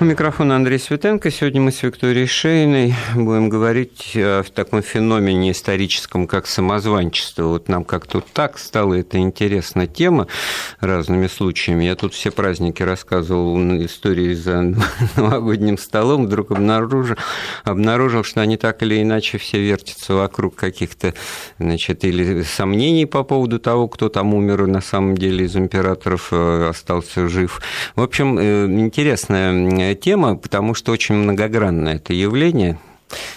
У 0.00 0.04
микрофона 0.04 0.56
Андрей 0.56 0.80
Светенко. 0.80 1.30
Сегодня 1.30 1.60
мы 1.60 1.70
с 1.70 1.80
Викторией 1.80 2.26
Шейной 2.26 2.94
будем 3.14 3.48
говорить 3.48 4.12
о 4.16 4.42
таком 4.42 4.82
феномене 4.82 5.52
историческом, 5.52 6.26
как 6.26 6.48
самозванчество. 6.48 7.44
Вот 7.44 7.68
нам 7.68 7.84
как-то 7.84 8.20
так 8.20 8.58
стала 8.58 8.94
эта 8.94 9.18
интересная 9.18 9.86
тема 9.86 10.26
разными 10.80 11.28
случаями. 11.28 11.84
Я 11.84 11.94
тут 11.94 12.12
все 12.12 12.32
праздники 12.32 12.82
рассказывал 12.82 13.56
истории 13.84 14.34
за 14.34 14.74
новогодним 15.16 15.78
столом, 15.78 16.26
вдруг 16.26 16.50
обнаружил, 16.50 17.16
обнаружил, 17.62 18.24
что 18.24 18.40
они 18.40 18.56
так 18.56 18.82
или 18.82 19.00
иначе 19.00 19.38
все 19.38 19.62
вертятся 19.62 20.14
вокруг 20.14 20.56
каких-то, 20.56 21.14
значит, 21.60 22.04
или 22.04 22.42
сомнений 22.42 23.06
по 23.06 23.22
поводу 23.22 23.60
того, 23.60 23.86
кто 23.86 24.08
там 24.08 24.34
умер 24.34 24.66
на 24.66 24.80
самом 24.80 25.16
деле 25.16 25.44
из 25.44 25.54
императоров, 25.54 26.28
э, 26.32 26.68
остался 26.68 27.28
жив. 27.28 27.62
В 27.94 28.02
общем, 28.02 28.38
э, 28.40 28.66
интересная 28.66 29.83
тема, 29.92 30.36
потому 30.36 30.74
что 30.74 30.92
очень 30.92 31.16
многогранное 31.16 31.96
это 31.96 32.14
явление. 32.14 32.78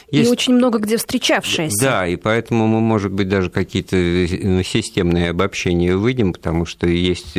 Есть... 0.10 0.30
И 0.30 0.32
очень 0.32 0.54
много 0.54 0.80
где 0.80 0.98
встречавшееся. 0.98 1.78
Да, 1.82 2.08
и 2.08 2.16
поэтому 2.16 2.68
мы, 2.68 2.80
может 2.80 3.12
быть, 3.12 3.28
даже 3.28 3.50
какие-то 3.50 3.98
э, 3.98 4.64
системные 4.64 5.32
обобщения 5.32 5.96
выйдем, 5.96 6.32
потому 6.32 6.66
что 6.66 6.88
есть 6.88 7.36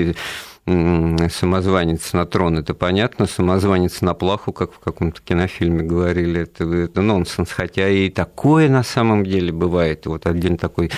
самозванец 1.30 2.12
на 2.12 2.26
трон, 2.26 2.58
это 2.58 2.74
понятно, 2.74 3.26
самозванец 3.26 4.00
на 4.00 4.14
плаху, 4.14 4.52
как 4.52 4.72
в 4.72 4.78
каком-то 4.78 5.20
кинофильме 5.22 5.82
говорили, 5.82 6.42
это, 6.42 6.64
это 6.64 7.00
нонсенс, 7.00 7.50
хотя 7.50 7.88
и 7.88 8.10
такое 8.10 8.68
на 8.68 8.82
самом 8.82 9.24
деле 9.24 9.52
бывает. 9.52 10.06
Вот 10.06 10.26
один 10.26 10.58
такой 10.58 10.90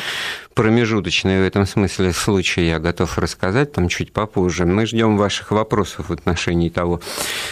промежуточный 0.60 1.41
в 1.41 1.42
этом 1.42 1.64
смысле 1.64 2.12
случай 2.12 2.66
я 2.66 2.78
готов 2.78 3.16
рассказать 3.16 3.73
там 3.73 3.88
чуть 3.88 4.12
попозже. 4.12 4.66
Мы 4.66 4.84
ждем 4.84 5.16
ваших 5.16 5.52
вопросов 5.52 6.10
в 6.10 6.12
отношении 6.12 6.69
того, 6.69 7.00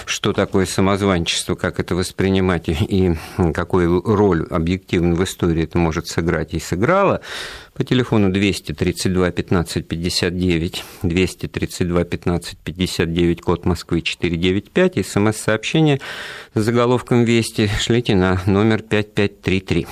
что 0.04 0.34
такое 0.34 0.66
самозванчество, 0.66 1.54
как 1.54 1.80
это 1.80 1.94
воспринимать 1.94 2.68
и 2.68 3.14
какую 3.54 4.02
роль 4.02 4.46
объективно 4.50 5.14
в 5.14 5.24
истории 5.24 5.64
это 5.64 5.78
может 5.78 6.06
сыграть 6.06 6.52
и 6.52 6.60
сыграло. 6.60 7.22
По 7.72 7.82
телефону 7.82 8.30
232 8.30 9.30
15 9.30 9.88
59, 9.88 10.84
232 11.02 12.04
15 12.04 12.58
59, 12.58 13.40
код 13.40 13.64
Москвы 13.64 14.02
495, 14.02 15.06
смс-сообщение 15.06 15.98
с 16.52 16.60
заголовком 16.60 17.24
«Вести» 17.24 17.70
шлите 17.80 18.14
на 18.14 18.42
номер 18.44 18.82
5533. 18.82 19.86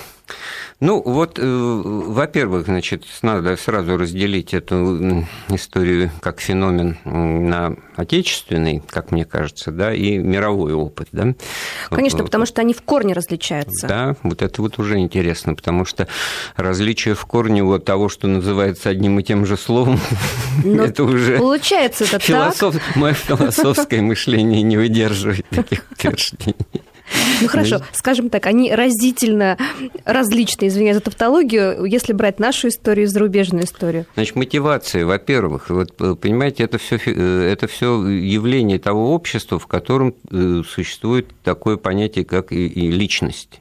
Ну, 0.79 1.03
вот, 1.03 1.39
э, 1.39 1.43
во-первых, 1.43 2.67
значит, 2.67 3.05
надо 3.23 3.57
сразу 3.57 3.97
разделить 3.97 4.53
эту 4.53 5.25
историю 5.49 6.11
как 6.21 6.41
феномен 6.41 6.99
на 7.05 7.77
отечественный, 7.97 8.83
как 8.87 9.11
мне 9.11 9.25
кажется, 9.25 9.71
да, 9.71 9.95
и 9.95 10.19
мировой 10.19 10.75
опыт, 10.75 11.09
да. 11.13 11.35
Конечно, 11.89 12.25
потому 12.25 12.45
что 12.45 12.61
они 12.61 12.75
в 12.75 12.83
корне 12.83 13.15
различаются. 13.15 13.87
Да, 13.87 14.17
вот 14.23 14.43
это 14.43 14.61
вот 14.61 14.79
уже 14.79 14.99
интересно, 14.99 15.55
потому 15.55 15.87
что 15.87 16.09
различие 16.57 17.15
в 17.15 17.25
корне 17.25 17.65
вот 17.65 17.87
того, 17.87 18.11
что 18.11 18.29
называется 18.29 18.91
одним 18.91 19.19
и 19.19 19.23
тем 19.23 19.47
же 19.47 19.57
словом, 19.57 19.99
ну, 20.63 20.83
это 20.85 21.05
уже... 21.05 21.39
Получается 21.39 22.05
это 22.05 22.19
философ... 22.19 22.75
так. 22.75 22.97
Мое 22.97 23.15
философское 23.15 24.03
мышление 24.03 24.61
не 24.61 24.77
выдерживает 24.77 25.47
таких 25.49 25.87
утверждений. 25.91 26.57
Ну 27.41 27.49
хорошо, 27.49 27.81
скажем 27.93 28.31
так, 28.31 28.47
они 28.47 28.75
разительно 28.75 29.57
различны, 30.05 30.69
извиняюсь 30.69 30.97
за 30.97 31.03
тавтологию, 31.03 31.85
если 31.85 32.13
брать 32.13 32.39
нашу 32.39 32.69
историю 32.69 33.05
и 33.05 33.09
зарубежную 33.09 33.65
историю. 33.65 34.07
Значит, 34.15 34.37
мотивация, 34.37 35.05
во-первых, 35.05 35.71
вот 35.71 35.95
э, 36.01 36.15
понимаете, 36.15 36.65
это 36.65 36.79
все 36.79 36.99
э, 37.05 37.53
это 37.53 37.67
все 37.67 38.07
явление 38.07 38.79
того 38.79 39.13
общества, 39.15 39.59
в 39.59 39.67
котором 39.67 40.15
э, 40.31 40.63
существует 40.67 41.29
такое 41.43 41.77
понятие, 41.77 42.25
как 42.25 42.53
и 42.53 42.69
личность. 42.91 43.61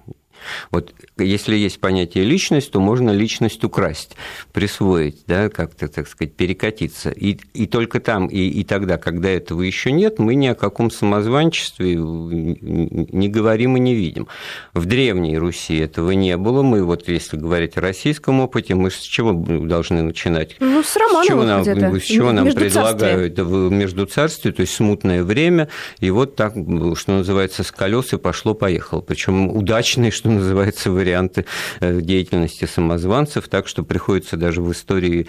Вот 0.71 0.93
если 1.17 1.55
есть 1.55 1.79
понятие 1.79 2.23
личность, 2.23 2.71
то 2.71 2.79
можно 2.79 3.11
личность 3.11 3.63
украсть, 3.63 4.15
присвоить, 4.53 5.23
да, 5.27 5.49
как-то, 5.49 5.87
так 5.87 6.07
сказать, 6.07 6.33
перекатиться. 6.33 7.09
И, 7.09 7.37
и 7.53 7.67
только 7.67 7.99
там, 7.99 8.27
и, 8.27 8.39
и 8.39 8.63
тогда, 8.63 8.97
когда 8.97 9.29
этого 9.29 9.61
еще 9.61 9.91
нет, 9.91 10.19
мы 10.19 10.35
ни 10.35 10.47
о 10.47 10.55
каком 10.55 10.91
самозванчестве 10.91 11.95
не 11.95 13.29
говорим 13.29 13.77
и 13.77 13.79
не 13.79 13.95
видим. 13.95 14.27
В 14.73 14.85
Древней 14.85 15.37
Руси 15.37 15.77
этого 15.77 16.11
не 16.11 16.37
было. 16.37 16.61
Мы 16.61 16.83
вот, 16.83 17.07
если 17.07 17.37
говорить 17.37 17.77
о 17.77 17.81
российском 17.81 18.39
опыте, 18.39 18.75
мы 18.75 18.91
с 18.91 18.99
чего 18.99 19.33
должны 19.33 20.01
начинать? 20.01 20.55
Ну, 20.59 20.83
с 20.83 20.95
Романова 20.95 21.23
с 21.23 21.27
чего 21.27 21.43
нам, 21.43 21.63
с 21.99 22.03
чего 22.03 22.31
нам 22.31 22.51
предлагают 22.51 23.39
в 23.39 23.71
между 23.71 24.05
царстве, 24.05 24.51
то 24.51 24.61
есть 24.61 24.73
смутное 24.73 25.23
время, 25.23 25.69
и 25.99 26.09
вот 26.09 26.35
так, 26.35 26.53
что 26.53 27.11
называется, 27.11 27.63
с 27.63 27.71
колес 27.71 28.13
и 28.13 28.17
пошло-поехало. 28.17 29.01
Причем 29.01 29.49
удачный, 29.49 30.11
что 30.11 30.29
называется, 30.35 30.91
варианты 30.91 31.45
э, 31.79 32.01
деятельности 32.01 32.65
самозванцев, 32.65 33.47
так 33.47 33.67
что 33.67 33.83
приходится 33.83 34.37
даже 34.37 34.61
в 34.61 34.71
истории 34.71 35.27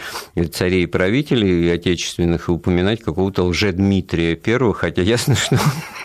царей 0.53 0.85
и 0.85 0.87
правителей 0.87 1.73
отечественных 1.73 2.49
упоминать 2.49 3.03
какого-то 3.03 3.45
лже-Дмитрия 3.45 4.37
первого, 4.37 4.75
хотя 4.75 5.03
ясно, 5.03 5.35
что 5.35 5.59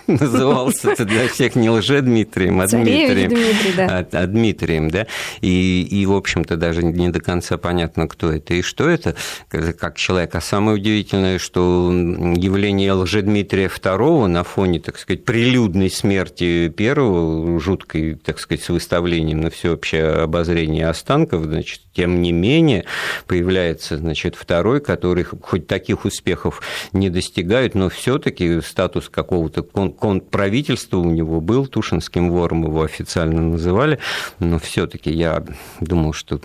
он 0.08 0.16
назывался 0.20 1.06
для 1.06 1.28
всех 1.28 1.56
не 1.56 1.70
лже-Дмитрием, 1.70 2.62
а 2.62 2.68
Дмитрием. 2.68 3.30
Дмитрий, 3.30 3.74
да. 3.76 3.86
а, 3.86 4.08
а 4.12 4.28
Дмитрием, 4.28 4.90
да. 4.90 5.08
И, 5.42 5.88
и, 5.90 6.06
в 6.06 6.14
общем-то, 6.14 6.58
даже 6.58 6.84
не 6.84 7.10
до 7.10 7.20
конца 7.20 7.58
понятно, 7.58 8.08
кто 8.08 8.32
это 8.32 8.54
и 8.54 8.62
что 8.62 8.90
это, 8.90 9.16
как 9.50 9.98
человек. 9.98 10.36
А 10.36 10.42
самое 10.42 10.78
удивительное, 10.78 11.40
что 11.40 11.92
явление 11.92 12.94
лже-Дмитрия 12.94 13.68
II 13.68 14.28
на 14.28 14.44
фоне, 14.44 14.80
так 14.80 14.98
сказать, 14.98 15.26
прилюдной 15.26 15.90
смерти 15.90 16.70
первого, 16.70 17.60
жуткой, 17.60 18.16
так 18.16 18.40
сказать, 18.40 18.64
с 18.64 18.70
выставлением 18.92 19.40
на 19.42 19.50
всеобщее 19.50 20.08
обозрение 20.24 20.88
останков, 20.88 21.46
значит, 21.46 21.82
тем 21.94 22.22
не 22.22 22.34
менее 22.34 22.84
появляется, 23.26 23.98
значит, 23.98 24.36
второй, 24.36 24.82
который 24.82 25.24
хоть 25.24 25.68
таких 25.68 26.04
успехов 26.04 26.62
не 26.92 27.10
достигает, 27.10 27.74
но 27.74 27.90
все-таки 27.90 28.60
статус 28.62 29.08
какого-то 29.08 29.64
контрправительства 29.64 30.98
у 30.98 31.10
него 31.10 31.40
был, 31.40 31.68
Тушинским 31.68 32.32
вором 32.32 32.66
его 32.66 32.84
официально 32.84 33.42
называли, 33.42 34.00
но 34.40 34.60
все-таки 34.60 35.10
я 35.10 35.44
думал, 35.80 36.12
что 36.12 36.42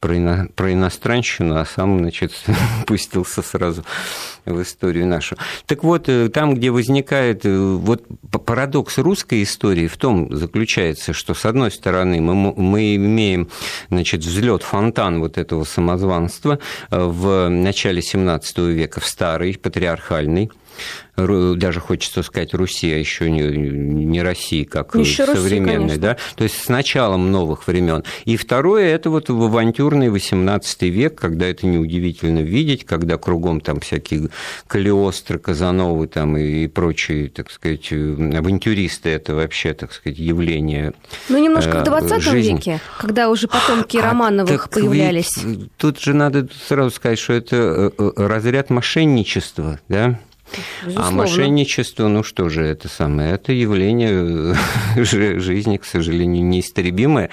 про, 0.00 0.16
ино, 0.16 0.48
про 0.54 0.72
иностранщину, 0.72 1.56
а 1.56 1.64
сам, 1.64 1.98
значит, 1.98 2.32
пустился 2.86 3.42
сразу 3.42 3.84
в 4.44 4.62
историю 4.62 5.06
нашу. 5.06 5.36
Так 5.66 5.84
вот, 5.84 6.08
э, 6.08 6.28
там, 6.28 6.54
где 6.54 6.70
возникает 6.70 7.44
э, 7.46 7.56
вот 7.56 8.04
парадокс 8.30 8.98
русской 8.98 9.42
истории, 9.42 9.86
в 9.86 9.96
том 9.96 10.34
заключается, 10.34 11.12
что, 11.12 11.34
с 11.34 11.44
одной 11.44 11.70
стороны, 11.70 12.20
мы, 12.20 12.52
мы 12.54 12.96
имеем, 12.96 13.48
значит, 13.90 14.20
взлет 14.20 14.62
фонтан 14.62 15.20
вот 15.20 15.38
этого 15.38 15.64
самозванства 15.64 16.58
э, 16.90 16.98
в 16.98 17.48
начале 17.48 18.00
XVII 18.00 18.72
века, 18.72 19.00
в 19.00 19.06
старый, 19.06 19.58
патриархальный, 19.58 20.50
даже 21.16 21.80
хочется 21.80 22.22
сказать 22.22 22.54
Руси, 22.54 22.92
а 22.92 22.96
еще 22.96 23.30
не, 23.30 23.42
не 23.42 24.22
России, 24.22 24.64
как 24.64 24.94
еще 24.94 25.26
современной, 25.26 25.90
Руси, 25.90 26.00
да, 26.00 26.16
то 26.34 26.44
есть 26.44 26.64
с 26.64 26.68
началом 26.68 27.30
новых 27.30 27.66
времен. 27.66 28.02
И 28.24 28.36
второе, 28.36 28.94
это 28.94 29.10
вот 29.10 29.28
в 29.28 29.42
авантюрный 29.42 30.10
18 30.10 30.82
век, 30.82 31.14
когда 31.14 31.46
это 31.46 31.66
неудивительно 31.66 32.40
видеть, 32.40 32.84
когда 32.84 33.16
кругом 33.16 33.60
там 33.60 33.80
всякие 33.80 34.30
Калиостры, 34.66 35.38
Казановы 35.38 36.08
там 36.08 36.36
и, 36.36 36.64
и 36.64 36.68
прочие, 36.68 37.28
так 37.28 37.50
сказать, 37.50 37.92
авантюристы, 37.92 39.10
это 39.10 39.34
вообще, 39.34 39.74
так 39.74 39.92
сказать, 39.92 40.18
явление 40.18 40.94
Ну, 41.28 41.38
немножко 41.38 41.80
в 41.80 41.84
20 41.84 42.12
э, 42.12 42.20
жизни. 42.20 42.56
веке, 42.56 42.80
когда 42.98 43.28
уже 43.28 43.46
потомки 43.46 43.96
а, 43.98 44.02
Романовых 44.02 44.68
появлялись. 44.70 45.36
Ведь, 45.42 45.74
тут 45.76 46.00
же 46.00 46.14
надо 46.14 46.48
сразу 46.66 46.90
сказать, 46.90 47.18
что 47.18 47.32
это 47.34 47.56
э, 47.56 47.90
э, 47.96 48.10
разряд 48.16 48.70
мошенничества, 48.70 49.78
да, 49.88 50.18
Безусловно. 50.82 51.08
А 51.08 51.10
мошенничество, 51.10 52.08
ну 52.08 52.22
что 52.22 52.48
же, 52.48 52.64
это 52.64 52.88
самое, 52.88 53.32
это 53.32 53.52
явление 53.52 54.54
жизни, 54.96 55.76
к 55.78 55.84
сожалению, 55.84 56.44
неистребимое. 56.44 57.30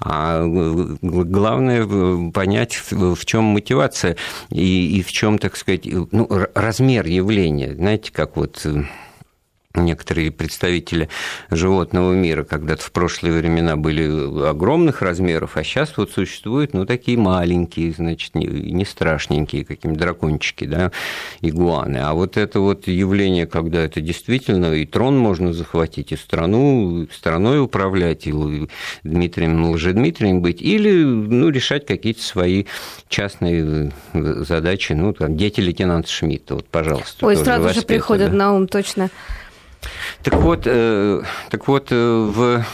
А 0.00 0.44
главное 0.44 2.30
понять, 2.30 2.80
в 2.90 3.24
чем 3.24 3.44
мотивация 3.44 4.16
и, 4.50 4.98
и 4.98 5.02
в 5.02 5.12
чем, 5.12 5.38
так 5.38 5.56
сказать, 5.56 5.86
ну, 5.86 6.28
размер 6.54 7.06
явления. 7.06 7.74
Знаете, 7.74 8.12
как 8.12 8.36
вот 8.36 8.66
некоторые 9.84 10.30
представители 10.30 11.08
животного 11.50 12.12
мира 12.12 12.44
когда-то 12.44 12.82
в 12.82 12.92
прошлые 12.92 13.38
времена 13.38 13.76
были 13.76 14.48
огромных 14.48 15.02
размеров, 15.02 15.56
а 15.56 15.64
сейчас 15.64 15.96
вот 15.96 16.10
существуют, 16.10 16.74
ну, 16.74 16.86
такие 16.86 17.18
маленькие, 17.18 17.92
значит, 17.92 18.34
не, 18.34 18.46
не 18.46 18.84
страшненькие, 18.84 19.64
какие-нибудь 19.64 20.00
дракончики, 20.00 20.64
да, 20.64 20.92
игуаны. 21.40 21.98
А 21.98 22.14
вот 22.14 22.36
это 22.36 22.60
вот 22.60 22.86
явление, 22.86 23.46
когда 23.46 23.80
это 23.80 24.00
действительно 24.00 24.72
и 24.74 24.86
трон 24.86 25.18
можно 25.18 25.52
захватить, 25.52 26.12
и 26.12 26.16
страну, 26.16 27.06
страной 27.12 27.60
управлять, 27.60 28.26
и 28.26 28.32
Дмитрием 29.02 29.70
Лжедмитрием 29.70 30.40
быть, 30.40 30.62
или, 30.62 31.02
ну, 31.02 31.50
решать 31.50 31.86
какие-то 31.86 32.22
свои 32.22 32.64
частные 33.08 33.92
задачи, 34.12 34.92
ну, 34.92 35.12
там, 35.12 35.36
дети 35.36 35.60
лейтенанта 35.60 36.08
Шмидта, 36.08 36.54
вот, 36.56 36.68
пожалуйста. 36.68 37.26
Ой, 37.26 37.36
сразу 37.36 37.68
же 37.74 37.82
приходят 37.82 38.30
да. 38.30 38.36
на 38.36 38.54
ум, 38.54 38.68
точно. 38.68 39.10
Так 40.22 40.34
вот, 40.34 40.62
так 40.62 41.68
вот 41.68 41.90
в 41.90 42.64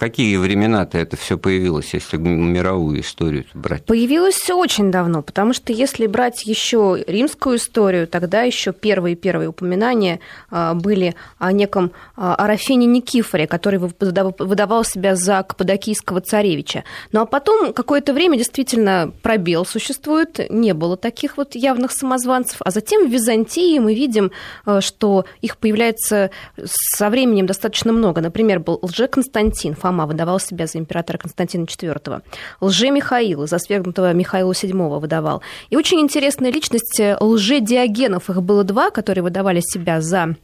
какие 0.00 0.36
времена-то 0.38 0.96
это 0.96 1.16
все 1.16 1.36
появилось, 1.36 1.92
если 1.92 2.16
мировую 2.16 3.00
историю 3.00 3.44
брать? 3.52 3.84
Появилось 3.84 4.48
очень 4.48 4.90
давно, 4.90 5.22
потому 5.22 5.52
что 5.52 5.74
если 5.74 6.06
брать 6.06 6.46
еще 6.46 7.04
римскую 7.06 7.58
историю, 7.58 8.08
тогда 8.08 8.42
еще 8.42 8.72
первые 8.72 9.14
первые 9.14 9.50
упоминания 9.50 10.20
а, 10.50 10.72
были 10.72 11.14
о 11.38 11.52
неком 11.52 11.92
а, 12.16 12.34
Арафене 12.34 12.86
Никифоре, 12.86 13.46
который 13.46 13.78
выдавал 13.78 14.84
себя 14.84 15.16
за 15.16 15.42
каппадокийского 15.42 16.22
царевича. 16.22 16.84
Ну 17.12 17.20
а 17.20 17.26
потом 17.26 17.74
какое-то 17.74 18.14
время 18.14 18.38
действительно 18.38 19.12
пробел 19.22 19.66
существует, 19.66 20.50
не 20.50 20.72
было 20.72 20.96
таких 20.96 21.36
вот 21.36 21.54
явных 21.54 21.92
самозванцев, 21.92 22.62
а 22.64 22.70
затем 22.70 23.06
в 23.06 23.12
Византии 23.12 23.78
мы 23.78 23.94
видим, 23.94 24.30
а, 24.64 24.80
что 24.80 25.26
их 25.42 25.58
появляется 25.58 26.30
со 26.64 27.10
временем 27.10 27.44
достаточно 27.44 27.92
много. 27.92 28.22
Например, 28.22 28.60
был 28.60 28.78
лже-Константин, 28.80 29.74
Фома 29.90 30.06
выдавал 30.06 30.38
себя 30.38 30.68
за 30.68 30.78
императора 30.78 31.18
Константина 31.18 31.64
IV. 31.64 32.22
Лже-Михаил, 32.60 33.48
за 33.48 33.58
свергнутого 33.58 34.12
Михаила 34.12 34.52
VII 34.52 35.00
выдавал. 35.00 35.42
И 35.68 35.76
очень 35.76 36.00
интересная 36.00 36.52
личность 36.52 37.00
лже-Диогенов. 37.20 38.30
Их 38.30 38.40
было 38.40 38.62
два, 38.62 38.90
которые 38.90 39.24
выдавали 39.24 39.60
себя 39.60 40.00
за 40.00 40.36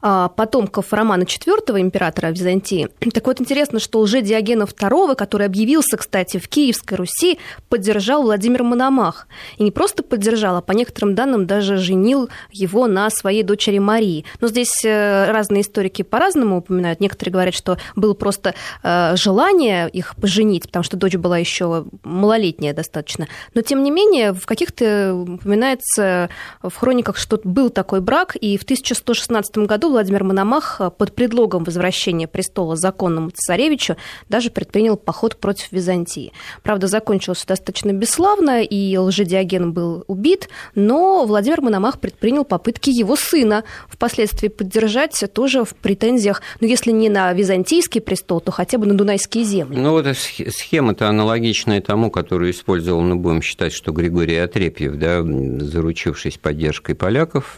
потомков 0.00 0.92
Романа 0.92 1.24
IV, 1.24 1.80
императора 1.80 2.28
Византии. 2.28 2.88
Так 3.20 3.26
вот, 3.26 3.40
интересно, 3.40 3.80
что 3.80 3.98
уже 4.00 4.22
Диогена 4.22 4.62
II, 4.62 5.14
который 5.14 5.46
объявился, 5.46 5.96
кстати, 5.96 6.38
в 6.38 6.48
Киевской 6.48 6.94
Руси, 6.94 7.38
поддержал 7.68 8.22
Владимир 8.22 8.62
Мономах. 8.62 9.26
И 9.58 9.62
не 9.62 9.70
просто 9.70 10.02
поддержал, 10.02 10.56
а 10.56 10.62
по 10.62 10.72
некоторым 10.72 11.14
данным 11.14 11.46
даже 11.46 11.76
женил 11.76 12.30
его 12.50 12.86
на 12.86 13.10
своей 13.10 13.42
дочери 13.42 13.78
Марии. 13.78 14.24
Но 14.40 14.48
здесь 14.48 14.84
э, 14.84 15.30
разные 15.30 15.62
историки 15.62 16.02
по-разному 16.02 16.58
упоминают. 16.58 17.00
Некоторые 17.00 17.32
говорят, 17.32 17.54
что 17.54 17.78
было 17.96 18.14
просто 18.14 18.54
э, 18.82 19.16
желание 19.16 19.88
их 19.88 20.16
поженить, 20.16 20.62
потому 20.62 20.82
что 20.82 20.96
дочь 20.96 21.16
была 21.16 21.38
еще 21.38 21.86
малолетняя 22.04 22.74
достаточно. 22.74 23.28
Но, 23.54 23.62
тем 23.62 23.82
не 23.82 23.90
менее, 23.90 24.32
в 24.32 24.46
каких-то 24.46 25.14
упоминается 25.14 26.30
в 26.62 26.74
хрониках, 26.74 27.16
что 27.16 27.40
был 27.44 27.70
такой 27.70 28.00
брак, 28.00 28.36
и 28.36 28.56
в 28.56 28.62
1116 28.62 29.59
году 29.66 29.90
Владимир 29.90 30.24
Мономах 30.24 30.80
под 30.96 31.14
предлогом 31.14 31.64
возвращения 31.64 32.26
престола 32.26 32.76
законному 32.76 33.30
царевичу 33.34 33.96
даже 34.28 34.50
предпринял 34.50 34.96
поход 34.96 35.36
против 35.36 35.72
Византии. 35.72 36.32
Правда, 36.62 36.86
закончилось 36.86 37.44
достаточно 37.46 37.92
бесславно, 37.92 38.62
и 38.62 38.96
лжедиоген 38.96 39.72
был 39.72 40.04
убит, 40.06 40.48
но 40.74 41.24
Владимир 41.26 41.60
Мономах 41.60 42.00
предпринял 42.00 42.44
попытки 42.44 42.90
его 42.90 43.16
сына 43.16 43.64
впоследствии 43.88 44.48
поддержать 44.48 45.22
тоже 45.32 45.64
в 45.64 45.74
претензиях, 45.74 46.42
ну, 46.60 46.66
если 46.66 46.90
не 46.90 47.08
на 47.08 47.32
византийский 47.32 48.00
престол, 48.00 48.40
то 48.40 48.52
хотя 48.52 48.78
бы 48.78 48.86
на 48.86 48.94
Дунайские 48.94 49.44
земли. 49.44 49.76
Ну, 49.76 49.92
вот 49.92 50.06
схема-то 50.16 51.08
аналогичная 51.08 51.80
тому, 51.80 52.10
которую 52.10 52.50
использовал, 52.50 53.00
ну, 53.02 53.16
будем 53.16 53.42
считать, 53.42 53.72
что 53.72 53.92
Григорий 53.92 54.36
Отрепьев, 54.36 54.96
да, 54.96 55.22
заручившись 55.64 56.38
поддержкой 56.38 56.94
поляков, 56.94 57.56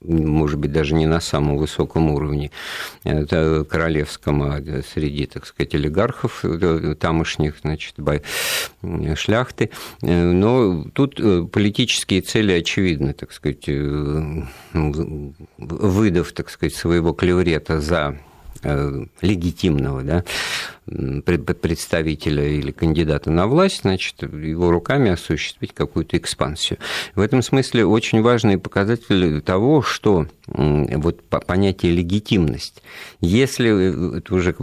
может 0.00 0.58
быть, 0.58 0.72
даже 0.72 0.94
не 0.94 1.06
на 1.06 1.20
самом 1.28 1.56
высоком 1.56 2.10
уровне, 2.10 2.50
это 3.04 3.64
королевском, 3.68 4.42
а 4.42 4.62
среди, 4.92 5.26
так 5.26 5.46
сказать, 5.46 5.74
олигархов 5.74 6.44
э, 6.44 6.94
тамошних, 6.98 7.54
значит, 7.62 7.94
шляхты. 9.16 9.70
Но 10.02 10.84
тут 10.92 11.20
э, 11.20 11.46
политические 11.50 12.22
цели 12.22 12.52
очевидны, 12.52 13.12
так 13.12 13.32
сказать, 13.32 13.68
э, 13.68 14.42
выдав, 15.58 16.32
так 16.32 16.50
сказать, 16.50 16.74
своего 16.74 17.12
клеврета 17.12 17.80
за 17.80 18.08
Э, 18.08 18.27
легитимного 19.20 20.02
да, 20.02 20.24
представителя 21.24 22.46
или 22.46 22.70
кандидата 22.70 23.30
на 23.30 23.46
власть, 23.46 23.82
значит, 23.82 24.22
его 24.22 24.70
руками 24.70 25.10
осуществить 25.10 25.72
какую-то 25.74 26.16
экспансию. 26.16 26.78
В 27.14 27.20
этом 27.20 27.42
смысле 27.42 27.86
очень 27.86 28.22
важный 28.22 28.58
показатель 28.58 29.40
того, 29.42 29.82
что 29.82 30.26
вот 30.46 31.22
понятие 31.22 31.92
легитимность, 31.92 32.82
если 33.20 34.14
э, 34.14 34.18
это 34.18 34.34
уже 34.34 34.54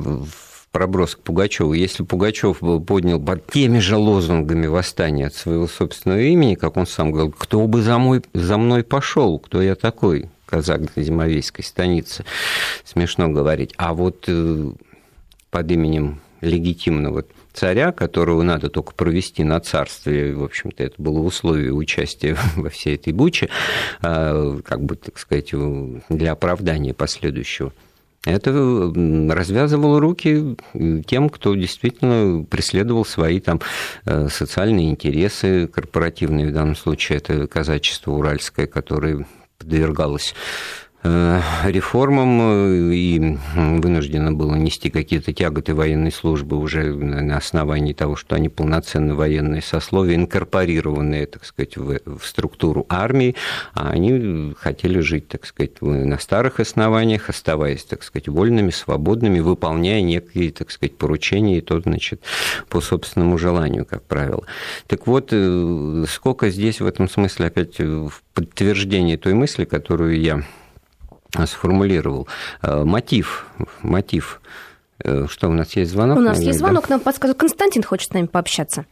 проброс 0.75 1.15
к 1.15 1.19
Пугачеву. 1.19 1.71
Если 1.71 2.03
Пугачев 2.03 2.59
поднял 2.85 3.17
под 3.17 3.47
теми 3.47 3.79
же 3.79 3.95
лозунгами 3.95 4.67
восстания 4.67 5.27
от 5.27 5.33
своего 5.33 5.67
собственного 5.67 6.19
имени, 6.19 6.55
как 6.55 6.75
он 6.75 6.85
сам 6.85 7.13
говорил, 7.13 7.31
кто 7.31 7.65
бы 7.65 7.81
за, 7.81 7.97
мой, 7.97 8.21
за 8.33 8.57
мной 8.57 8.83
пошел, 8.83 9.39
кто 9.39 9.61
я 9.61 9.75
такой, 9.75 10.29
казак 10.55 10.83
Зимовейской 10.95 11.65
станицы. 11.65 12.23
Смешно 12.85 13.27
говорить. 13.27 13.73
А 13.75 13.93
вот 13.93 14.23
э, 14.27 14.71
под 15.51 15.71
именем 15.71 16.21
легитимного 16.39 17.25
царя, 17.51 17.91
которого 17.91 18.41
надо 18.41 18.69
только 18.69 18.93
провести 18.93 19.43
на 19.43 19.59
царстве, 19.59 20.33
в 20.33 20.45
общем-то, 20.45 20.81
это 20.81 20.95
было 20.97 21.19
условие 21.19 21.73
участия 21.73 22.37
во 22.55 22.69
всей 22.69 22.95
этой 22.95 23.11
буче, 23.11 23.49
а, 24.01 24.57
как 24.63 24.81
бы, 24.81 24.95
так 24.95 25.17
сказать, 25.17 25.51
для 26.07 26.31
оправдания 26.31 26.93
последующего. 26.93 27.73
Это 28.23 28.51
развязывало 29.29 29.99
руки 29.99 30.55
тем, 31.05 31.29
кто 31.29 31.53
действительно 31.53 32.45
преследовал 32.45 33.03
свои 33.05 33.39
там 33.39 33.59
э, 34.05 34.29
социальные 34.31 34.89
интересы 34.89 35.67
корпоративные, 35.67 36.47
в 36.47 36.53
данном 36.53 36.75
случае 36.75 37.17
это 37.17 37.45
казачество 37.45 38.11
уральское, 38.13 38.67
которое 38.67 39.27
подвергалось 39.65 40.35
Э, 40.35 40.84
реформам 41.65 42.39
э, 42.41 42.93
и 42.93 43.37
вынуждено 43.55 44.31
было 44.31 44.55
нести 44.55 44.89
какие-то 44.89 45.33
тяготы 45.33 45.73
военной 45.73 46.11
службы 46.11 46.57
уже 46.57 46.93
на 46.93 47.37
основании 47.37 47.93
того, 47.93 48.15
что 48.15 48.35
они 48.35 48.49
полноценно 48.49 49.15
военные 49.15 49.61
сословия, 49.61 50.15
инкорпорированные, 50.15 51.27
так 51.27 51.45
сказать, 51.45 51.77
в, 51.77 51.99
в 52.19 52.25
структуру 52.25 52.85
армии, 52.89 53.35
а 53.73 53.91
они 53.91 54.53
хотели 54.57 54.99
жить, 54.99 55.27
так 55.27 55.45
сказать, 55.45 55.81
на 55.81 56.17
старых 56.17 56.59
основаниях, 56.59 57.29
оставаясь, 57.29 57.83
так 57.83 58.03
сказать, 58.03 58.27
вольными, 58.27 58.71
свободными, 58.71 59.39
выполняя 59.39 60.01
некие, 60.01 60.51
так 60.51 60.71
сказать, 60.71 60.97
поручения, 60.97 61.59
и 61.59 61.61
то, 61.61 61.79
значит, 61.79 62.21
по 62.69 62.81
собственному 62.81 63.37
желанию, 63.37 63.85
как 63.85 64.03
правило. 64.03 64.43
Так 64.87 65.07
вот, 65.07 65.29
э, 65.31 66.05
сколько 66.09 66.49
здесь 66.49 66.81
в 66.81 66.85
этом 66.85 67.09
смысле 67.09 67.47
опять 67.47 67.79
в 67.79 68.23
подтверждение 68.33 69.17
той 69.17 69.33
мысли, 69.33 69.65
которую 69.65 70.19
я 70.19 70.43
сформулировал. 71.45 72.27
Э, 72.61 72.83
мотив, 72.83 73.45
мотив. 73.81 74.41
Э, 75.03 75.27
что, 75.29 75.49
у 75.49 75.53
нас 75.53 75.75
есть 75.75 75.91
звонок? 75.91 76.17
У 76.17 76.21
нас 76.21 76.39
есть 76.39 76.59
звонок, 76.59 76.85
да? 76.87 76.95
нам 76.95 76.99
подсказывает. 76.99 77.39
Константин 77.39 77.83
хочет 77.83 78.11
с 78.11 78.13
нами 78.13 78.27
пообщаться. 78.27 78.85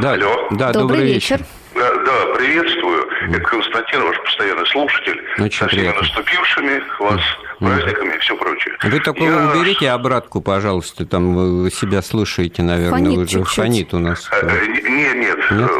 Да, 0.00 0.12
Алло. 0.12 0.48
Да, 0.50 0.72
добрый, 0.72 0.98
добрый 0.98 1.04
вечер. 1.14 1.38
вечер. 1.38 1.46
Да, 1.74 1.90
да, 2.04 2.34
приветствую. 2.36 3.06
Это 3.30 3.40
Константин, 3.40 4.02
ваш 4.02 4.20
постоянный 4.22 4.66
слушатель. 4.66 5.20
Очень 5.38 5.58
Со 5.58 5.68
всеми 5.68 5.88
наступившими 5.88 6.82
вас 6.98 7.20
праздниками 7.58 8.14
и 8.14 8.18
все 8.18 8.36
прочее. 8.36 8.74
Вы 8.82 9.00
такое 9.00 9.30
Я... 9.30 9.50
уберите 9.50 9.90
обратку, 9.90 10.40
пожалуйста, 10.42 11.06
там 11.06 11.62
вы 11.62 11.70
себя 11.70 12.02
слушаете, 12.02 12.62
наверное, 12.62 12.98
фонит 12.98 13.18
уже 13.18 13.28
чуть-чуть. 13.28 13.54
фонит 13.54 13.94
у 13.94 13.98
нас. 13.98 14.28
Нет, 14.42 14.88
нет, 14.88 15.16
нет, 15.16 15.50
нет? 15.50 15.70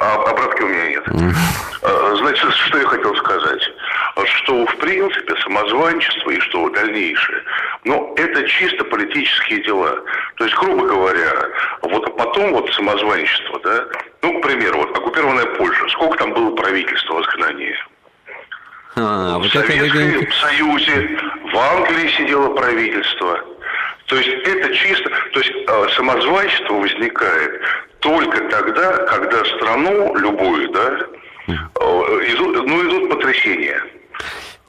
обратки 0.00 0.62
у 0.62 0.68
меня 0.68 0.88
нет. 0.88 1.36
Значит, 2.18 2.52
что 2.52 2.78
я 2.78 2.86
хотел 2.86 3.14
сказать 3.16 3.62
что 4.24 4.66
в 4.66 4.76
принципе 4.76 5.36
самозванчество 5.36 6.30
и 6.30 6.40
что 6.40 6.68
дальнейшее, 6.70 7.42
но 7.84 8.12
это 8.16 8.42
чисто 8.48 8.84
политические 8.84 9.62
дела. 9.62 10.02
То 10.36 10.44
есть, 10.44 10.56
грубо 10.56 10.86
говоря, 10.86 11.32
вот 11.82 12.16
потом 12.16 12.52
вот 12.52 12.72
самозванчество, 12.74 13.60
да, 13.60 13.86
ну, 14.22 14.38
к 14.38 14.42
примеру, 14.42 14.78
вот 14.78 14.96
оккупированная 14.96 15.46
Польша, 15.56 15.88
сколько 15.88 16.18
там 16.18 16.32
было 16.32 16.54
правительства 16.54 17.14
в 17.14 17.22
изгнании? 17.22 17.76
А, 18.96 19.38
в 19.38 19.42
вот 19.42 19.52
Советском 19.52 20.00
это... 20.00 20.32
Союзе, 20.32 21.18
в 21.52 21.56
Англии 21.56 22.08
сидело 22.16 22.54
правительство. 22.54 23.40
То 24.06 24.16
есть 24.16 24.28
это 24.28 24.74
чисто, 24.74 25.08
то 25.32 25.38
есть 25.40 25.52
э, 25.68 25.88
самозванчество 25.94 26.74
возникает 26.74 27.62
только 28.00 28.40
тогда, 28.48 28.96
когда 29.06 29.44
страну 29.44 30.16
любую, 30.16 30.68
да, 30.70 30.98
э, 31.46 31.52
идут, 32.32 32.66
ну, 32.66 32.88
идут 32.88 33.10
потрясения. 33.10 33.80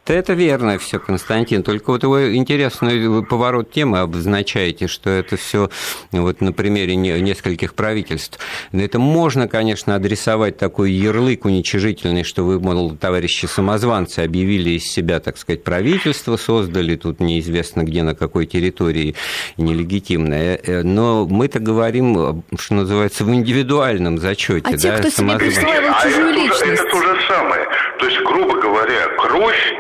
Да 0.06 0.16
это 0.16 0.34
верно 0.34 0.80
все, 0.80 1.00
Константин. 1.00 1.62
Только 1.62 1.92
вот 1.92 2.04
вы 2.04 2.36
интересный 2.36 3.24
поворот 3.24 3.72
темы 3.72 4.00
обозначаете, 4.00 4.88
что 4.88 5.12
это 5.12 5.38
все 5.38 5.70
вот 6.12 6.42
на 6.42 6.52
примере 6.52 6.96
нескольких 6.96 7.76
правительств. 7.76 8.40
Это 8.72 8.98
можно, 8.98 9.48
конечно, 9.48 9.94
адресовать 9.94 10.58
такой 10.58 10.92
ярлык 10.92 11.46
уничижительный, 11.46 12.24
что 12.24 12.44
вы, 12.44 12.60
мол, 12.60 12.96
товарищи 12.96 13.46
самозванцы, 13.46 14.20
объявили 14.20 14.72
из 14.72 14.86
себя, 14.86 15.20
так 15.20 15.38
сказать, 15.38 15.64
правительство, 15.64 16.36
создали 16.36 16.96
тут 16.96 17.20
неизвестно 17.20 17.84
где, 17.84 18.02
на 18.02 18.16
какой 18.16 18.48
территории 18.48 19.16
нелегитимное. 19.58 20.60
Э, 20.64 20.82
но 20.82 21.28
мы-то 21.28 21.60
говорим, 21.60 22.44
что 22.58 22.74
называется, 22.74 23.24
в 23.24 23.32
индивидуальном 23.32 24.18
зачете. 24.18 24.68
А 24.68 24.72
да, 24.72 24.78
те, 24.78 24.92
кто 24.98 25.10
себе 25.10 25.38
присваивал 25.38 26.02
чужую 26.02 26.34
личность. 26.34 26.82
Это 26.82 26.92
то 26.92 27.02
же 27.02 27.22
самое. 27.28 27.68
То 28.02 28.08
есть, 28.08 28.20
грубо 28.22 28.56
говоря, 28.56 29.08
кровь 29.20 29.74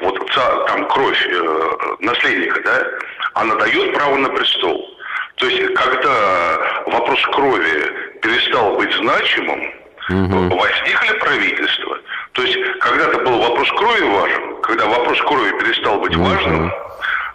вот 0.00 0.30
там 0.68 0.86
кровь 0.88 1.26
э, 1.28 1.68
наследника, 1.98 2.60
да, 2.62 2.86
она 3.34 3.56
дает 3.56 3.94
право 3.94 4.16
на 4.16 4.28
престол. 4.28 4.96
То 5.36 5.48
есть, 5.48 5.74
когда 5.74 6.58
вопрос 6.86 7.20
крови 7.32 7.92
перестал 8.22 8.76
быть 8.76 8.92
значимым, 8.94 9.60
угу. 10.08 10.56
возникли 10.56 11.18
правительства. 11.18 11.98
То 12.32 12.42
есть, 12.42 12.58
когда-то 12.78 13.18
был 13.22 13.40
вопрос 13.40 13.68
крови 13.72 14.02
важен, 14.04 14.62
когда 14.62 14.86
вопрос 14.86 15.20
крови 15.22 15.50
перестал 15.58 15.98
быть 15.98 16.14
угу. 16.14 16.26
важным, 16.26 16.72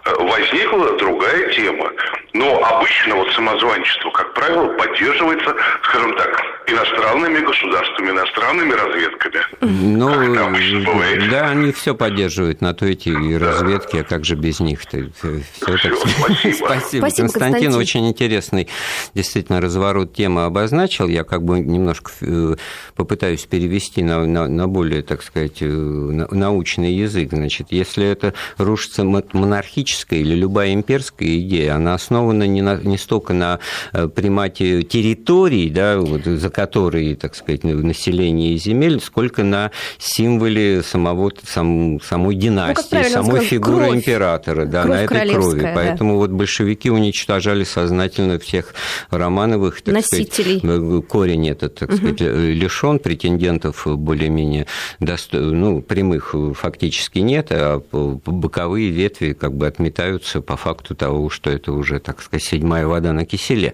возникла 0.04 0.96
другая 0.98 1.52
тема. 1.52 1.90
Но 2.32 2.62
обычно 2.64 3.16
вот 3.16 3.32
самозванчество, 3.32 4.10
как 4.10 4.34
правило, 4.34 4.68
поддерживается, 4.74 5.54
скажем 5.82 6.16
так, 6.16 6.40
иностранными 6.66 7.40
государствами, 7.40 8.10
иностранными 8.10 8.72
разведками. 8.72 9.40
Ну, 9.60 11.30
да, 11.30 11.48
они 11.50 11.72
все 11.72 11.94
поддерживают, 11.94 12.60
на 12.60 12.72
то 12.72 12.86
эти 12.86 13.08
и 13.08 13.36
разведки, 13.36 13.96
да. 13.96 14.00
а 14.00 14.04
как 14.04 14.24
же 14.24 14.36
без 14.36 14.60
них-то? 14.60 15.10
Все, 15.18 15.40
все, 15.52 15.88
так... 15.88 15.96
спасибо. 15.96 16.54
спасибо. 16.54 16.56
Спасибо, 16.56 17.00
Константин. 17.02 17.28
Константин. 17.28 17.74
Очень 17.74 18.08
интересный 18.08 18.68
действительно 19.14 19.60
разворот 19.60 20.14
темы 20.14 20.44
обозначил. 20.44 21.08
Я 21.08 21.24
как 21.24 21.42
бы 21.42 21.58
немножко 21.58 22.12
э, 22.20 22.54
попытаюсь 22.94 23.42
перевести 23.42 24.04
на, 24.04 24.24
на, 24.24 24.46
на 24.46 24.68
более, 24.68 25.02
так 25.02 25.22
сказать, 25.22 25.58
э, 25.60 25.66
научный 25.66 26.92
язык. 26.92 27.30
Значит, 27.32 27.68
если 27.70 28.06
это 28.06 28.34
рушится 28.56 29.02
монархически 29.04 29.89
политическая 29.90 30.20
или 30.20 30.34
любая 30.34 30.72
имперская 30.72 31.28
идея, 31.40 31.74
она 31.74 31.94
основана 31.94 32.44
не, 32.44 32.62
на, 32.62 32.76
не 32.76 32.98
столько 32.98 33.32
на 33.32 33.58
э, 33.92 34.08
примате 34.08 34.82
территорий, 34.82 35.68
да, 35.70 35.98
вот, 35.98 36.24
за 36.24 36.50
которые, 36.50 37.16
так 37.16 37.34
сказать, 37.34 37.64
население 37.64 38.54
и 38.54 38.58
земель, 38.58 39.00
сколько 39.00 39.42
на 39.42 39.70
символе 39.98 40.82
самого, 40.82 41.32
сам, 41.44 42.00
самой 42.00 42.34
ну, 42.36 42.40
династии, 42.40 42.96
ну, 42.96 43.08
самой 43.08 43.30
сказать, 43.30 43.48
фигуры 43.48 43.86
кровь. 43.86 43.96
императора, 43.96 44.64
да, 44.66 44.84
на 44.84 45.02
этой 45.02 45.30
крови. 45.30 45.60
Да. 45.60 45.72
Поэтому 45.74 46.16
вот 46.16 46.30
большевики 46.30 46.90
уничтожали 46.90 47.64
сознательно 47.64 48.38
всех 48.38 48.74
Романовых, 49.10 49.82
так 49.82 49.94
Носителей. 49.94 50.58
сказать, 50.58 50.80
э, 50.80 51.02
корень 51.08 51.48
этот, 51.48 51.74
так 51.76 51.88
угу. 51.90 51.96
сказать, 51.96 52.20
лишен 52.20 52.98
претендентов 52.98 53.86
более-менее 53.86 54.66
досто... 55.00 55.40
ну, 55.40 55.82
прямых 55.82 56.34
фактически 56.54 57.18
нет, 57.18 57.48
а 57.50 57.82
боковые 57.90 58.90
ветви 58.90 59.32
как 59.32 59.54
бы 59.54 59.66
отметаются 59.80 60.42
по 60.42 60.56
факту 60.56 60.94
того, 60.94 61.30
что 61.30 61.50
это 61.50 61.72
уже, 61.72 62.00
так 62.00 62.20
сказать, 62.20 62.44
седьмая 62.44 62.86
вода 62.86 63.12
на 63.12 63.24
киселе. 63.24 63.72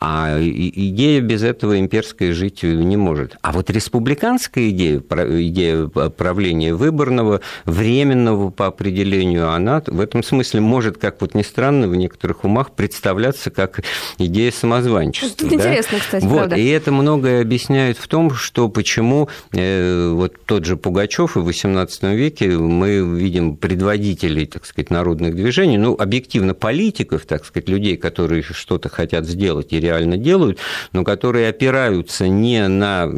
А 0.00 0.38
идея 0.40 1.20
без 1.20 1.42
этого 1.42 1.78
имперская 1.78 2.32
жить 2.32 2.62
не 2.62 2.96
может. 2.96 3.36
А 3.42 3.52
вот 3.52 3.68
республиканская 3.68 4.70
идея, 4.70 4.98
идея 4.98 5.86
правления 5.86 6.74
выборного, 6.74 7.42
временного 7.66 8.50
по 8.50 8.66
определению, 8.66 9.50
она 9.50 9.82
в 9.86 10.00
этом 10.00 10.22
смысле 10.22 10.60
может, 10.60 10.96
как 10.96 11.20
вот 11.20 11.34
ни 11.34 11.42
странно, 11.42 11.86
в 11.86 11.94
некоторых 11.94 12.44
умах 12.44 12.72
представляться 12.72 13.50
как 13.50 13.82
идея 14.18 14.50
самозванчества. 14.50 15.46
Это 15.46 15.56
да? 15.56 15.64
интересно, 15.64 15.98
кстати, 15.98 16.24
вот, 16.24 16.36
правда. 16.38 16.56
И 16.56 16.66
это 16.66 16.92
многое 16.92 17.42
объясняет 17.42 17.98
в 17.98 18.08
том, 18.08 18.32
что 18.32 18.68
почему 18.68 19.28
э, 19.52 20.10
вот 20.12 20.34
тот 20.46 20.64
же 20.64 20.76
Пугачев 20.76 21.36
и 21.36 21.40
в 21.40 21.48
XVIII 21.48 22.14
веке 22.14 22.48
мы 22.50 23.18
видим 23.18 23.56
предводителей, 23.56 24.46
так 24.46 24.64
сказать, 24.64 24.90
народных 24.90 25.34
движений, 25.42 25.78
ну, 25.78 25.94
объективно 25.98 26.54
политиков, 26.54 27.26
так 27.26 27.44
сказать, 27.44 27.68
людей, 27.68 27.96
которые 27.96 28.42
что-то 28.42 28.88
хотят 28.88 29.26
сделать 29.26 29.72
и 29.72 29.80
реально 29.80 30.16
делают, 30.16 30.58
но 30.92 31.04
которые 31.04 31.48
опираются 31.48 32.28
не 32.28 32.66
на 32.68 33.10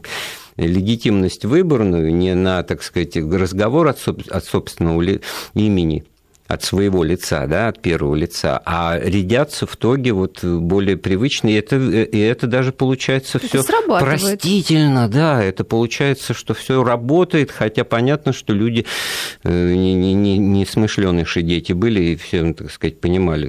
легитимность 0.56 1.44
выборную, 1.44 2.14
не 2.14 2.34
на, 2.34 2.62
так 2.62 2.82
сказать, 2.82 3.16
разговор 3.16 3.88
от, 3.88 4.44
собственного 4.44 5.20
имени, 5.54 6.04
от 6.46 6.62
своего 6.62 7.02
лица, 7.02 7.46
да, 7.46 7.68
от 7.68 7.80
первого 7.80 8.14
лица, 8.14 8.60
а 8.66 8.98
рядятся 8.98 9.66
в 9.66 9.76
тоге 9.76 10.12
вот 10.12 10.44
более 10.44 10.96
привычные, 10.96 11.56
и 11.56 11.58
это, 11.58 11.76
и 11.76 12.18
это 12.18 12.46
даже 12.46 12.72
получается 12.72 13.38
все 13.38 13.62
простительно, 14.00 15.08
да, 15.08 15.42
это 15.42 15.64
получается, 15.64 16.34
что 16.34 16.52
все 16.52 16.84
работает, 16.84 17.50
хотя 17.50 17.84
понятно, 17.84 18.32
что 18.32 18.52
люди 18.52 18.84
э, 19.42 19.74
не, 19.74 19.94
не, 19.94 20.12
не, 20.12 20.36
не 20.36 20.66
смышленыши 20.66 21.40
дети 21.40 21.72
были, 21.72 22.00
и 22.00 22.16
все, 22.16 22.52
так 22.52 22.70
сказать, 22.70 23.00
понимали 23.00 23.48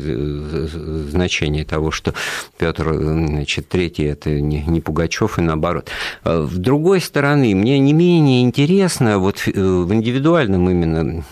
значение 1.09 1.65
того, 1.65 1.91
что 1.91 2.13
Петр 2.57 2.93
значит, 2.93 3.67
Третий 3.67 4.05
это 4.05 4.29
не, 4.29 4.61
не 4.61 4.79
Пугачев 4.79 5.37
и 5.37 5.41
наоборот. 5.41 5.89
А 6.23 6.47
с 6.47 6.55
другой 6.55 7.01
стороны, 7.01 7.53
мне 7.55 7.77
не 7.79 7.93
менее 7.93 8.43
интересно 8.43 9.19
вот 9.19 9.43
э, 9.47 9.51
в 9.51 9.93
индивидуальном 9.93 10.69
именно 10.69 11.23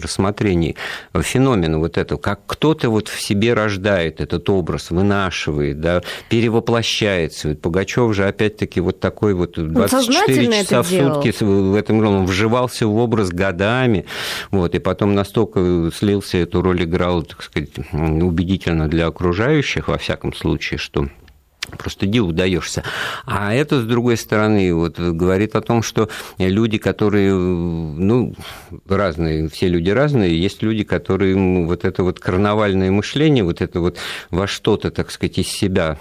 рассмотрении 0.00 0.76
феномена 1.14 1.78
вот 1.78 1.98
этого, 1.98 2.18
как 2.18 2.40
кто-то 2.46 2.90
вот 2.90 3.08
в 3.08 3.20
себе 3.20 3.54
рождает 3.54 4.20
этот 4.20 4.48
образ, 4.48 4.90
вынашивает, 4.90 5.80
да, 5.80 6.02
перевоплощается. 6.28 7.48
Вот 7.48 7.60
Пугачев 7.60 8.14
же 8.14 8.26
опять-таки 8.26 8.80
вот 8.80 9.00
такой 9.00 9.34
вот 9.34 9.56
24 9.56 10.64
часа 10.64 10.82
в 10.82 10.88
сутки 10.88 11.32
в 11.44 11.74
этом 11.74 12.04
он 12.06 12.26
вживался 12.26 12.86
в 12.86 12.96
образ 12.96 13.30
годами, 13.30 14.06
вот, 14.50 14.74
и 14.74 14.78
потом 14.78 15.14
настолько 15.14 15.90
слился, 15.94 16.38
эту 16.38 16.62
роль 16.62 16.84
играл, 16.84 17.22
так 17.22 17.42
сказать, 17.42 17.70
убедительно 17.92 18.88
для 18.88 19.06
окружающих, 19.06 19.88
во 19.88 19.98
всяком 19.98 20.32
случае, 20.34 20.78
что 20.78 21.08
просто 21.78 22.06
диву 22.06 22.32
даешься. 22.32 22.82
А 23.24 23.54
это, 23.54 23.80
с 23.80 23.84
другой 23.84 24.16
стороны, 24.16 24.74
вот, 24.74 24.98
говорит 24.98 25.56
о 25.56 25.60
том, 25.60 25.82
что 25.82 26.08
люди, 26.38 26.78
которые, 26.78 27.34
ну, 27.34 28.34
разные, 28.88 29.48
все 29.48 29.68
люди 29.68 29.90
разные, 29.90 30.40
есть 30.40 30.62
люди, 30.62 30.84
которые 30.84 31.36
вот 31.66 31.84
это 31.84 32.02
вот 32.02 32.20
карнавальное 32.20 32.90
мышление, 32.90 33.44
вот 33.44 33.60
это 33.60 33.80
вот 33.80 33.98
во 34.30 34.46
что-то, 34.46 34.90
так 34.90 35.10
сказать, 35.10 35.38
из 35.38 35.48
себя 35.48 35.98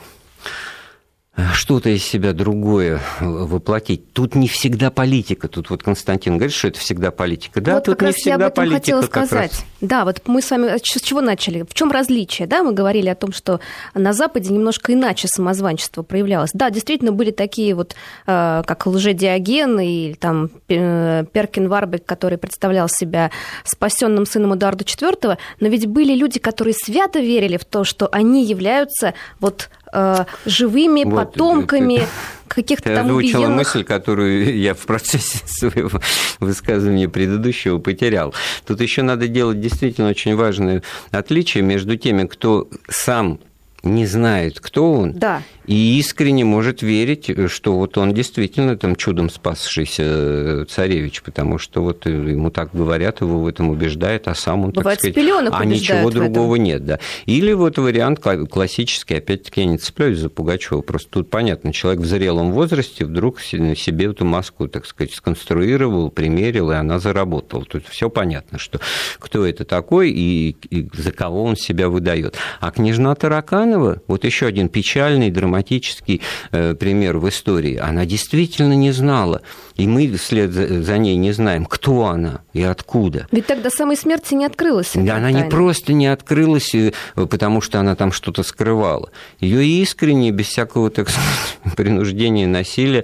что-то 1.54 1.90
из 1.90 2.04
себя 2.04 2.34
другое 2.34 3.02
воплотить. 3.20 4.14
Тут 4.14 4.36
не 4.36 4.48
всегда 4.48 4.90
политика. 4.90 5.48
Тут 5.48 5.70
вот 5.70 5.84
Константин 5.84 6.38
говорит, 6.38 6.56
что 6.56 6.70
это 6.70 6.80
всегда 6.80 7.12
политика. 7.12 7.60
Да, 7.60 7.76
вот 7.76 7.84
тут 7.86 8.02
не 8.02 8.12
всегда 8.14 8.30
я 8.30 8.36
об 8.36 8.42
этом 8.42 8.70
политика. 8.70 8.80
Хотела 8.80 9.02
сказать. 9.02 9.52
Раз. 9.52 9.66
Да, 9.82 10.06
вот 10.06 10.22
мы 10.28 10.42
с 10.42 10.50
вами 10.50 10.78
с 10.78 11.02
чего 11.02 11.22
начали? 11.22 11.64
В 11.68 11.74
чем 11.74 11.92
различие? 11.92 12.48
Да, 12.48 12.64
мы 12.64 12.72
говорили 12.72 13.10
о 13.10 13.16
том, 13.16 13.34
что 13.34 13.60
на 13.94 14.14
Западе 14.14 14.54
немножко 14.54 14.94
иначе 14.94 15.28
самозванчество 15.28 16.04
проявлялось. 16.04 16.52
Да, 16.54 16.70
действительно 16.70 17.12
были 17.12 17.32
такие 17.32 17.76
вот, 17.76 17.96
э, 18.28 18.64
как 18.66 18.86
лжедиоген 18.86 19.80
и 19.82 20.14
там 20.14 20.50
э, 20.70 21.26
Перкин 21.32 21.68
Варбек, 21.68 22.06
который 22.06 22.38
представлял 22.38 22.88
себя 22.88 23.32
спасенным 23.66 24.26
сыном 24.26 24.54
Эдуарда 24.54 24.86
IV, 24.86 25.38
но 25.60 25.68
ведь 25.68 25.86
были 25.88 26.16
люди, 26.16 26.40
которые 26.40 26.74
свято 26.74 27.20
верили 27.20 27.58
в 27.58 27.66
то, 27.66 27.84
что 27.84 28.08
они 28.12 28.46
являются 28.46 29.14
вот 29.42 29.70
э, 29.96 30.26
живыми 30.46 31.04
вот, 31.04 31.34
потомками 31.34 32.08
каких-то 32.48 32.94
там 32.94 33.06
озвучила 33.08 33.40
убиенных... 33.40 33.58
мысль, 33.58 33.84
которую 33.84 34.58
я 34.58 34.74
в 34.74 34.86
процессе 34.86 35.40
своего 35.46 36.00
высказывания 36.40 37.10
предыдущего 37.10 37.80
потерял. 37.80 38.34
Тут 38.66 38.82
еще 38.82 39.02
надо 39.02 39.28
делать 39.28 39.60
действительно 39.60 40.10
очень 40.10 40.36
важное 40.36 40.84
отличие 41.12 41.64
между 41.64 41.98
теми, 41.98 42.28
кто 42.28 42.70
сам 42.90 43.40
не 43.84 44.06
знает, 44.06 44.60
кто 44.60 44.92
он, 44.94 45.14
да. 45.14 45.42
И 45.68 46.00
искренне 46.00 46.46
может 46.46 46.82
верить, 46.82 47.30
что 47.50 47.76
вот 47.76 47.98
он 47.98 48.14
действительно 48.14 48.78
там 48.78 48.96
чудом 48.96 49.30
спасшийся 49.30 50.04
э, 50.06 50.66
царевич, 50.70 51.22
потому 51.22 51.58
что 51.58 51.82
вот 51.82 52.06
ему 52.06 52.52
так 52.52 52.70
говорят, 52.74 53.22
его 53.22 53.40
в 53.42 53.48
этом 53.48 53.70
убеждают, 53.70 54.28
а 54.28 54.36
сам 54.36 54.66
он, 54.66 54.72
Бывает, 54.72 55.00
так 55.00 55.12
сказать, 55.12 55.50
а 55.52 55.66
ничего 55.66 56.10
другого 56.10 56.56
нет, 56.56 56.86
да. 56.86 57.00
Или 57.26 57.54
вот 57.54 57.78
вариант 57.78 58.20
классический, 58.20 59.16
опять-таки 59.16 59.62
я 59.62 59.68
не 59.68 59.78
цепляюсь 59.78 60.20
за 60.20 60.30
Пугачева, 60.30 60.82
просто 60.82 61.10
тут 61.10 61.30
понятно, 61.30 61.74
человек 61.74 62.02
в 62.02 62.06
зрелом 62.06 62.52
возрасте 62.52 63.06
вдруг 63.06 63.42
себе 63.42 64.06
эту 64.06 64.26
маску, 64.26 64.68
так 64.68 64.86
сказать, 64.86 65.14
сконструировал, 65.14 66.10
примерил, 66.10 66.72
и 66.72 66.76
она 66.76 67.00
заработала. 67.00 67.66
Тут 67.66 67.88
все 67.88 68.10
понятно, 68.10 68.60
что 68.60 68.80
кто 69.20 69.46
это 69.46 69.66
такой 69.66 70.12
и, 70.12 70.56
и 70.70 70.88
за 70.94 71.12
кого 71.12 71.44
он 71.44 71.56
себя 71.56 71.90
выдает. 71.90 72.36
А 72.60 72.72
княжна 72.72 73.16
Тараканова, 73.16 74.02
вот 74.08 74.24
еще 74.24 74.46
один 74.46 74.70
печальный, 74.70 75.32
драматический 75.32 75.55
э, 75.62 76.76
пример 76.76 77.18
в 77.18 77.30
истории, 77.30 77.78
она 77.78 78.06
действительно 78.06 78.74
не 78.74 78.92
знала, 78.92 79.42
и 79.76 79.88
мы 79.88 80.12
вслед 80.16 80.52
за 80.52 80.98
ней 80.98 81.16
не 81.18 81.32
знаем, 81.32 81.66
кто 81.66 82.06
она 82.06 82.42
и 82.54 82.64
откуда. 82.64 83.28
Ведь 83.32 83.46
тогда 83.48 83.70
самой 83.70 83.98
смерти 83.98 84.34
не 84.34 84.46
открылась. 84.46 84.92
Да, 84.94 85.18
она 85.18 85.32
тайна. 85.32 85.44
не 85.44 85.50
просто 85.50 85.94
не 85.94 86.08
открылась, 86.08 86.74
э, 86.74 86.92
потому 87.16 87.62
что 87.62 87.80
она 87.80 87.96
там 87.96 88.12
что-то 88.12 88.44
скрывала. 88.44 89.12
Ее 89.40 89.66
искренне, 89.82 90.32
без 90.32 90.48
всякого, 90.48 90.90
так 90.90 91.10
сказать, 91.10 91.76
принуждения, 91.76 92.48
насилия, 92.48 93.04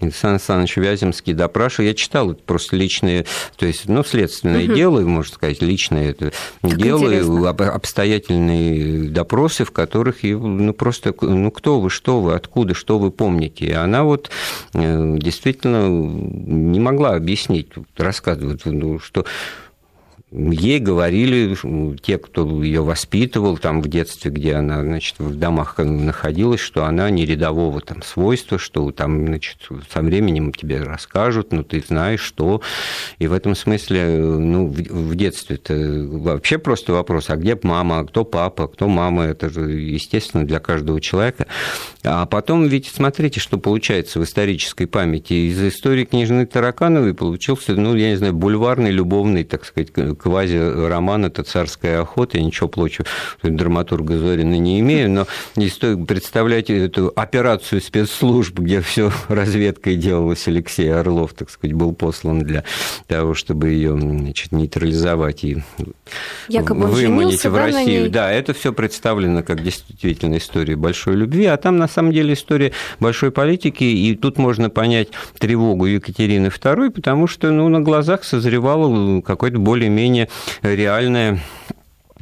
Александр 0.00 0.36
Александрович 0.36 0.76
Вяземский 0.76 1.32
допрашивал. 1.32 1.88
Я 1.88 1.94
читал 1.94 2.32
это 2.32 2.42
просто 2.42 2.76
личное, 2.76 3.24
то 3.56 3.66
есть, 3.66 3.88
ну, 3.88 4.04
следственное 4.04 4.64
угу. 4.64 4.74
дело, 4.74 5.00
можно 5.00 5.34
сказать, 5.34 5.62
личное 5.62 6.10
это 6.10 6.32
дело, 6.62 7.14
интересно. 7.14 7.50
обстоятельные 7.50 9.08
допросы, 9.08 9.64
в 9.64 9.70
которых, 9.70 10.22
ну, 10.22 10.72
просто, 10.74 11.14
ну, 11.20 11.50
кто 11.50 11.80
вы 11.90 11.94
что, 11.94 12.20
вы 12.20 12.34
откуда, 12.34 12.74
что 12.74 12.98
вы 12.98 13.10
помните. 13.10 13.66
И 13.66 13.72
она 13.72 14.04
вот 14.04 14.30
э, 14.72 15.16
действительно 15.18 15.88
не 15.88 16.78
могла 16.78 17.16
объяснить, 17.16 17.68
рассказывать, 17.96 18.64
ну, 18.64 19.00
что 19.00 19.26
Ей 20.32 20.78
говорили 20.78 21.56
те, 21.96 22.16
кто 22.16 22.62
ее 22.62 22.82
воспитывал 22.82 23.58
там 23.58 23.82
в 23.82 23.88
детстве, 23.88 24.30
где 24.30 24.54
она, 24.54 24.82
значит, 24.82 25.18
в 25.18 25.34
домах 25.36 25.78
находилась, 25.78 26.60
что 26.60 26.84
она 26.84 27.10
не 27.10 27.26
рядового 27.26 27.80
там 27.80 28.02
свойства, 28.02 28.56
что 28.56 28.92
там, 28.92 29.26
значит, 29.26 29.58
со 29.92 30.02
временем 30.02 30.52
тебе 30.52 30.82
расскажут, 30.82 31.50
но 31.50 31.58
ну, 31.58 31.64
ты 31.64 31.82
знаешь, 31.84 32.20
что. 32.20 32.62
И 33.18 33.26
в 33.26 33.32
этом 33.32 33.56
смысле, 33.56 34.06
ну, 34.18 34.68
в 34.68 35.16
детстве 35.16 35.56
это 35.56 35.74
вообще 35.74 36.58
просто 36.58 36.92
вопрос, 36.92 37.28
а 37.28 37.36
где 37.36 37.58
мама, 37.60 37.98
а 37.98 38.04
кто 38.04 38.24
папа, 38.24 38.68
кто 38.68 38.86
мама, 38.86 39.24
это 39.24 39.50
же, 39.50 39.72
естественно, 39.72 40.46
для 40.46 40.60
каждого 40.60 41.00
человека. 41.00 41.48
А 42.04 42.24
потом 42.26 42.68
ведь 42.68 42.86
смотрите, 42.86 43.40
что 43.40 43.58
получается 43.58 44.20
в 44.20 44.24
исторической 44.24 44.86
памяти. 44.86 45.32
Из 45.32 45.60
истории 45.60 46.04
княжны 46.04 46.46
Таракановой 46.46 47.14
получился, 47.14 47.74
ну, 47.74 47.96
я 47.96 48.10
не 48.10 48.16
знаю, 48.16 48.32
бульварный, 48.32 48.92
любовный, 48.92 49.42
так 49.42 49.64
сказать, 49.64 49.90
квази-роман 50.20 51.26
«Это 51.26 51.42
царская 51.42 52.00
охота», 52.00 52.38
я 52.38 52.44
ничего 52.44 52.68
плохого 52.68 52.80
драматурга 53.42 54.16
Зорина 54.18 54.58
не 54.58 54.80
имею, 54.80 55.10
но 55.10 55.26
не 55.56 55.68
стоит 55.68 56.06
представлять 56.06 56.70
эту 56.70 57.12
операцию 57.14 57.80
спецслужб, 57.80 58.58
где 58.58 58.80
все 58.80 59.12
разведкой 59.28 59.96
делалось, 59.96 60.46
Алексей 60.48 60.92
Орлов, 60.92 61.34
так 61.34 61.50
сказать, 61.50 61.74
был 61.74 61.92
послан 61.92 62.40
для 62.40 62.64
того, 63.06 63.34
чтобы 63.34 63.68
ее 63.68 63.98
значит, 63.98 64.52
нейтрализовать 64.52 65.44
и 65.44 65.62
Якобы 66.48 66.86
выманить 66.86 67.44
в 67.44 67.54
Россию. 67.54 68.10
Да, 68.10 68.30
это 68.32 68.52
все 68.54 68.72
представлено 68.72 69.42
как 69.42 69.62
действительно 69.62 70.36
история 70.38 70.76
большой 70.76 71.16
любви, 71.16 71.46
а 71.46 71.56
там 71.56 71.76
на 71.76 71.88
самом 71.88 72.12
деле 72.12 72.34
история 72.34 72.72
большой 72.98 73.30
политики, 73.30 73.84
и 73.84 74.14
тут 74.14 74.38
можно 74.38 74.70
понять 74.70 75.08
тревогу 75.38 75.86
Екатерины 75.86 76.46
II, 76.46 76.90
потому 76.90 77.26
что 77.26 77.50
ну, 77.50 77.68
на 77.68 77.80
глазах 77.80 78.24
созревало 78.24 79.20
какое-то 79.20 79.58
более-менее 79.58 80.09
менее 80.10 80.28
реальная 80.62 81.38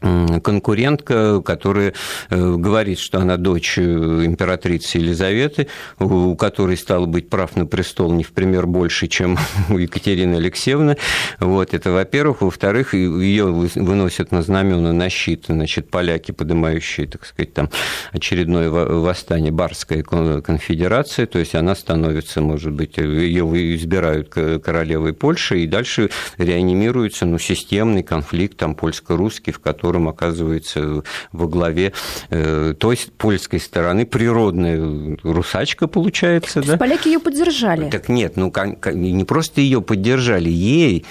конкурентка, 0.00 1.42
которая 1.42 1.94
э, 2.30 2.54
говорит, 2.56 2.98
что 2.98 3.18
она 3.18 3.36
дочь 3.36 3.78
э, 3.78 3.82
императрицы 3.82 4.98
Елизаветы, 4.98 5.68
у 5.98 6.36
которой 6.36 6.76
стало 6.76 7.06
быть 7.06 7.28
прав 7.28 7.56
на 7.56 7.66
престол 7.66 8.12
не 8.12 8.24
в 8.24 8.32
пример 8.32 8.66
больше, 8.66 9.08
чем 9.08 9.38
у 9.68 9.78
Екатерины 9.78 10.36
Алексеевны. 10.36 10.96
Вот 11.40 11.74
это, 11.74 11.90
во-первых. 11.90 12.42
Во-вторых, 12.42 12.94
ее 12.94 13.46
выносят 13.46 14.32
на 14.32 14.42
знамена, 14.42 14.92
на 14.92 15.08
щит, 15.08 15.46
значит, 15.48 15.90
поляки, 15.90 16.32
поднимающие, 16.32 17.06
так 17.06 17.26
сказать, 17.26 17.54
там 17.54 17.70
очередное 18.12 18.70
восстание, 18.70 19.52
Барская 19.52 20.02
конфедерация, 20.02 21.26
то 21.26 21.38
есть 21.38 21.54
она 21.54 21.74
становится, 21.74 22.40
может 22.40 22.72
быть, 22.72 22.96
ее 22.98 23.76
избирают 23.76 24.28
королевой 24.28 25.12
Польши, 25.12 25.60
и 25.60 25.66
дальше 25.66 26.10
реанимируется, 26.36 27.26
ну, 27.26 27.38
системный 27.38 28.02
конфликт 28.02 28.56
там 28.56 28.74
польско-русский, 28.74 29.52
в 29.52 29.58
котором 29.58 29.87
которым 29.88 30.08
оказывается 30.08 31.02
во 31.32 31.46
главе 31.46 31.94
э, 32.28 32.74
той 32.78 32.98
польской 33.16 33.58
стороны 33.58 34.04
природная 34.04 35.16
русачка, 35.22 35.86
получается. 35.86 36.60
То 36.60 36.72
да? 36.72 36.76
поляки 36.76 37.08
ее 37.08 37.20
поддержали. 37.20 37.88
Так 37.88 38.10
нет, 38.10 38.36
ну 38.36 38.52
не 38.92 39.24
просто 39.24 39.62
ее 39.62 39.80
поддержали, 39.80 40.50
ей 40.50 41.06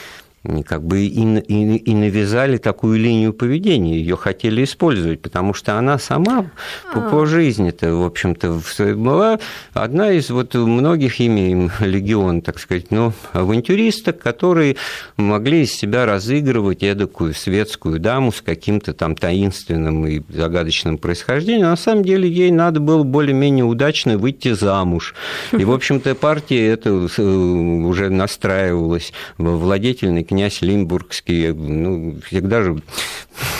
как 0.65 0.83
бы 0.83 1.01
и, 1.01 1.39
и, 1.39 1.77
и 1.77 1.93
навязали 1.93 2.57
такую 2.57 2.99
линию 2.99 3.33
поведения, 3.33 3.97
ее 3.97 4.15
хотели 4.15 4.63
использовать, 4.63 5.21
потому 5.21 5.53
что 5.53 5.77
она 5.77 5.99
сама 5.99 6.49
по, 6.93 7.01
по 7.01 7.23
а. 7.23 7.25
жизни-то, 7.25 7.95
в 7.95 8.05
общем-то, 8.05 8.61
была 8.95 9.39
одна 9.73 10.11
из 10.11 10.29
вот 10.29 10.53
многих 10.53 11.21
имеем 11.21 11.71
легион, 11.79 12.41
так 12.41 12.59
сказать, 12.59 12.91
ну, 12.91 13.13
авантюристок, 13.33 14.19
которые 14.19 14.77
могли 15.17 15.63
из 15.63 15.73
себя 15.73 16.05
разыгрывать 16.05 16.83
эдакую 16.83 17.33
светскую 17.33 17.99
даму 17.99 18.31
с 18.31 18.41
каким-то 18.41 18.93
там 18.93 19.15
таинственным 19.15 20.05
и 20.07 20.21
загадочным 20.29 20.97
происхождением. 20.97 21.67
На 21.67 21.75
самом 21.75 22.03
деле 22.03 22.29
ей 22.29 22.51
надо 22.51 22.79
было 22.79 23.03
более-менее 23.03 23.65
удачно 23.65 24.17
выйти 24.17 24.53
замуж. 24.53 25.13
И, 25.51 25.63
в 25.63 25.71
общем-то, 25.71 26.15
партия 26.15 26.67
это 26.67 27.07
э, 27.17 27.21
уже 27.21 28.09
настраивалась 28.09 29.13
во 29.37 29.55
владетельный 29.55 30.23
князь 30.37 30.61
Лимбургский, 30.61 31.51
ну, 31.51 32.21
всегда 32.27 32.61
же 32.61 32.79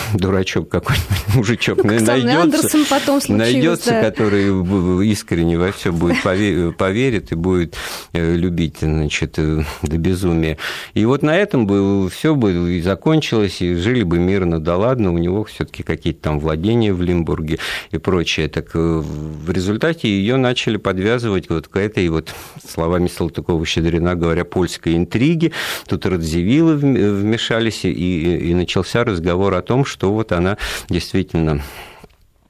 дурачок 0.14 0.68
какой-нибудь, 0.68 1.08
мужичок 1.34 1.84
ну, 1.84 2.00
найдется, 2.00 2.78
потом 2.88 3.20
найдется 3.28 3.90
да. 3.90 4.02
который 4.02 5.06
искренне 5.06 5.58
во 5.58 5.72
все 5.72 5.92
будет 5.92 6.22
поверит 6.22 7.32
и 7.32 7.34
будет 7.34 7.76
э, 8.12 8.34
любить, 8.34 8.78
значит, 8.80 9.38
э, 9.38 9.62
до 9.82 9.98
безумия. 9.98 10.58
И 10.94 11.04
вот 11.04 11.22
на 11.22 11.36
этом 11.36 11.66
бы 11.66 12.08
все 12.10 12.34
бы 12.34 12.76
и 12.76 12.80
закончилось, 12.80 13.60
и 13.60 13.74
жили 13.74 14.02
бы 14.02 14.18
мирно, 14.18 14.60
да 14.60 14.76
ладно, 14.76 15.12
у 15.12 15.18
него 15.18 15.44
все-таки 15.44 15.82
какие-то 15.82 16.22
там 16.22 16.40
владения 16.40 16.92
в 16.92 17.02
Лимбурге 17.02 17.58
и 17.90 17.98
прочее. 17.98 18.48
Так 18.48 18.70
э, 18.74 18.78
в 18.78 19.50
результате 19.50 20.08
ее 20.08 20.36
начали 20.36 20.76
подвязывать 20.76 21.48
вот 21.48 21.68
к 21.68 21.76
этой 21.76 22.08
вот, 22.08 22.34
словами 22.66 23.08
Салтыкова-Щедрина 23.08 24.14
говоря, 24.14 24.44
польской 24.44 24.96
интриги. 24.96 25.52
Тут 25.88 26.06
Радзивиллы 26.06 26.76
вмешались, 26.76 27.84
и, 27.84 27.90
и 27.90 28.54
начался 28.54 29.04
разговор 29.04 29.54
о 29.54 29.62
том, 29.62 29.84
что 29.84 29.97
вот 30.06 30.32
она 30.32 30.56
действительно 30.88 31.62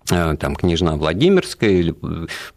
там 0.08 0.56
княжна 0.56 0.96
Владимирская 0.96 1.70
или 1.70 1.94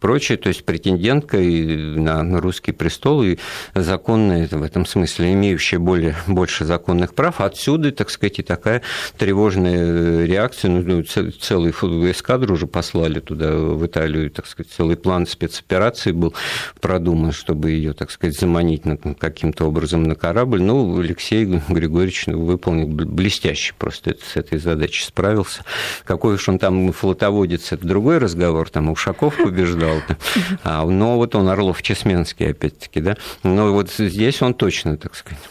прочее, 0.00 0.38
то 0.38 0.48
есть 0.48 0.64
претендентка 0.64 1.38
на 1.38 2.40
русский 2.40 2.72
престол 2.72 3.22
и 3.22 3.36
законная 3.74 4.48
в 4.50 4.62
этом 4.62 4.86
смысле, 4.86 5.32
имеющая 5.34 5.78
более, 5.78 6.16
больше 6.26 6.64
законных 6.64 7.14
прав. 7.14 7.40
Отсюда, 7.40 7.92
так 7.92 8.10
сказать, 8.10 8.38
и 8.38 8.42
такая 8.42 8.82
тревожная 9.18 10.24
реакция. 10.24 10.70
Ну, 10.70 10.82
ну 10.82 11.02
целый 11.02 11.70
эскадру 11.70 12.54
уже 12.54 12.66
послали 12.66 13.20
туда, 13.20 13.52
в 13.52 13.84
Италию, 13.84 14.30
так 14.30 14.46
сказать, 14.46 14.72
целый 14.72 14.96
план 14.96 15.26
спецоперации 15.26 16.12
был 16.12 16.34
продуман, 16.80 17.32
чтобы 17.32 17.70
ее, 17.70 17.92
так 17.92 18.10
сказать, 18.10 18.38
заманить 18.38 18.82
каким-то 19.18 19.66
образом 19.66 20.02
на 20.04 20.14
корабль. 20.14 20.62
Ну, 20.62 20.98
Алексей 20.98 21.44
Григорьевич 21.44 22.26
выполнил 22.26 22.86
блестяще 22.86 23.74
просто 23.76 24.16
с 24.22 24.36
этой 24.36 24.58
задачей 24.58 25.04
справился. 25.04 25.64
Какой 26.04 26.34
уж 26.34 26.48
он 26.48 26.58
там 26.58 26.92
флотовой 26.92 27.41
водится, 27.42 27.74
это 27.74 27.84
другой 27.84 28.18
разговор, 28.18 28.70
там 28.70 28.88
Ушаков 28.88 29.36
побеждал, 29.36 29.96
а, 30.62 30.84
но 30.86 31.16
вот 31.16 31.34
он 31.34 31.48
Орлов-Чесменский, 31.48 32.50
опять-таки, 32.52 33.00
да, 33.00 33.16
но 33.42 33.72
вот 33.72 33.90
здесь 33.90 34.40
он 34.42 34.54
точно, 34.54 34.96
так 34.96 35.16
сказать, 35.16 35.42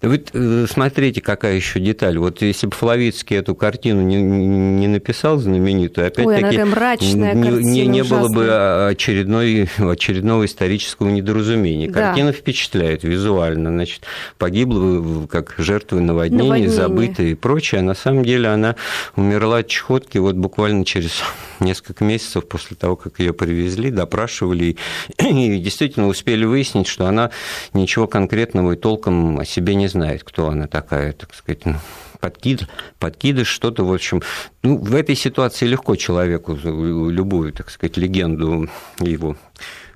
вы 0.00 0.22
э, 0.32 0.66
смотрите, 0.70 1.20
какая 1.20 1.56
еще 1.56 1.80
деталь. 1.80 2.18
Вот 2.18 2.40
если 2.42 2.66
бы 2.66 2.72
Флавицкий 2.72 3.36
эту 3.36 3.54
картину 3.54 4.02
не, 4.02 4.16
не 4.16 4.86
написал 4.86 5.38
знаменитую, 5.38 6.06
опять-таки 6.06 6.56
не, 6.56 7.64
не, 7.64 7.86
не 7.86 8.04
было 8.04 8.28
бы 8.28 8.86
очередной, 8.88 9.68
очередного 9.78 10.44
исторического 10.44 11.08
недоразумения. 11.08 11.90
Да. 11.90 12.08
Картина 12.08 12.32
впечатляет 12.32 13.02
визуально. 13.02 13.70
Значит, 13.70 14.04
погибла 14.38 15.26
как 15.26 15.54
жертва 15.58 15.98
наводнения, 15.98 16.44
наводнение. 16.44 16.70
забытая 16.70 17.26
и 17.28 17.34
прочее. 17.34 17.80
А 17.80 17.82
на 17.82 17.94
самом 17.94 18.24
деле 18.24 18.48
она 18.48 18.76
умерла 19.16 19.58
от 19.58 19.68
чехотки 19.68 20.18
вот 20.18 20.36
буквально 20.36 20.84
через 20.84 21.22
несколько 21.58 22.04
месяцев 22.04 22.46
после 22.46 22.76
того, 22.76 22.94
как 22.94 23.18
ее 23.18 23.32
привезли, 23.32 23.90
допрашивали 23.90 24.76
и 25.18 25.58
действительно 25.58 26.06
успели 26.06 26.44
выяснить, 26.44 26.86
что 26.86 27.06
она 27.06 27.30
ничего 27.72 28.06
конкретного 28.06 28.72
и 28.72 28.76
толком 28.76 29.40
о 29.40 29.44
себе 29.48 29.74
не 29.74 29.88
знает, 29.88 30.24
кто 30.24 30.48
она 30.48 30.66
такая, 30.66 31.12
так 31.12 31.34
сказать, 31.34 31.64
ну, 31.64 31.76
подкид, 32.20 32.68
подкидыш, 32.98 33.48
что-то, 33.48 33.84
в 33.84 33.92
общем. 33.92 34.22
Ну, 34.62 34.78
в 34.78 34.94
этой 34.94 35.14
ситуации 35.14 35.66
легко 35.66 35.96
человеку 35.96 36.54
любую, 36.54 37.52
так 37.52 37.70
сказать, 37.70 37.96
легенду 37.96 38.68
его 39.00 39.36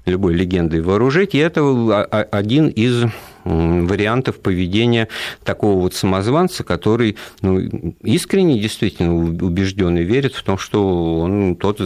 любой 0.05 0.35
легендой 0.35 0.81
вооружить, 0.81 1.35
и 1.35 1.39
это 1.39 2.03
один 2.05 2.69
из 2.69 3.05
вариантов 3.45 4.41
поведения 4.41 5.09
такого 5.45 5.81
вот 5.81 5.95
самозванца, 5.95 6.65
который 6.65 7.17
ну, 7.41 7.61
искренне, 8.03 8.59
действительно 8.59 9.15
убежденный, 9.15 10.03
верит 10.03 10.35
в 10.35 10.43
том, 10.43 10.59
что 10.59 11.21
он 11.21 11.57
тот 11.57 11.81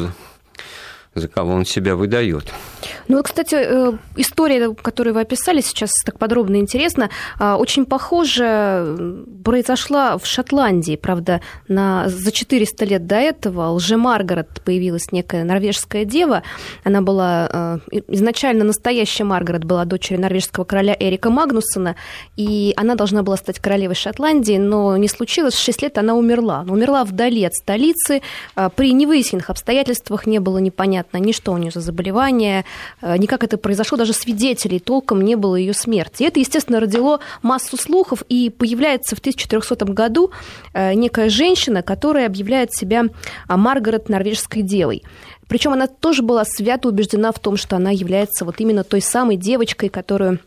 за 1.21 1.29
кого 1.29 1.53
он 1.53 1.65
себя 1.65 1.97
выдает. 1.97 2.53
Ну, 3.09 3.23
кстати, 3.23 3.55
э, 3.55 3.93
история, 4.17 4.75
которую 4.75 5.15
вы 5.15 5.21
описали 5.21 5.61
сейчас 5.61 5.91
так 6.05 6.19
подробно 6.19 6.57
и 6.57 6.61
интересно, 6.61 7.11
а, 7.39 7.57
очень 7.57 7.87
похожа 7.87 8.97
произошла 9.45 10.19
в 10.19 10.27
Шотландии, 10.27 10.97
правда, 10.97 11.41
на, 11.69 12.09
за 12.09 12.33
400 12.33 12.85
лет 12.85 13.07
до 13.07 13.17
этого 13.17 13.71
лже-Маргарет 13.71 14.61
появилась 14.65 15.13
некая 15.13 15.45
норвежская 15.45 16.05
дева. 16.05 16.43
Она 16.85 17.01
была 17.01 17.81
э, 17.91 18.01
изначально 18.09 18.65
настоящая 18.65 19.25
Маргарет 19.25 19.65
была 19.65 19.85
дочерью 19.85 20.21
норвежского 20.21 20.65
короля 20.65 20.97
Эрика 20.99 21.31
Магнусона, 21.31 21.97
и 22.37 22.73
она 22.77 22.95
должна 22.95 23.23
была 23.23 23.37
стать 23.37 23.59
королевой 23.61 23.95
Шотландии, 23.95 24.59
но 24.59 24.97
не 24.97 25.09
случилось. 25.09 25.55
В 25.55 25.63
6 25.63 25.83
лет 25.83 25.99
она 25.99 26.15
умерла. 26.15 26.65
Умерла 26.69 27.05
вдали 27.05 27.45
от 27.45 27.55
столицы. 27.55 28.23
А, 28.55 28.69
при 28.69 28.93
невыясненных 28.93 29.51
обстоятельствах 29.51 30.27
не 30.27 30.41
было 30.41 30.59
непонятно, 30.59 31.06
непонятно 31.07 31.27
ни 31.27 31.33
что 31.33 31.53
у 31.53 31.59
нее 31.59 31.71
за 31.71 31.81
заболевание, 31.81 32.65
э, 33.03 33.17
ни 33.17 33.27
как 33.27 33.45
это 33.45 33.57
произошло, 33.57 33.99
даже 33.99 34.13
свидетелей 34.13 34.79
толком 34.79 35.23
не 35.23 35.37
было 35.37 35.57
ее 35.57 35.73
смерти. 35.73 36.23
И 36.23 36.27
это, 36.27 36.41
естественно, 36.41 36.81
родило 36.81 37.21
массу 37.43 37.77
слухов, 37.77 38.23
и 38.29 38.51
появляется 38.51 39.17
в 39.17 39.21
1400 39.21 39.85
году 39.87 40.31
э, 40.75 40.95
некая 40.95 41.29
женщина, 41.29 41.83
которая 41.83 42.27
объявляет 42.27 42.73
себя 42.73 43.05
а, 43.49 43.57
Маргарет 43.57 44.09
Норвежской 44.09 44.63
девой. 44.63 45.03
Причем 45.49 45.73
она 45.73 45.87
тоже 45.87 46.23
была 46.23 46.45
свято 46.45 46.89
убеждена 46.89 47.31
в 47.31 47.39
том, 47.39 47.57
что 47.57 47.77
она 47.77 47.91
является 47.91 48.45
вот 48.45 48.61
именно 48.61 48.83
той 48.83 49.01
самой 49.01 49.37
девочкой, 49.37 49.89
которую 49.89 50.39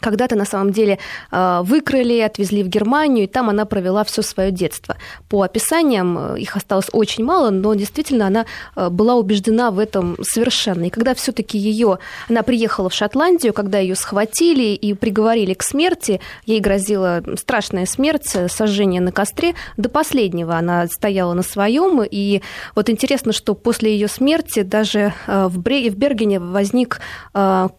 когда-то 0.00 0.36
на 0.36 0.44
самом 0.44 0.72
деле 0.72 0.98
э, 1.30 1.60
выкрали, 1.62 2.18
отвезли 2.20 2.62
в 2.62 2.68
Германию, 2.68 3.24
и 3.24 3.28
там 3.28 3.48
она 3.48 3.64
провела 3.64 4.04
все 4.04 4.22
свое 4.22 4.50
детство. 4.50 4.96
По 5.28 5.42
описаниям 5.42 6.34
э, 6.34 6.40
их 6.40 6.56
осталось 6.56 6.88
очень 6.92 7.24
мало, 7.24 7.50
но 7.50 7.74
действительно 7.74 8.26
она 8.26 8.46
э, 8.74 8.88
была 8.88 9.14
убеждена 9.14 9.70
в 9.70 9.78
этом 9.78 10.16
совершенно. 10.22 10.84
И 10.84 10.90
когда 10.90 11.14
все-таки 11.14 11.56
ее, 11.56 11.98
она 12.28 12.42
приехала 12.42 12.88
в 12.88 12.94
Шотландию, 12.94 13.52
когда 13.52 13.78
ее 13.78 13.94
схватили 13.94 14.74
и 14.74 14.94
приговорили 14.94 15.54
к 15.54 15.62
смерти, 15.62 16.20
ей 16.44 16.60
грозила 16.60 17.22
страшная 17.36 17.86
смерть, 17.86 18.36
сожжение 18.48 19.00
на 19.00 19.12
костре. 19.12 19.54
До 19.76 19.88
последнего 19.88 20.56
она 20.56 20.86
стояла 20.88 21.32
на 21.32 21.42
своем, 21.42 22.02
и 22.02 22.42
вот 22.74 22.90
интересно, 22.90 23.32
что 23.32 23.54
после 23.54 23.92
ее 23.92 24.08
смерти 24.08 24.62
даже 24.62 25.14
в 25.26 25.58
Бергене 25.58 26.40
возник 26.40 27.00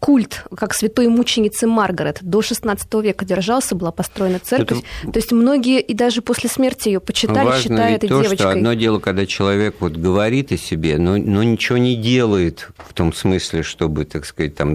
культ 0.00 0.44
как 0.56 0.74
святой 0.74 1.08
мученицы 1.08 1.66
Маргарет 1.66 1.97
Маргарет 1.98 2.18
до 2.22 2.42
16 2.42 2.94
века 2.94 3.24
держался, 3.24 3.74
была 3.74 3.90
построена 3.90 4.38
церковь. 4.38 4.82
Это... 5.02 5.12
То 5.12 5.18
есть 5.18 5.32
многие 5.32 5.80
и 5.80 5.94
даже 5.94 6.22
после 6.22 6.48
смерти 6.48 6.88
ее 6.88 7.00
почитали, 7.00 7.46
Важно 7.46 7.60
считая 7.60 7.96
этой 7.96 8.08
то, 8.08 8.22
девочкой. 8.22 8.36
Что 8.36 8.50
одно 8.50 8.74
дело, 8.74 9.00
когда 9.00 9.26
человек 9.26 9.76
вот 9.80 9.96
говорит 9.96 10.52
о 10.52 10.56
себе, 10.56 10.98
но, 10.98 11.16
но 11.16 11.42
ничего 11.42 11.78
не 11.78 11.96
делает 11.96 12.68
в 12.76 12.92
том 12.94 13.12
смысле, 13.12 13.62
чтобы, 13.62 14.04
так 14.04 14.26
сказать, 14.26 14.54
там 14.54 14.74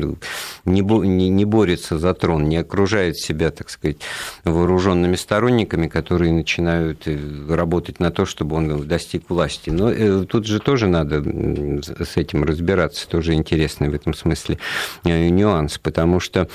не, 0.65 0.81
не, 0.81 1.29
не 1.29 1.45
борется 1.45 1.97
за 1.97 2.13
трон, 2.13 2.49
не 2.49 2.57
окружает 2.57 3.17
себя, 3.17 3.51
так 3.51 3.69
сказать, 3.69 3.97
вооруженными 4.43 5.15
сторонниками, 5.15 5.88
которые 5.88 6.33
начинают 6.33 7.07
э, 7.07 7.17
работать 7.49 7.99
на 7.99 8.12
то, 8.12 8.25
чтобы 8.25 8.55
он 8.57 8.88
достиг 8.88 9.29
власти. 9.29 9.69
Но 9.69 9.89
э, 9.89 10.25
тут 10.25 10.45
же 10.45 10.59
тоже 10.59 10.88
надо 10.88 11.23
с 11.23 12.17
этим 12.17 12.43
разбираться, 12.43 13.07
тоже 13.07 13.33
интересный 13.33 13.89
в 13.89 13.93
этом 13.93 14.13
смысле 14.13 14.57
э, 15.05 15.29
нюанс, 15.29 15.77
потому 15.77 16.19
что 16.19 16.49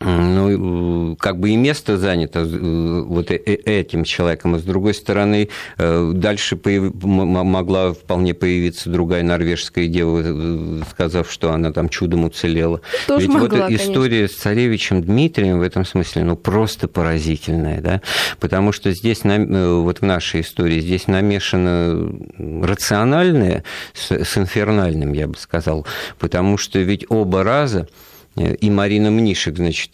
ну, 0.00 1.16
как 1.18 1.38
бы 1.40 1.50
и 1.50 1.56
место 1.56 1.98
занято 1.98 2.40
э, 2.40 3.02
вот 3.02 3.30
э, 3.30 3.36
э, 3.36 3.54
этим 3.64 4.04
человеком, 4.04 4.54
а 4.54 4.58
с 4.58 4.62
другой 4.62 4.94
стороны, 4.94 5.48
дальше 5.76 6.56
появ... 6.56 6.92
могла 7.02 7.92
вполне 7.92 8.34
появиться 8.34 8.90
другая 8.90 9.22
норвежская 9.22 9.86
дева, 9.86 10.84
сказав, 10.90 11.30
что 11.30 11.52
она 11.52 11.72
там 11.72 11.88
чудом 11.88 12.24
уцелела. 12.24 12.80
Тоже 13.06 13.26
Ведь 13.26 13.34
могла, 13.34 13.64
вот 13.64 13.72
история 13.72 14.18
конечно. 14.18 14.36
с 14.36 14.40
царевичем 14.40 15.02
Дмитрием 15.02 15.58
в 15.58 15.62
этом 15.62 15.84
смысле, 15.84 16.24
ну, 16.24 16.36
просто 16.36 16.86
поразительная, 16.86 17.80
да, 17.80 18.02
потому 18.38 18.72
что 18.72 18.92
здесь, 18.92 19.22
вот 19.24 19.98
в 19.98 20.02
нашей 20.02 20.42
истории, 20.42 20.80
здесь 20.80 21.08
намешано 21.08 22.12
рациональное 22.62 23.64
с, 23.94 24.12
с 24.12 24.38
инфернальным, 24.38 25.12
я 25.12 25.26
бы 25.26 25.36
сказал, 25.36 25.86
потому 26.18 26.56
что 26.56 26.78
ведь 26.78 27.04
оба 27.08 27.42
раза 27.42 27.88
и 28.38 28.70
Марина 28.70 29.10
Мнишек, 29.10 29.56
значит, 29.56 29.92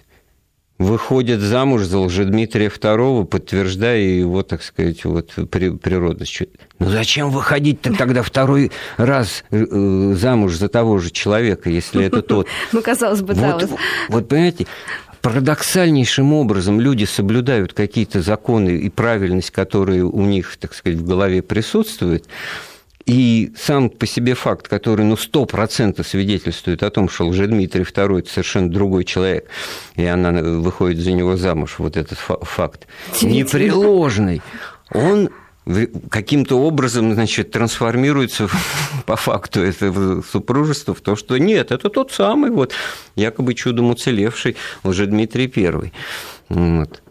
выходит 0.78 1.40
замуж 1.40 1.82
за 1.82 1.98
Лжедмитрия 2.00 2.68
II, 2.68 3.26
подтверждая 3.26 4.00
его, 4.00 4.42
так 4.42 4.62
сказать, 4.62 5.04
вот, 5.04 5.32
природность. 5.50 6.42
Ну 6.78 6.90
зачем 6.90 7.30
выходить-то 7.30 7.94
тогда 7.94 8.22
второй 8.22 8.72
раз 8.96 9.44
э, 9.50 10.14
замуж 10.16 10.54
за 10.56 10.68
того 10.68 10.98
же 10.98 11.10
человека, 11.10 11.70
если 11.70 12.04
это 12.04 12.22
тот? 12.22 12.48
Ну, 12.72 12.82
казалось 12.82 13.22
бы, 13.22 13.34
да. 13.34 13.56
Вот, 13.56 13.70
вот 14.08 14.28
понимаете, 14.28 14.66
парадоксальнейшим 15.22 16.32
образом 16.32 16.80
люди 16.80 17.04
соблюдают 17.04 17.72
какие-то 17.72 18.20
законы 18.20 18.70
и 18.70 18.90
правильность, 18.90 19.52
которые 19.52 20.04
у 20.04 20.22
них, 20.22 20.56
так 20.58 20.74
сказать, 20.74 20.98
в 20.98 21.06
голове 21.06 21.40
присутствуют, 21.40 22.26
и 23.06 23.52
сам 23.56 23.90
по 23.90 24.06
себе 24.06 24.34
факт, 24.34 24.68
который 24.68 25.04
ну, 25.04 25.14
100% 25.14 26.04
свидетельствует 26.04 26.82
о 26.82 26.90
том, 26.90 27.08
что 27.08 27.26
Лжедмитрий 27.26 27.84
II– 27.84 28.18
это 28.20 28.30
совершенно 28.30 28.70
другой 28.70 29.04
человек, 29.04 29.48
и 29.96 30.04
она 30.04 30.30
выходит 30.30 31.00
за 31.00 31.12
него 31.12 31.36
замуж, 31.36 31.76
вот 31.78 31.96
этот 31.96 32.18
факт, 32.18 32.86
непреложный, 33.20 34.40
он 34.90 35.30
каким-то 36.10 36.58
образом, 36.60 37.14
значит, 37.14 37.50
трансформируется 37.50 38.48
по 39.06 39.16
факту 39.16 39.60
этого 39.60 40.22
супружества 40.22 40.94
в 40.94 41.00
то, 41.00 41.16
что 41.16 41.38
нет, 41.38 41.72
это 41.72 41.88
тот 41.88 42.12
самый 42.12 42.50
вот 42.50 42.72
якобы 43.16 43.54
чудом 43.54 43.90
уцелевший 43.90 44.56
уже 44.82 45.06
Дмитрий 45.06 45.48
Первый 45.48 45.92
вот, 46.48 47.02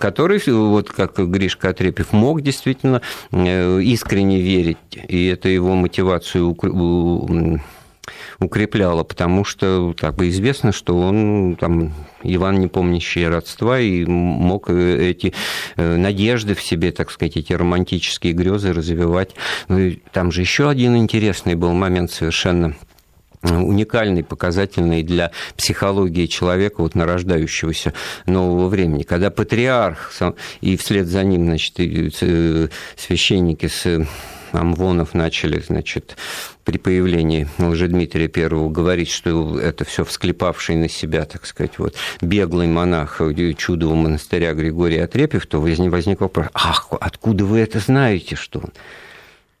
который, 0.00 0.40
вот 0.46 0.90
как 0.90 1.18
Гришка 1.18 1.70
Отрепев, 1.70 2.12
мог 2.12 2.42
действительно 2.42 3.02
э, 3.32 3.80
искренне 3.82 4.40
верить, 4.40 4.78
и 5.08 5.26
это 5.26 5.48
его 5.48 5.74
мотивацию 5.74 6.56
укрепляло, 8.38 9.02
потому 9.02 9.44
что 9.44 9.94
так 9.98 10.16
бы 10.16 10.28
известно, 10.28 10.72
что 10.72 10.96
он 10.98 11.56
там 11.58 11.92
Иван, 12.22 12.60
не 12.60 12.68
помнящий 12.68 13.26
родства, 13.28 13.78
и 13.80 14.04
мог 14.04 14.68
э, 14.70 15.10
эти 15.10 15.32
э, 15.76 15.96
надежды 15.96 16.54
в 16.54 16.62
себе, 16.62 16.92
так 16.92 17.10
сказать, 17.10 17.36
эти 17.36 17.52
романтические 17.52 18.32
грезы 18.32 18.72
развивать. 18.72 19.34
Ну 19.68 19.92
там 20.12 20.32
же 20.32 20.40
еще 20.40 20.68
один 20.68 20.96
интересный 20.96 21.54
был 21.54 21.72
момент 21.72 22.10
совершенно 22.10 22.74
уникальный, 23.42 24.24
показательный 24.24 25.02
для 25.02 25.30
психологии 25.56 26.26
человека, 26.26 26.82
вот 26.82 26.94
нарождающегося 26.94 27.92
нового 28.26 28.68
времени. 28.68 29.02
Когда 29.02 29.30
патриарх 29.30 30.12
и 30.60 30.76
вслед 30.76 31.06
за 31.06 31.22
ним, 31.24 31.46
значит, 31.46 31.74
э, 31.78 32.68
священники 32.96 33.66
с 33.66 34.06
Амвонов 34.52 35.14
начали, 35.14 35.60
значит, 35.60 36.16
при 36.64 36.78
появлении 36.78 37.48
Лжедмитрия 37.58 38.28
Первого 38.28 38.70
говорить, 38.70 39.10
что 39.10 39.58
это 39.58 39.84
все 39.84 40.04
всклепавший 40.04 40.76
на 40.76 40.88
себя, 40.88 41.24
так 41.24 41.46
сказать, 41.46 41.78
вот, 41.78 41.94
беглый 42.20 42.66
монах 42.66 43.20
чудового 43.56 43.96
монастыря 43.96 44.52
Григория 44.54 45.04
Отрепьев, 45.04 45.46
то 45.46 45.60
возник 45.60 46.20
вопрос, 46.20 46.46
ах, 46.54 46.88
откуда 47.00 47.44
вы 47.44 47.58
это 47.60 47.78
знаете, 47.78 48.36
что 48.36 48.60
он? 48.60 48.72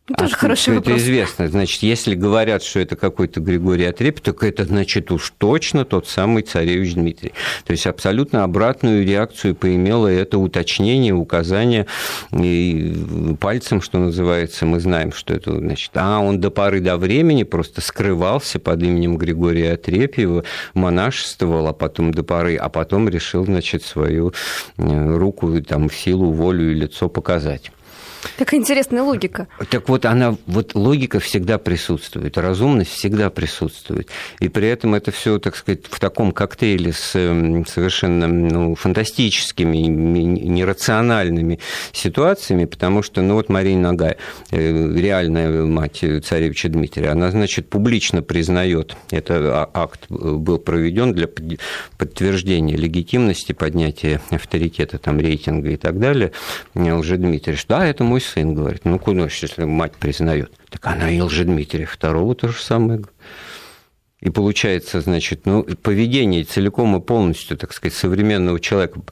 Ну, 0.08 0.14
тоже 0.14 0.34
а 0.34 0.38
хороший 0.38 0.74
вопрос. 0.74 0.94
Это 0.94 1.02
известно. 1.02 1.48
Значит, 1.48 1.82
если 1.82 2.14
говорят, 2.14 2.62
что 2.62 2.78
это 2.78 2.94
какой-то 2.94 3.40
Григорий 3.40 3.86
Отрепьев, 3.86 4.20
так 4.20 4.44
это 4.44 4.64
значит 4.64 5.10
уж 5.10 5.32
точно 5.36 5.84
тот 5.84 6.06
самый 6.06 6.44
царевич 6.44 6.94
Дмитрий. 6.94 7.32
То 7.64 7.72
есть 7.72 7.88
абсолютно 7.88 8.44
обратную 8.44 9.04
реакцию 9.04 9.56
поимело 9.56 10.06
это 10.06 10.38
уточнение, 10.38 11.12
указание 11.12 11.86
и 12.32 13.36
пальцем, 13.40 13.82
что 13.82 13.98
называется, 13.98 14.64
мы 14.64 14.78
знаем, 14.78 15.10
что 15.10 15.34
это 15.34 15.56
значит. 15.56 15.90
А 15.94 16.20
он 16.20 16.40
до 16.40 16.50
поры 16.52 16.80
до 16.80 16.98
времени 16.98 17.42
просто 17.42 17.80
скрывался 17.80 18.60
под 18.60 18.84
именем 18.84 19.16
Григория 19.16 19.72
Отрепьева, 19.72 20.44
монашествовал, 20.74 21.66
а 21.66 21.72
потом 21.72 22.14
до 22.14 22.22
поры, 22.22 22.54
а 22.54 22.68
потом 22.68 23.08
решил, 23.08 23.44
значит, 23.44 23.82
свою 23.82 24.32
э, 24.76 25.16
руку, 25.16 25.60
там, 25.62 25.90
силу, 25.90 26.30
волю 26.30 26.70
и 26.70 26.74
лицо 26.74 27.08
показать. 27.08 27.72
Такая 28.36 28.60
интересная 28.60 29.02
логика. 29.02 29.48
Так 29.70 29.88
вот, 29.88 30.04
она, 30.04 30.36
вот 30.46 30.74
логика 30.74 31.20
всегда 31.20 31.58
присутствует, 31.58 32.36
разумность 32.36 32.90
всегда 32.90 33.30
присутствует. 33.30 34.08
И 34.40 34.48
при 34.48 34.68
этом 34.68 34.94
это 34.94 35.12
все, 35.12 35.38
так 35.38 35.56
сказать, 35.56 35.80
в 35.88 36.00
таком 36.00 36.32
коктейле 36.32 36.92
с 36.92 37.12
совершенно 37.12 38.26
ну, 38.26 38.74
фантастическими, 38.74 39.76
нерациональными 39.76 41.60
ситуациями, 41.92 42.64
потому 42.64 43.02
что, 43.02 43.22
ну 43.22 43.34
вот 43.34 43.48
Мария 43.48 43.76
Нагай, 43.76 44.16
э, 44.50 44.94
реальная 44.96 45.64
мать 45.64 46.04
царевича 46.24 46.68
Дмитрия, 46.68 47.10
она, 47.10 47.30
значит, 47.30 47.68
публично 47.68 48.22
признает, 48.22 48.96
это 49.10 49.68
акт 49.72 50.06
был 50.08 50.58
проведен 50.58 51.12
для 51.12 51.28
подтверждения 51.98 52.76
легитимности, 52.76 53.52
поднятия 53.52 54.20
авторитета, 54.30 54.98
там, 54.98 55.20
рейтинга 55.20 55.70
и 55.70 55.76
так 55.76 55.98
далее, 55.98 56.32
уже 56.74 57.16
Дмитрий, 57.16 57.54
что 57.54 57.76
да, 57.76 57.86
это 57.86 58.04
мой 58.04 58.15
сын 58.20 58.54
говорит, 58.54 58.84
ну 58.84 58.98
куда, 58.98 59.24
если 59.24 59.64
мать 59.64 59.94
признает. 59.94 60.52
Так 60.70 60.86
она 60.86 61.10
и 61.10 61.20
Лжедмитрия 61.20 61.86
второго 61.86 62.34
то 62.34 62.48
же 62.48 62.60
самое. 62.60 63.02
И 64.22 64.30
получается, 64.30 65.02
значит, 65.02 65.44
ну, 65.44 65.62
поведение 65.62 66.42
целиком 66.42 66.96
и 66.96 67.00
полностью, 67.00 67.58
так 67.58 67.74
сказать, 67.74 67.94
современного 67.94 68.58
человека, 68.58 69.02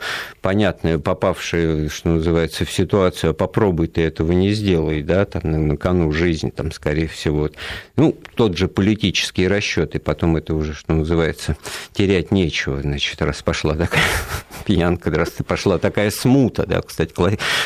понятное, 0.41 0.99
попавшее, 0.99 1.91
что 1.91 2.09
называется, 2.09 2.65
в 2.65 2.73
ситуацию, 2.73 3.33
а 3.33 3.35
попробуй 3.35 3.89
ты 3.89 4.01
этого 4.01 4.33
не 4.33 4.53
сделай, 4.53 5.03
да, 5.03 5.27
там 5.27 5.69
на, 5.69 5.77
кону 5.77 6.11
жизни, 6.11 6.49
там, 6.49 6.73
скорее 6.73 7.07
всего. 7.07 7.51
Ну, 7.97 8.17
тот 8.35 8.57
же 8.57 8.67
политический 8.67 9.47
расчет, 9.47 9.95
и 9.95 9.99
потом 9.99 10.39
это 10.39 10.55
уже, 10.55 10.73
что 10.73 10.95
называется, 10.95 11.59
терять 11.93 12.33
нечего, 12.33 12.81
значит, 12.81 13.21
раз 13.21 13.43
пошла 13.43 13.75
такая 13.75 14.05
пьянка, 14.65 15.11
раз 15.11 15.33
пошла 15.47 15.77
такая 15.77 16.11
смута, 16.11 16.65
да, 16.67 16.81
кстати, 16.81 17.13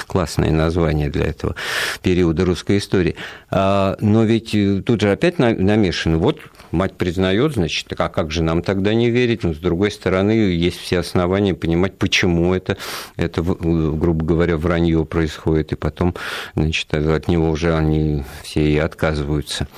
классное 0.09 0.51
название 0.51 1.09
для 1.09 1.27
этого 1.27 1.55
периода 2.03 2.45
русской 2.45 2.79
истории. 2.79 3.15
А, 3.49 3.97
но 4.01 4.25
ведь 4.25 4.57
э, 4.57 4.83
тут 4.85 5.01
же 5.03 5.13
опять 5.13 5.39
намешано, 5.39 6.19
вот 6.19 6.41
мать 6.73 6.95
признает, 6.95 7.28
значит, 7.55 7.87
а 7.97 8.09
как 8.09 8.31
же 8.31 8.43
нам 8.43 8.63
тогда 8.63 8.95
не 8.95 9.11
верить? 9.11 9.45
Но, 9.45 9.55
с 9.55 9.59
другой 9.59 9.91
стороны, 9.91 10.33
есть 10.33 10.79
все 10.79 10.99
основания 10.99 11.55
понимать, 11.55 11.97
почему 11.97 12.55
это, 12.55 12.77
это 13.17 13.43
грубо 13.43 14.25
говоря, 14.25 14.57
вранье 14.57 15.05
происходит, 15.05 15.73
и 15.73 15.77
потом, 15.77 16.15
значит, 16.55 16.93
от 16.93 17.29
него 17.29 17.51
уже 17.51 17.75
они 17.75 18.25
все 18.43 18.69
и 18.69 18.77
отказываются. 18.79 19.69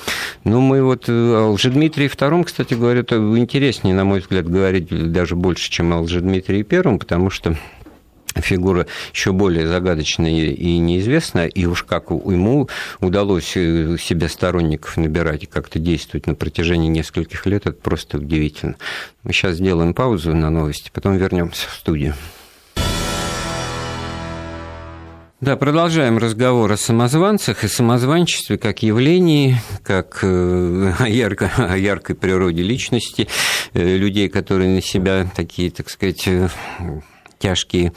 Ну, 0.45 0.61
мы 0.61 0.83
вот 0.83 1.09
э, 1.09 1.13
о 1.13 1.53
Лжедмитрии 1.53 2.09
II, 2.09 2.45
кстати 2.45 2.75
говоря, 2.75 3.01
это 3.01 3.17
интереснее, 3.17 3.95
на 3.95 4.05
мой 4.05 4.21
взгляд, 4.21 4.49
говорить 4.49 5.13
даже 5.13 5.37
больше, 5.37 5.71
чем 5.71 5.93
о 5.93 6.01
Лжедмитрии 6.01 6.67
I, 6.69 6.99
потому 6.99 7.31
что 7.31 7.57
фигура 8.37 8.87
еще 9.13 9.33
более 9.33 9.67
загадочная 9.67 10.31
и 10.31 10.79
неизвестная, 10.79 11.47
и 11.47 11.67
уж 11.67 11.83
как 11.83 12.11
ему 12.11 12.69
удалось 13.01 13.53
э, 13.57 13.97
себе 13.99 14.29
сторонников 14.29 14.97
набирать 14.97 15.45
и 15.45 15.47
как-то 15.47 15.79
действовать 15.79 16.27
на 16.27 16.35
протяжении 16.35 16.89
нескольких 16.89 17.47
лет, 17.47 17.67
это 17.67 17.73
просто 17.73 18.19
удивительно. 18.19 18.77
Мы 19.23 19.33
сейчас 19.33 19.57
сделаем 19.57 19.95
паузу 19.95 20.35
на 20.35 20.51
новости, 20.51 20.91
потом 20.93 21.17
вернемся 21.17 21.69
в 21.69 21.73
студию. 21.73 22.15
Да, 25.41 25.57
продолжаем 25.57 26.19
разговор 26.19 26.71
о 26.71 26.77
самозванцах 26.77 27.65
и 27.65 27.69
самозванчестве 27.69 28.59
как 28.59 28.83
явлении, 28.83 29.57
как 29.83 30.19
э, 30.23 30.93
о, 30.99 31.09
ярко, 31.09 31.51
о 31.57 31.79
яркой 31.79 32.15
природе 32.15 32.63
личности, 32.63 33.27
э, 33.73 33.97
людей, 33.97 34.29
которые 34.29 34.69
на 34.69 34.83
себя 34.83 35.27
такие, 35.35 35.71
так 35.71 35.89
сказать, 35.89 36.29
тяжкие 37.41 37.93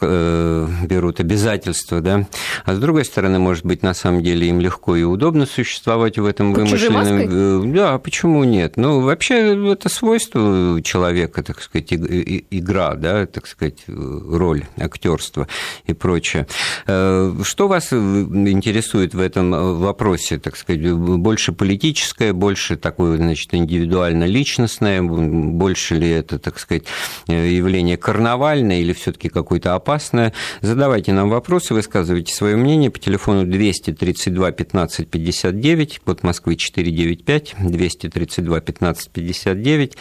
э, 0.00 0.68
берут 0.84 1.20
обязательства, 1.20 2.00
да. 2.00 2.26
А 2.64 2.74
с 2.74 2.78
другой 2.78 3.04
стороны, 3.04 3.38
может 3.38 3.64
быть, 3.64 3.82
на 3.82 3.94
самом 3.94 4.22
деле 4.22 4.48
им 4.48 4.60
легко 4.60 4.96
и 4.96 5.02
удобно 5.02 5.46
существовать 5.46 6.18
в 6.18 6.24
этом 6.24 6.54
Под 6.54 6.62
вымышленном... 6.64 7.70
Э, 7.70 7.74
да, 7.74 7.98
почему 7.98 8.42
нет? 8.44 8.76
Ну, 8.76 9.00
вообще, 9.00 9.72
это 9.72 9.88
свойство 9.88 10.80
человека, 10.82 11.42
так 11.42 11.60
сказать, 11.62 11.92
игра, 11.92 12.94
да, 12.94 13.26
так 13.26 13.46
сказать, 13.46 13.84
роль, 13.86 14.64
актерство 14.78 15.46
и 15.86 15.92
прочее. 15.92 16.46
Э, 16.86 17.34
что 17.42 17.68
вас 17.68 17.92
интересует 17.92 19.14
в 19.14 19.20
этом 19.20 19.80
вопросе, 19.80 20.38
так 20.38 20.56
сказать, 20.56 20.90
больше 20.92 21.52
политическое, 21.52 22.32
больше 22.32 22.76
такое, 22.76 23.18
значит, 23.18 23.52
индивидуально-личностное, 23.52 25.02
больше 25.02 25.96
ли 25.96 26.08
это, 26.08 26.38
так 26.38 26.58
сказать, 26.58 26.84
явление 27.26 27.98
карнавальное, 27.98 28.61
реальное 28.62 28.80
или 28.80 28.92
все-таки 28.92 29.28
какое-то 29.28 29.74
опасное. 29.74 30.32
Задавайте 30.60 31.12
нам 31.12 31.28
вопросы, 31.28 31.74
высказывайте 31.74 32.32
свое 32.32 32.56
мнение 32.56 32.90
по 32.90 32.98
телефону 32.98 33.44
232 33.44 34.52
15 34.52 35.08
59, 35.08 35.98
код 36.00 36.22
Москвы 36.22 36.56
495, 36.56 37.54
232 37.58 38.60
15 38.60 39.10
59, 39.10 39.96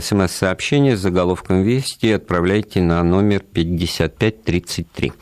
смс-сообщение 0.00 0.96
с 0.96 1.00
заголовком 1.00 1.62
«Вести» 1.62 2.12
отправляйте 2.12 2.80
на 2.80 3.02
номер 3.02 3.40
5533. 3.40 5.12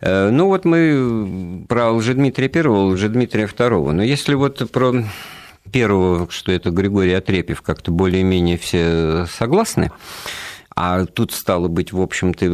Э, 0.00 0.30
ну 0.30 0.46
вот 0.46 0.64
мы 0.64 1.64
про 1.68 1.92
Лжедмитрия 1.92 2.48
Первого, 2.48 2.92
Лжедмитрия 2.92 3.46
Второго, 3.46 3.92
но 3.92 4.02
если 4.02 4.34
вот 4.34 4.70
про 4.70 5.04
первого, 5.72 6.28
что 6.30 6.52
это 6.52 6.70
Григорий 6.70 7.14
Отрепьев, 7.14 7.62
как-то 7.62 7.90
более-менее 7.90 8.58
все 8.58 9.26
согласны, 9.26 9.90
а 10.76 11.06
тут, 11.06 11.32
стало 11.32 11.68
быть, 11.68 11.92
в 11.92 12.00
общем-то, 12.00 12.44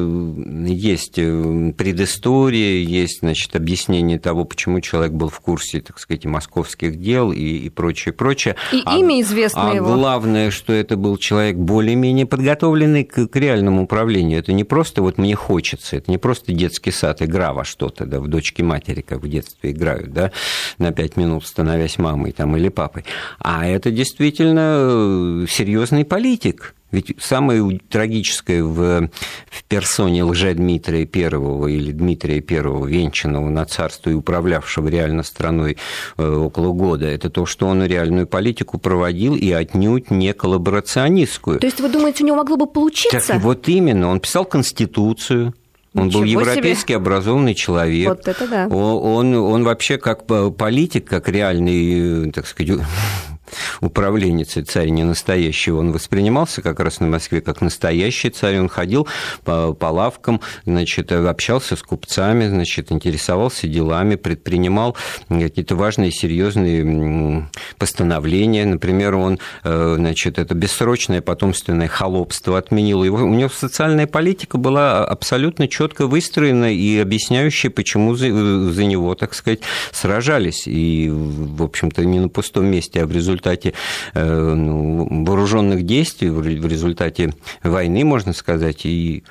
есть 0.71 1.19
э, 1.19 1.73
предыстория, 1.77 2.83
есть, 2.83 3.21
значит, 3.21 3.57
объяснение 3.57 4.19
того, 4.19 4.45
почему 4.45 4.81
человек 4.81 5.13
был 5.13 5.29
в 5.29 5.41
курсе, 5.41 5.81
так 5.81 5.99
сказать, 5.99 6.27
московских 6.27 7.01
дел 7.01 7.33
и, 7.33 7.39
и 7.39 7.71
прочее, 7.71 8.13
прочее. 8.13 8.57
И 8.73 8.83
а, 8.85 8.99
имя 8.99 9.23
известно 9.23 9.71
а 9.71 9.75
его. 9.75 9.95
главное, 9.95 10.51
что 10.51 10.73
это 10.73 10.97
был 10.97 11.17
человек 11.17 11.57
более-менее 11.57 12.27
подготовленный 12.27 13.05
к, 13.05 13.27
к 13.27 13.37
реальному 13.37 13.85
управлению. 13.85 14.39
Это 14.39 14.53
не 14.53 14.65
просто 14.65 15.01
вот 15.01 15.17
мне 15.17 15.35
хочется, 15.35 15.97
это 15.97 16.11
не 16.11 16.19
просто 16.19 16.53
детский 16.53 16.91
сад, 16.91 17.23
игра 17.23 17.55
во 17.55 17.65
что-то, 17.65 18.05
да, 18.05 18.21
в 18.21 18.29
дочке 18.29 18.63
матери, 18.63 19.01
как 19.01 19.23
в 19.23 19.29
детстве 19.29 19.71
играют, 19.71 20.13
да, 20.13 20.31
на 20.77 20.93
пять 20.93 21.17
минут 21.17 21.47
становясь 21.47 21.97
мамой 21.97 22.33
там, 22.33 22.55
или 22.57 22.69
папой. 22.69 23.05
А 23.39 23.67
это 23.67 23.91
действительно 23.91 25.43
э, 25.43 25.47
серьезный 25.49 26.05
политик, 26.05 26.75
ведь 26.92 27.14
самое 27.20 27.81
трагическое 27.88 28.62
в, 28.62 29.09
в 29.50 29.64
персоне 29.68 30.24
лже-Дмитрия 30.24 31.07
Первого 31.07 31.68
или 31.68 31.92
Дмитрия 31.92 32.40
Первого, 32.40 32.87
венчанного 32.87 33.48
на 33.48 33.64
царство 33.64 34.11
и 34.11 34.14
управлявшего 34.14 34.88
реально 34.88 35.22
страной 35.22 35.76
э, 36.16 36.29
около 36.29 36.72
года, 36.72 37.07
это 37.07 37.31
то, 37.31 37.46
что 37.46 37.66
он 37.66 37.85
реальную 37.85 38.26
политику 38.26 38.79
проводил 38.79 39.37
и 39.37 39.50
отнюдь 39.50 40.11
не 40.11 40.33
коллаборационистскую. 40.33 41.61
То 41.61 41.66
есть 41.66 41.81
вы 41.81 41.88
думаете, 41.88 42.24
у 42.24 42.26
него 42.26 42.37
могло 42.37 42.57
бы 42.57 42.66
получиться? 42.66 43.35
Так, 43.35 43.42
вот 43.42 43.68
именно. 43.68 44.09
Он 44.09 44.20
писал 44.20 44.44
Конституцию, 44.44 45.55
он 45.94 46.07
Ничего 46.07 46.20
был 46.20 46.26
европейски 46.26 46.88
себе. 46.88 46.96
образованный 46.96 47.55
человек. 47.55 48.09
Вот 48.09 48.29
это 48.29 48.46
да. 48.46 48.66
Он, 48.68 49.35
он, 49.35 49.35
он 49.35 49.64
вообще 49.64 49.98
как 49.98 50.24
политик, 50.26 51.09
как 51.09 51.29
реальный, 51.29 52.29
э, 52.29 52.31
так 52.31 52.46
сказать, 52.46 52.79
управленец 53.81 54.57
и 54.57 54.63
царь 54.63 54.89
не 54.89 55.05
настоящий, 55.05 55.71
он 55.71 55.93
воспринимался 55.93 56.63
как 56.63 56.81
раз 56.81 57.01
на 57.01 57.07
Москве 57.07 57.41
как 57.41 57.61
настоящий 57.61 58.31
царь, 58.31 58.59
он 58.59 58.69
ходил 58.69 59.07
по, 59.45 59.73
по 59.73 59.87
лавкам, 59.87 60.41
значит, 60.65 61.13
общался 61.13 61.77
с 61.77 61.83
купцами, 61.83 62.49
значит, 62.49 62.93
интересовался 62.93 63.67
делами, 63.67 64.17
предпринимал 64.17 64.97
какие-то 65.29 65.77
важные, 65.77 66.11
серьезные 66.11 67.49
постановления, 67.79 68.65
например, 68.65 69.15
он, 69.15 69.39
э, 69.65 69.95
значит, 69.97 70.39
это 70.39 70.55
бессрочное 70.55 71.21
потомственное 71.21 71.89
холопство 71.89 72.59
отменил, 72.59 73.05
его, 73.05 73.19
у 73.19 73.35
него 73.35 73.51
социальная 73.51 74.07
политика 74.07 74.59
была 74.59 75.05
абсолютно 75.05 75.69
четко 75.69 76.07
выстроена 76.07 76.73
и 76.73 76.99
объясняющая, 76.99 77.71
почему 77.71 78.15
за, 78.15 78.29
за 78.71 78.85
него, 78.85 79.15
так 79.15 79.35
сказать, 79.35 79.61
сражались, 79.93 80.67
и, 80.67 81.09
в 81.11 81.63
общем-то, 81.63 82.05
не 82.05 82.21
на 82.21 82.29
пустом 82.29 82.67
месте, 82.67 83.03
а 83.03 83.07
в 83.07 83.13
результате 83.13 83.39
результате 83.40 83.74
э, 84.14 84.55
ну, 84.55 85.24
вооруженных 85.24 85.85
действий, 85.85 86.31
в 86.31 86.66
результате 86.66 87.33
войны, 87.62 88.05
можно 88.05 88.33
сказать, 88.33 88.85
и 88.85 89.24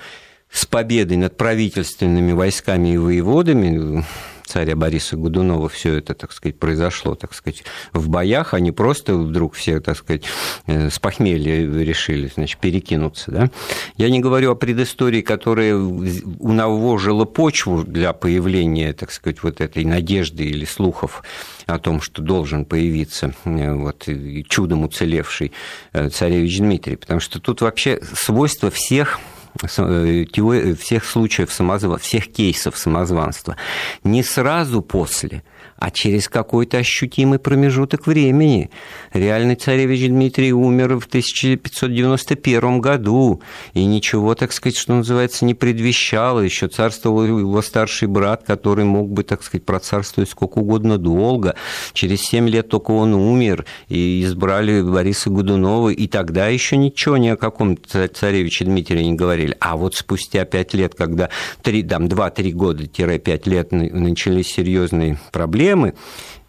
с 0.52 0.66
победой 0.66 1.18
над 1.18 1.38
правительственными 1.38 2.32
войсками 2.32 2.94
и 2.94 2.98
воеводами 2.98 4.04
царя 4.50 4.76
Бориса 4.76 5.16
Годунова 5.16 5.70
все 5.70 5.96
это, 5.96 6.16
так 6.16 6.32
сказать, 6.32 6.58
произошло, 6.58 7.14
так 7.14 7.34
сказать, 7.36 7.64
в 7.94 8.10
боях, 8.10 8.54
они 8.56 8.72
просто 8.72 9.16
вдруг 9.16 9.54
все, 9.54 9.80
так 9.80 9.96
сказать, 9.96 10.24
э, 10.66 10.90
с 10.90 10.98
похмелья 10.98 11.62
решили, 11.84 12.32
значит, 12.34 12.60
перекинуться, 12.60 13.32
да. 13.32 13.52
Я 13.96 14.10
не 14.10 14.20
говорю 14.20 14.52
о 14.52 14.56
предыстории, 14.56 15.22
которая 15.22 15.76
унавожила 15.76 17.26
почву 17.26 17.84
для 17.84 18.12
появления, 18.14 18.94
так 18.94 19.12
сказать, 19.12 19.44
вот 19.44 19.62
этой 19.62 19.86
надежды 19.86 20.46
или 20.46 20.66
слухов 20.66 21.24
о 21.68 21.78
том, 21.78 22.02
что 22.02 22.24
должен 22.24 22.66
появиться 22.66 23.34
э, 23.46 23.74
вот, 23.74 24.08
чудом 24.48 24.84
уцелевший 24.84 25.52
э, 25.94 26.10
царевич 26.10 26.58
Дмитрий, 26.58 26.96
потому 26.96 27.20
что 27.20 27.40
тут 27.40 27.62
вообще 27.62 28.00
свойство 28.16 28.72
всех 28.72 29.20
теории, 29.58 30.74
всех 30.74 31.06
случаев 31.06 31.52
самозванства, 31.52 31.98
всех 31.98 32.32
кейсов 32.32 32.78
самозванства. 32.78 33.56
Не 34.04 34.24
сразу 34.24 34.82
после– 34.82 35.44
а 35.80 35.92
через 35.92 36.28
какой-то 36.28 36.78
ощутимый 36.78 37.40
промежуток 37.40 38.06
времени. 38.06 38.70
Реальный 39.14 39.56
царевич 39.56 40.10
Дмитрий 40.10 40.52
умер 40.52 41.00
в 41.00 41.06
1591 41.06 42.82
году, 42.82 43.42
и 43.74 43.86
ничего, 43.86 44.36
так 44.36 44.52
сказать, 44.52 44.78
что 44.78 44.94
называется, 44.94 45.46
не 45.46 45.54
предвещало. 45.54 46.42
Еще 46.42 46.68
царствовал 46.68 47.26
его 47.26 47.62
старший 47.62 48.10
брат, 48.10 48.44
который 48.46 48.84
мог 48.84 49.10
бы, 49.10 49.24
так 49.24 49.42
сказать, 49.42 49.66
процарствовать 49.66 50.30
сколько 50.30 50.60
угодно 50.60 50.98
долго. 50.98 51.56
Через 51.94 52.22
семь 52.22 52.50
лет 52.50 52.68
только 52.68 52.92
он 52.92 53.14
умер, 53.14 53.66
и 53.88 54.22
избрали 54.24 54.82
Бориса 54.82 55.30
Годунова, 55.30 55.90
и 55.90 56.08
тогда 56.08 56.48
еще 56.50 56.76
ничего 56.76 57.16
ни 57.16 57.30
о 57.30 57.38
каком 57.38 57.78
царевиче 57.78 58.66
Дмитрия 58.66 59.06
не 59.06 59.14
говорили. 59.14 59.56
А 59.62 59.78
вот 59.78 59.96
спустя 59.96 60.44
пять 60.44 60.74
лет, 60.74 60.94
когда 60.94 61.30
3, 61.62 61.84
там, 61.84 62.06
2-3 62.08 62.52
года-5 62.52 63.50
лет 63.50 63.72
начались 63.72 64.48
серьезные 64.48 65.18
проблемы, 65.32 65.69
проблемы, 65.70 65.94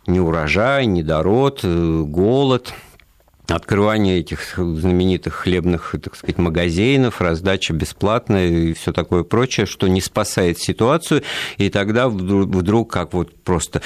неурожай, 0.06 0.86
недород, 0.86 1.60
э, 1.62 2.02
голод– 2.06 2.72
открывание 3.48 4.20
этих 4.20 4.54
знаменитых 4.56 5.34
хлебных, 5.34 5.96
так 6.00 6.14
сказать, 6.14 6.38
магазинов, 6.38 7.20
раздача 7.20 7.74
бесплатная 7.74 8.46
и 8.46 8.72
все 8.74 8.92
такое 8.92 9.24
прочее, 9.24 9.66
что 9.66 9.88
не 9.88 10.00
спасает 10.00 10.60
ситуацию, 10.60 11.24
и 11.56 11.68
тогда 11.68 12.08
вдруг 12.08 12.92
как 12.92 13.12
вот 13.12 13.34
просто 13.42 13.82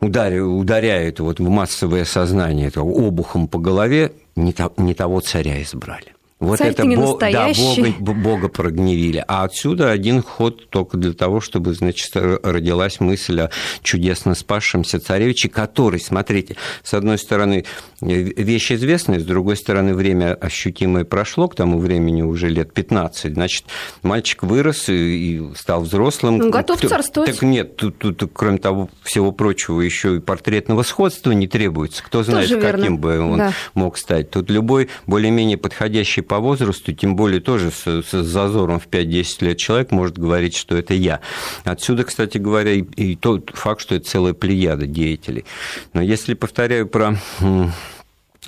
ударяет 0.00 1.18
вот 1.18 1.40
в 1.40 1.48
массовое 1.48 2.04
сознание 2.04 2.68
это 2.68 2.82
обухом 2.82 3.48
по 3.48 3.58
голове, 3.58 4.12
не 4.36 4.52
того 4.52 5.20
царя 5.20 5.62
избрали. 5.62 6.17
Вот 6.40 6.58
Царь 6.58 6.70
это 6.70 6.86
не 6.86 6.96
бо- 6.96 7.18
да, 7.18 7.50
Бога, 7.56 8.12
Бога 8.12 8.48
прогневили. 8.48 9.24
А 9.26 9.42
отсюда 9.42 9.90
один 9.90 10.22
ход 10.22 10.70
только 10.70 10.96
для 10.96 11.12
того, 11.12 11.40
чтобы, 11.40 11.74
значит, 11.74 12.12
родилась 12.14 13.00
мысль 13.00 13.40
о 13.40 13.50
чудесно 13.82 14.36
спасшемся 14.36 15.00
царевиче, 15.00 15.48
который, 15.48 15.98
смотрите, 15.98 16.56
с 16.84 16.94
одной 16.94 17.18
стороны, 17.18 17.64
вещь 18.00 18.70
известная, 18.70 19.18
с 19.18 19.24
другой 19.24 19.56
стороны, 19.56 19.94
время 19.94 20.34
ощутимое 20.34 21.04
прошло, 21.04 21.48
к 21.48 21.56
тому 21.56 21.80
времени 21.80 22.22
уже 22.22 22.48
лет 22.48 22.72
15, 22.72 23.34
значит, 23.34 23.64
мальчик 24.02 24.44
вырос 24.44 24.88
и 24.88 25.42
стал 25.56 25.82
взрослым. 25.82 26.38
Ну, 26.38 26.50
готов 26.50 26.80
царствовать. 26.80 27.32
Так 27.32 27.42
нет, 27.42 27.76
тут, 27.76 27.98
тут, 27.98 28.30
кроме 28.32 28.58
того 28.58 28.90
всего 29.02 29.32
прочего, 29.32 29.80
еще 29.80 30.16
и 30.16 30.20
портретного 30.20 30.84
сходства 30.84 31.32
не 31.32 31.48
требуется. 31.48 32.04
Кто 32.04 32.22
знает, 32.22 32.48
Тоже 32.48 32.60
каким 32.60 32.80
верно. 32.80 32.96
бы 32.96 33.20
он 33.20 33.38
да. 33.38 33.52
мог 33.74 33.98
стать. 33.98 34.30
Тут 34.30 34.50
любой 34.50 34.88
более-менее 35.06 35.56
подходящий 35.56 36.22
по 36.28 36.38
возрасту, 36.38 36.92
тем 36.92 37.16
более 37.16 37.40
тоже 37.40 37.70
с, 37.70 38.02
с 38.02 38.22
зазором 38.22 38.78
в 38.78 38.86
5-10 38.86 39.44
лет 39.44 39.58
человек 39.58 39.90
может 39.90 40.18
говорить, 40.18 40.54
что 40.54 40.76
это 40.76 40.94
я. 40.94 41.20
Отсюда, 41.64 42.04
кстати 42.04 42.38
говоря, 42.38 42.72
и, 42.72 42.82
и 42.82 43.16
тот 43.16 43.50
факт, 43.54 43.80
что 43.80 43.94
это 43.94 44.08
целая 44.08 44.34
плеяда 44.34 44.86
деятелей. 44.86 45.44
Но 45.92 46.02
если, 46.02 46.34
повторяю, 46.34 46.86
про 46.86 47.16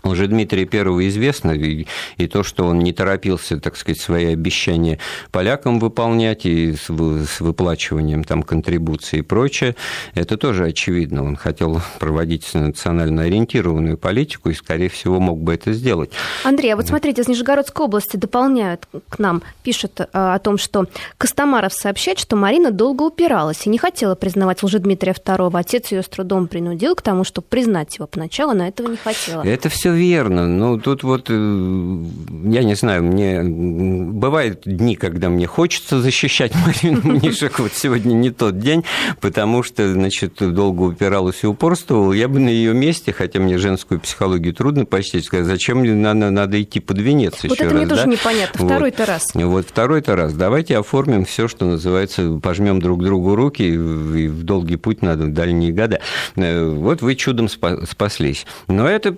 уже 0.02 0.26
Дмитрия 0.26 0.64
Первого 0.64 1.06
известно, 1.08 1.52
и, 1.52 1.86
и 2.16 2.26
то, 2.26 2.42
что 2.42 2.64
он 2.64 2.78
не 2.78 2.92
торопился, 2.92 3.58
так 3.58 3.76
сказать, 3.76 4.00
свои 4.00 4.26
обещания 4.26 4.98
полякам 5.30 5.78
выполнять, 5.78 6.46
и 6.46 6.74
с, 6.74 6.86
с 6.86 7.40
выплачиванием 7.40 8.24
там 8.24 8.42
контрибуции 8.42 9.18
и 9.18 9.22
прочее, 9.22 9.76
это 10.14 10.36
тоже 10.36 10.64
очевидно. 10.64 11.24
Он 11.24 11.36
хотел 11.36 11.80
проводить 11.98 12.52
национально 12.54 13.22
ориентированную 13.22 13.98
политику, 13.98 14.50
и, 14.50 14.54
скорее 14.54 14.88
всего, 14.88 15.20
мог 15.20 15.40
бы 15.40 15.54
это 15.54 15.72
сделать. 15.72 16.10
Андрей, 16.44 16.72
а 16.72 16.76
вот 16.76 16.86
смотрите, 16.86 17.22
из 17.22 17.28
Нижегородской 17.28 17.84
области 17.84 18.16
дополняют 18.16 18.86
к 19.08 19.18
нам, 19.18 19.42
пишут 19.62 20.00
а, 20.12 20.34
о 20.34 20.38
том, 20.38 20.58
что 20.58 20.86
Костомаров 21.18 21.72
сообщает, 21.72 22.18
что 22.18 22.36
Марина 22.36 22.70
долго 22.70 23.02
упиралась 23.02 23.66
и 23.66 23.70
не 23.70 23.78
хотела 23.78 24.14
признавать 24.14 24.60
Дмитрия 24.60 25.12
II. 25.12 25.50
Отец 25.58 25.92
ее 25.92 26.02
с 26.02 26.08
трудом 26.08 26.46
принудил 26.46 26.94
к 26.94 27.02
тому, 27.02 27.24
чтобы 27.24 27.46
признать 27.48 27.96
его 27.96 28.06
поначалу, 28.06 28.52
она 28.52 28.68
этого 28.68 28.88
не 28.88 28.96
хотела. 28.96 29.42
Это 29.42 29.68
все 29.68 29.89
все 29.90 29.96
верно. 29.96 30.46
Ну, 30.46 30.78
тут 30.78 31.02
вот, 31.02 31.26
э, 31.28 31.32
я 31.32 32.64
не 32.64 32.74
знаю, 32.74 33.02
мне 33.02 33.42
бывают 33.42 34.62
дни, 34.64 34.96
когда 34.96 35.28
мне 35.28 35.46
хочется 35.46 36.00
защищать 36.00 36.52
Марину 36.66 37.00
Мнишек. 37.04 37.58
Вот 37.58 37.72
сегодня 37.74 38.14
не 38.14 38.30
тот 38.30 38.58
день, 38.58 38.84
потому 39.20 39.62
что, 39.62 39.92
значит, 39.92 40.34
долго 40.38 40.82
упиралась 40.82 41.42
и 41.42 41.46
упорствовала. 41.46 42.12
Я 42.12 42.28
бы 42.28 42.38
на 42.40 42.48
ее 42.48 42.74
месте, 42.74 43.12
хотя 43.12 43.40
мне 43.40 43.58
женскую 43.58 44.00
психологию 44.00 44.54
трудно 44.54 44.84
почти 44.84 45.20
сказать, 45.20 45.46
зачем 45.46 45.78
мне 45.78 45.94
надо, 45.94 46.30
надо 46.30 46.60
идти 46.60 46.80
под 46.80 46.98
венец 46.98 47.34
вот 47.42 47.52
еще 47.52 47.64
это 47.64 47.64
раз. 47.64 47.72
мне 47.72 47.86
тоже 47.86 48.08
непонятно. 48.08 48.66
Второй-то 48.66 49.06
раз. 49.06 49.30
Вот 49.34 49.66
второй-то 49.66 50.16
раз. 50.16 50.32
Давайте 50.34 50.78
оформим 50.78 51.24
все, 51.24 51.48
что 51.48 51.64
называется, 51.66 52.38
пожмем 52.42 52.80
друг 52.80 53.02
другу 53.02 53.34
руки, 53.34 53.62
и 53.62 53.76
в 53.76 54.42
долгий 54.42 54.76
путь 54.76 55.02
надо, 55.02 55.24
в 55.24 55.32
дальние 55.32 55.72
года. 55.72 56.00
Э, 56.36 56.68
вот 56.68 57.02
вы 57.02 57.14
чудом 57.14 57.48
спаслись. 57.48 58.46
Но 58.68 58.88
это 58.88 59.16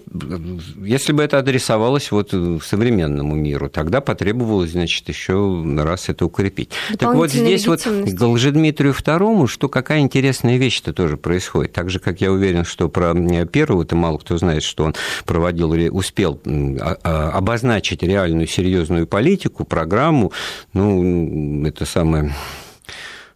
если 0.82 1.12
бы 1.12 1.22
это 1.22 1.38
адресовалось 1.38 2.10
вот 2.10 2.30
современному 2.30 3.34
миру, 3.34 3.68
тогда 3.68 4.00
потребовалось, 4.00 4.72
значит, 4.72 5.08
еще 5.08 5.64
раз 5.78 6.08
это 6.08 6.26
укрепить. 6.26 6.70
Так 6.98 7.14
вот 7.14 7.30
здесь 7.30 7.66
вот 7.66 7.82
к 7.82 8.22
Лжедмитрию 8.22 8.92
II, 8.92 9.46
что 9.46 9.68
какая 9.68 10.00
интересная 10.00 10.56
вещь-то 10.56 10.92
тоже 10.92 11.16
происходит. 11.16 11.72
Так 11.72 11.90
же, 11.90 11.98
как 11.98 12.20
я 12.20 12.32
уверен, 12.32 12.64
что 12.64 12.88
про 12.88 13.14
первого-то 13.46 13.96
мало 13.96 14.18
кто 14.18 14.36
знает, 14.38 14.62
что 14.62 14.84
он 14.84 14.94
проводил, 15.24 15.72
успел 15.94 16.40
а, 16.46 16.96
а, 17.02 17.30
обозначить 17.30 18.02
реальную 18.02 18.46
серьезную 18.46 19.06
политику, 19.06 19.64
программу, 19.64 20.32
ну, 20.72 21.66
это 21.66 21.84
самое 21.84 22.22
Э, 22.22 22.61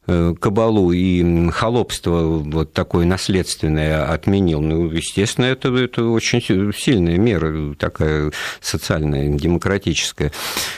кабалу 0.06 0.92
и 0.92 1.50
холопство 1.50 2.22
вот 2.22 2.72
такое 2.72 3.06
наследственное 3.06 4.10
отменил, 4.12 4.60
ну, 4.60 4.90
естественно, 4.90 5.46
это, 5.46 5.74
это 5.74 6.04
очень 6.04 6.40
сильная 6.40 7.18
мера, 7.18 7.74
такая 7.74 8.32
социальная, 8.60 9.28
демократическая, 9.28 10.32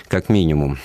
как 0.09 0.29
минимум 0.29 0.79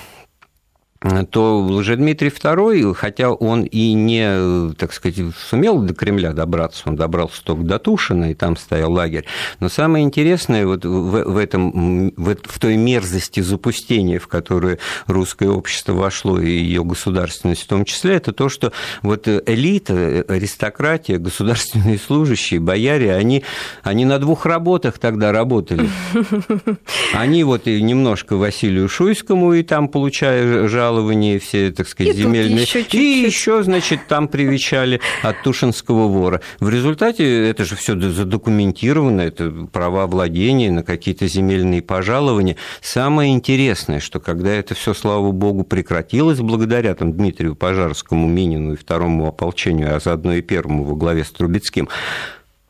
то 1.30 1.60
Лжедмитрий 1.60 2.30
II, 2.30 2.94
хотя 2.94 3.30
он 3.30 3.64
и 3.64 3.92
не, 3.92 4.72
так 4.74 4.92
сказать, 4.94 5.18
сумел 5.36 5.80
до 5.80 5.94
Кремля 5.94 6.32
добраться, 6.32 6.84
он 6.86 6.96
добрался 6.96 7.44
только 7.44 7.62
до 7.62 7.78
Тушина, 7.78 8.30
и 8.30 8.34
там 8.34 8.56
стоял 8.56 8.90
лагерь. 8.90 9.26
Но 9.60 9.68
самое 9.68 10.04
интересное 10.04 10.66
вот 10.66 10.86
в, 10.86 11.24
в, 11.24 11.36
этом, 11.36 12.10
в, 12.16 12.36
в 12.44 12.58
той 12.58 12.76
мерзости 12.76 13.40
запустения, 13.40 14.18
в 14.18 14.28
которую 14.28 14.78
русское 15.06 15.48
общество 15.48 15.92
вошло, 15.92 16.40
и 16.40 16.48
ее 16.48 16.84
государственность 16.84 17.64
в 17.64 17.66
том 17.66 17.84
числе, 17.84 18.14
это 18.14 18.32
то, 18.32 18.48
что 18.48 18.72
вот 19.02 19.28
элита, 19.28 20.24
аристократия, 20.26 21.18
государственные 21.18 21.98
служащие, 21.98 22.60
бояре, 22.60 23.14
они, 23.14 23.44
они 23.82 24.06
на 24.06 24.18
двух 24.18 24.46
работах 24.46 24.98
тогда 24.98 25.32
работали. 25.32 25.88
Они 27.12 27.44
вот 27.44 27.66
и 27.66 27.80
немножко 27.80 28.36
Василию 28.36 28.88
Шуйскому, 28.88 29.54
и 29.54 29.62
там, 29.62 29.88
получая 29.88 30.66
жалобы, 30.66 30.93
жалования 30.94 31.38
все, 31.38 31.70
так 31.70 31.88
сказать, 31.88 32.14
и 32.14 32.18
земельные. 32.18 32.62
Еще 32.62 32.82
и 32.82 33.24
еще, 33.24 33.62
значит, 33.62 34.06
там 34.08 34.28
привечали 34.28 35.00
от 35.22 35.42
Тушинского 35.42 36.08
вора. 36.08 36.40
В 36.60 36.68
результате 36.68 37.48
это 37.48 37.64
же 37.64 37.76
все 37.76 37.98
задокументировано, 37.98 39.20
это 39.22 39.50
права 39.72 40.06
владения 40.06 40.70
на 40.70 40.82
какие-то 40.82 41.26
земельные 41.26 41.82
пожалования. 41.82 42.56
Самое 42.80 43.32
интересное, 43.32 44.00
что 44.00 44.20
когда 44.20 44.50
это 44.50 44.74
все, 44.74 44.94
слава 44.94 45.32
богу, 45.32 45.64
прекратилось, 45.64 46.40
благодаря 46.40 46.94
там, 46.94 47.12
Дмитрию 47.12 47.56
Пожарскому, 47.56 48.28
Минину 48.28 48.74
и 48.74 48.76
второму 48.76 49.26
ополчению, 49.26 49.96
а 49.96 50.00
заодно 50.00 50.34
и 50.34 50.42
первому 50.42 50.84
во 50.84 50.94
главе 50.94 51.24
с 51.24 51.30
Трубецким, 51.30 51.88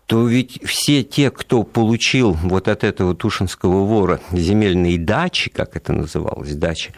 то 0.06 0.26
ведь 0.26 0.60
все 0.64 1.02
те, 1.02 1.30
кто 1.30 1.62
получил 1.62 2.32
вот 2.32 2.68
от 2.68 2.84
этого 2.84 3.14
Тушинского 3.14 3.84
вора 3.84 4.20
земельные 4.32 4.98
дачи, 4.98 5.50
как 5.50 5.76
это 5.76 5.92
называлось, 5.92 6.54
дачи, 6.54 6.92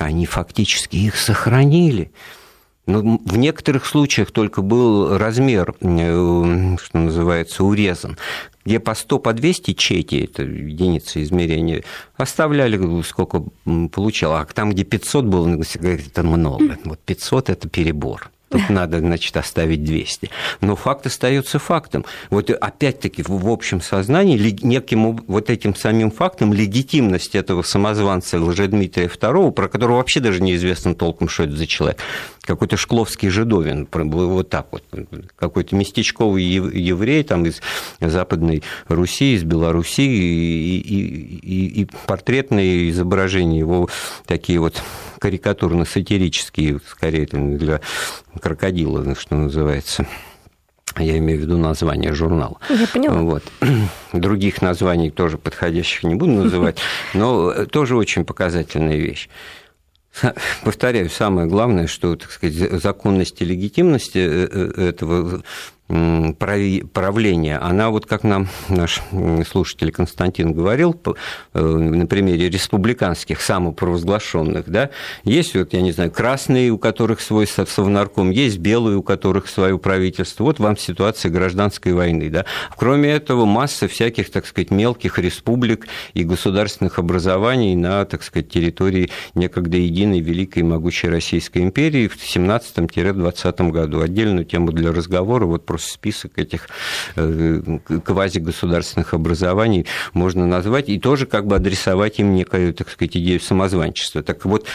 они 0.00 0.26
фактически 0.26 0.96
их 0.96 1.16
сохранили. 1.16 2.10
Но 2.86 3.02
ну, 3.02 3.20
в 3.24 3.36
некоторых 3.36 3.86
случаях 3.86 4.32
только 4.32 4.62
был 4.62 5.16
размер, 5.16 5.74
э, 5.80 6.76
что 6.82 6.98
называется, 6.98 7.62
урезан, 7.62 8.16
где 8.64 8.80
по 8.80 8.94
100, 8.94 9.18
по 9.20 9.32
200 9.32 9.74
чети, 9.74 10.24
это 10.24 10.42
единица 10.42 11.22
измерения, 11.22 11.84
оставляли, 12.16 13.02
сколько 13.02 13.44
получал. 13.92 14.34
А 14.34 14.44
там, 14.46 14.70
где 14.70 14.84
500 14.84 15.24
было, 15.24 15.60
это 15.82 16.22
много. 16.22 16.78
Вот 16.84 16.98
500– 17.00 17.50
это 17.50 17.68
перебор. 17.68 18.30
Тут 18.50 18.68
надо, 18.68 18.98
значит, 18.98 19.36
оставить 19.36 19.84
200. 19.84 20.28
Но 20.60 20.74
факт 20.74 21.06
остается 21.06 21.60
фактом. 21.60 22.04
Вот 22.30 22.50
опять-таки 22.50 23.22
в 23.22 23.48
общем 23.48 23.80
сознании 23.80 24.36
неким 24.62 25.18
вот 25.28 25.50
этим 25.50 25.76
самим 25.76 26.10
фактом 26.10 26.52
легитимность 26.52 27.36
этого 27.36 27.62
самозванца 27.62 28.40
Лжедмитрия 28.40 29.06
II, 29.06 29.52
про 29.52 29.68
которого 29.68 29.98
вообще 29.98 30.18
даже 30.18 30.42
неизвестно 30.42 30.96
толком, 30.96 31.28
что 31.28 31.44
это 31.44 31.56
за 31.56 31.68
человек, 31.68 31.98
какой-то 32.42 32.76
шкловский 32.76 33.28
жидовин, 33.28 33.86
вот 33.92 34.48
так 34.48 34.66
вот, 34.72 34.82
какой-то 35.36 35.76
местечковый 35.76 36.42
еврей 36.42 37.22
там 37.22 37.46
из 37.46 37.62
Западной 38.00 38.64
Руси, 38.88 39.34
из 39.34 39.44
Белоруссии, 39.44 40.02
и, 40.02 40.80
и, 40.80 41.38
и, 41.38 41.82
и 41.82 41.88
портретные 42.08 42.90
изображения 42.90 43.60
его 43.60 43.88
такие 44.26 44.58
вот 44.58 44.82
карикатурно-сатирические, 45.20 46.80
скорее 46.88 47.26
для 47.26 47.80
крокодила, 48.40 49.14
что 49.14 49.36
называется. 49.36 50.06
Я 50.98 51.18
имею 51.18 51.38
в 51.38 51.42
виду 51.42 51.56
название 51.56 52.12
журнала. 52.12 52.58
Я 52.68 52.86
поняла. 52.86 53.18
Вот. 53.22 53.44
Других 54.12 54.60
названий 54.60 55.10
тоже 55.10 55.38
подходящих 55.38 56.02
не 56.02 56.14
буду 56.14 56.32
называть, 56.32 56.78
но 57.14 57.64
тоже 57.66 57.96
очень 57.96 58.24
показательная 58.24 58.96
вещь. 58.96 59.28
Повторяю, 60.64 61.08
самое 61.08 61.46
главное, 61.46 61.86
что, 61.86 62.16
так 62.16 62.32
сказать, 62.32 62.82
законность 62.82 63.40
и 63.40 63.44
легитимность 63.44 64.16
э, 64.16 64.48
э, 64.50 64.88
этого 64.88 65.42
правления, 65.90 67.58
она 67.58 67.90
вот 67.90 68.06
как 68.06 68.22
нам 68.22 68.48
наш 68.68 69.02
слушатель 69.48 69.90
Константин 69.90 70.52
говорил, 70.52 71.00
э, 71.54 71.60
на 71.60 72.06
примере 72.06 72.48
республиканских 72.48 73.40
самопровозглашенных, 73.40 74.68
да, 74.68 74.90
есть 75.24 75.54
вот, 75.54 75.72
я 75.72 75.80
не 75.80 75.92
знаю, 75.92 76.10
красные, 76.10 76.70
у 76.70 76.78
которых 76.78 77.20
свой 77.20 77.46
совнарком, 77.46 78.30
есть 78.30 78.58
белые, 78.58 78.96
у 78.98 79.02
которых 79.02 79.48
свое 79.48 79.78
правительство. 79.78 80.44
Вот 80.44 80.60
вам 80.60 80.76
ситуация 80.76 81.30
гражданской 81.30 81.92
войны, 81.92 82.30
да. 82.30 82.44
Кроме 82.76 83.10
этого, 83.10 83.44
масса 83.44 83.88
всяких, 83.88 84.30
так 84.30 84.46
сказать, 84.46 84.70
мелких 84.70 85.18
республик 85.18 85.86
и 86.14 86.22
государственных 86.24 86.98
образований 86.98 87.74
на, 87.74 88.04
так 88.04 88.22
сказать, 88.22 88.48
территории 88.48 89.10
некогда 89.34 89.76
единой 89.76 90.20
великой 90.20 90.60
и 90.60 90.62
могучей 90.62 91.08
Российской 91.08 91.62
империи 91.62 92.08
в 92.08 92.16
17-20 92.16 93.70
году. 93.70 94.00
Отдельную 94.00 94.44
тему 94.44 94.72
для 94.72 94.92
разговора, 94.92 95.46
вот 95.46 95.66
просто 95.66 95.79
список 95.88 96.38
этих 96.38 96.68
э, 97.16 97.78
квазигосударственных 98.04 99.14
образований 99.14 99.86
можно 100.12 100.46
назвать 100.46 100.88
и 100.88 100.98
тоже 100.98 101.26
как 101.26 101.46
бы 101.46 101.56
адресовать 101.56 102.20
им 102.20 102.34
некую, 102.34 102.74
так 102.74 102.90
сказать, 102.90 103.16
идею 103.16 103.40
самозванчества. 103.40 104.22
Так 104.22 104.44
вот, 104.44 104.66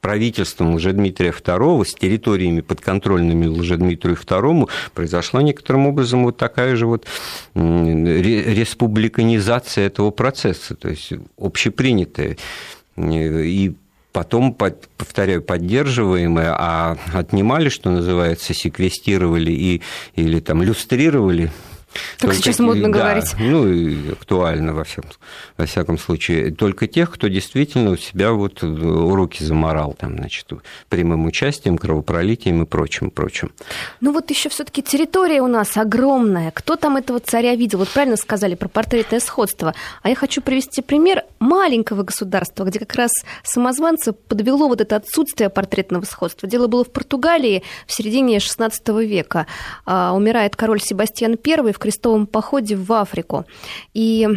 правительством 0.00 0.74
Лжедмитрия 0.74 1.30
II 1.30 1.84
с 1.84 1.94
территориями 1.94 2.60
подконтрольными 2.60 3.46
Лжедмитрию 3.46 4.16
II 4.16 4.68
произошла 4.94 5.42
некоторым 5.42 5.86
образом 5.86 6.24
вот 6.24 6.36
такая 6.36 6.74
же 6.76 6.86
вот 6.86 7.06
республиканизация 7.54 9.86
этого 9.86 10.10
процесса, 10.10 10.74
то 10.74 10.88
есть 10.88 11.12
общепринятая. 11.38 12.36
И 12.96 13.74
потом, 14.12 14.54
повторяю, 14.54 15.42
поддерживаемые, 15.42 16.48
а 16.50 16.96
отнимали, 17.12 17.68
что 17.68 17.90
называется, 17.90 18.54
секвестировали 18.54 19.52
и, 19.52 19.82
или 20.16 20.40
там 20.40 20.62
люстрировали 20.62 21.50
как 22.18 22.34
сейчас 22.34 22.58
модно 22.58 22.90
да, 22.92 22.98
говорить. 22.98 23.34
Ну, 23.38 23.68
и 23.68 24.12
актуально 24.12 24.72
во 24.74 24.84
всяком, 24.84 25.10
во 25.56 25.66
всяком 25.66 25.98
случае. 25.98 26.52
Только 26.52 26.86
тех, 26.86 27.10
кто 27.10 27.28
действительно 27.28 27.90
у 27.90 27.96
себя 27.96 28.32
вот 28.32 28.62
уроки 28.62 29.42
заморал, 29.42 29.94
там, 29.98 30.16
значит, 30.16 30.46
прямым 30.88 31.26
участием, 31.26 31.78
кровопролитием 31.78 32.62
и 32.62 32.66
прочим, 32.66 33.10
прочим. 33.10 33.52
Ну, 34.00 34.12
вот 34.12 34.30
еще 34.30 34.48
все-таки 34.48 34.82
территория 34.82 35.40
у 35.40 35.46
нас 35.46 35.76
огромная. 35.76 36.50
Кто 36.50 36.76
там 36.76 36.96
этого 36.96 37.20
царя 37.20 37.54
видел? 37.54 37.80
Вот 37.80 37.88
правильно 37.88 38.16
сказали 38.16 38.54
про 38.54 38.68
портретное 38.68 39.20
сходство. 39.20 39.74
А 40.02 40.08
я 40.08 40.14
хочу 40.14 40.42
привести 40.42 40.82
пример 40.82 41.24
маленького 41.38 42.02
государства, 42.02 42.64
где 42.64 42.78
как 42.78 42.94
раз 42.94 43.10
самозванца 43.42 44.12
подвело 44.12 44.68
вот 44.68 44.80
это 44.80 44.96
отсутствие 44.96 45.50
портретного 45.50 46.04
сходства. 46.04 46.48
Дело 46.48 46.66
было 46.66 46.84
в 46.84 46.90
Португалии 46.90 47.62
в 47.86 47.92
середине 47.92 48.38
XVI 48.38 48.70
века. 49.04 49.46
А, 49.86 50.12
умирает 50.14 50.56
король 50.56 50.80
Себастьян 50.80 51.36
I 51.44 51.72
в 51.72 51.79
крестовом 51.80 52.26
походе 52.26 52.76
в 52.76 52.92
Африку. 52.92 53.44
И 53.94 54.28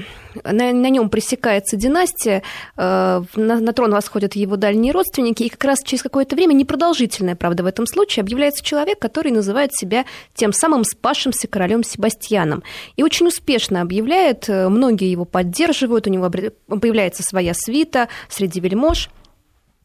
на, 0.43 0.73
на 0.73 0.89
нем 0.89 1.09
пресекается 1.09 1.77
династия, 1.77 2.41
э, 2.75 3.23
на, 3.35 3.59
на 3.59 3.73
трон 3.73 3.91
восходят 3.91 4.35
его 4.35 4.55
дальние 4.55 4.91
родственники, 4.91 5.43
и 5.43 5.49
как 5.49 5.63
раз 5.63 5.79
через 5.83 6.01
какое-то 6.01 6.35
время, 6.35 6.53
непродолжительное, 6.53 7.35
правда, 7.35 7.63
в 7.63 7.67
этом 7.67 7.85
случае, 7.85 8.23
объявляется 8.23 8.63
человек, 8.63 8.99
который 8.99 9.31
называет 9.31 9.73
себя 9.73 10.05
тем 10.33 10.53
самым 10.53 10.83
спасшимся 10.83 11.47
королем 11.47 11.83
Себастьяном. 11.83 12.63
И 12.95 13.03
очень 13.03 13.27
успешно 13.27 13.81
объявляет, 13.81 14.49
э, 14.49 14.69
многие 14.69 15.11
его 15.11 15.25
поддерживают, 15.25 16.07
у 16.07 16.09
него 16.09 16.29
появляется 16.29 17.21
своя 17.21 17.53
свита 17.53 18.07
среди 18.29 18.59
вельмож– 18.59 19.09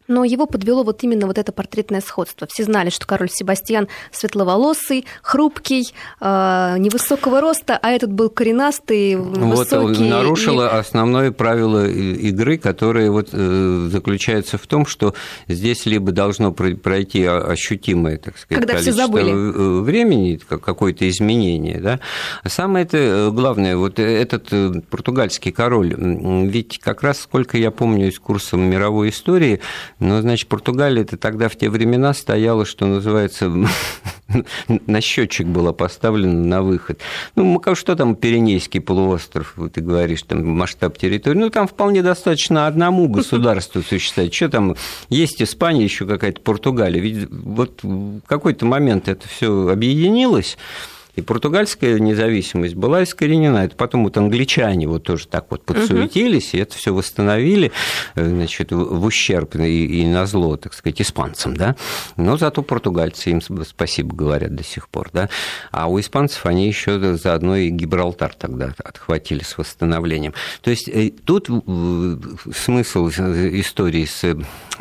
но 0.09 0.25
его 0.25 0.47
подвело 0.47 0.83
вот 0.83 1.05
именно 1.05 1.27
вот 1.27 1.39
это 1.39 1.53
портретное 1.53 2.01
сходство. 2.01 2.49
Все 2.51 2.65
знали, 2.65 2.91
что 2.91 3.07
король 3.07 3.29
Себастьян 3.31 3.89
светловолосый, 4.11 5.05
хрупкий, 5.23 5.93
э, 6.21 6.77
невысокого 6.79 7.41
роста, 7.41 7.79
а 7.81 7.91
этот 7.91 8.11
был 8.11 8.31
коренастый, 8.31 9.17
высокий. 9.17 9.77
Вот 9.77 9.99
нарушило 9.99 10.67
и... 10.67 10.79
основное 10.79 11.31
правило 11.31 11.87
игры, 11.87 12.57
которое 12.59 13.11
вот 13.11 13.29
э, 13.33 13.89
заключается 13.93 14.57
в 14.57 14.67
том, 14.67 14.87
что 14.87 15.15
здесь 15.47 15.85
либо 15.87 16.11
должно 16.11 16.53
пройти 16.53 17.25
ощутимое, 17.25 18.17
так 18.17 18.39
сказать, 18.39 18.65
Когда 18.65 18.79
количество 18.79 19.19
э, 19.19 19.81
времени, 19.81 20.41
какое-то 20.49 21.09
изменение, 21.09 21.81
да. 21.81 22.01
А 22.43 22.49
самое 22.49 22.87
это 22.87 23.31
главное, 23.33 23.77
вот 23.77 23.99
этот 23.99 24.49
португальский 24.89 25.53
король, 25.53 25.95
ведь 26.49 26.79
как 26.79 27.03
раз, 27.03 27.21
сколько 27.21 27.59
я 27.59 27.71
помню 27.71 28.09
из 28.09 28.19
курса 28.19 28.57
мировой 28.57 29.11
истории, 29.11 29.61
ну, 30.01 30.21
значит, 30.21 30.49
Португалия 30.49 31.03
это 31.03 31.17
тогда 31.17 31.49
в 31.49 31.57
те 31.57 31.69
времена 31.69 32.15
стояла, 32.15 32.65
что 32.65 32.87
называется, 32.87 33.53
на 34.69 35.01
счетчик 35.01 35.47
была 35.47 35.73
поставлена 35.73 36.45
на 36.45 36.63
выход. 36.63 37.01
Ну, 37.35 37.61
что 37.75 37.97
там 37.97 38.15
Пиренейский 38.15 38.81
полуостров, 38.81 39.57
ты 39.73 39.81
говоришь, 39.81 40.23
там 40.23 40.47
масштаб 40.47 40.97
территории, 40.99 41.39
ну, 41.39 41.51
там 41.51 41.67
вполне 41.67 42.03
достаточно 42.03 42.67
одному 42.67 43.09
государству 43.09 43.83
существовать. 43.83 44.33
Что 44.33 44.49
там, 44.49 44.77
есть 45.09 45.43
Испания, 45.43 45.85
еще 45.85 46.07
какая-то 46.07 46.41
Португалия. 46.43 47.01
Ведь 47.01 47.29
вот 47.31 47.83
в 47.83 48.21
какой-то 48.27 48.67
момент 48.67 49.09
это 49.09 49.27
все 49.27 49.69
объединилось, 49.69 50.57
и 51.19 51.21
португальская 51.21 51.99
независимость 51.99 52.77
была 52.77 53.03
искоренена. 53.03 53.65
Это 53.65 53.75
потом 53.75 54.05
вот 54.05 54.17
англичане 54.17 54.87
вот 54.87 55.03
тоже 55.03 55.27
так 55.27 55.47
вот 55.51 55.65
подсуетились, 55.65 56.51
угу. 56.51 56.59
и 56.59 56.61
это 56.61 56.77
все 56.77 56.95
восстановили 56.95 57.73
э, 58.15 58.25
значит, 58.25 58.71
в 58.71 59.05
ущерб 59.05 59.57
и, 59.57 60.03
и 60.03 60.07
на 60.07 60.27
зло, 60.27 60.57
так 60.57 60.75
сказать, 60.75 61.01
испанцам. 61.01 61.57
Да? 61.57 61.75
Но 62.17 62.37
зато 62.37 62.63
португальцы 62.63 63.31
им 63.31 63.41
спасибо 63.65 64.15
говорят 64.15 64.55
до 64.55 64.63
сих 64.63 64.89
пор. 64.89 65.11
Да? 65.13 65.29
А 65.73 65.89
у 65.89 65.99
испанцев 65.99 66.47
они 66.47 66.69
еще 66.69 67.17
заодно 67.17 67.57
и 67.57 67.71
Гибралтар 67.71 68.35
тогда 68.35 68.75
отхватили 68.85 69.43
с 69.43 69.59
восстановлением. 69.59 70.35
То 70.63 70.71
есть 70.71 70.89
э, 70.89 71.11
тут 71.25 71.49
смысл 72.55 73.09
истории 73.09 74.05
с 74.05 74.37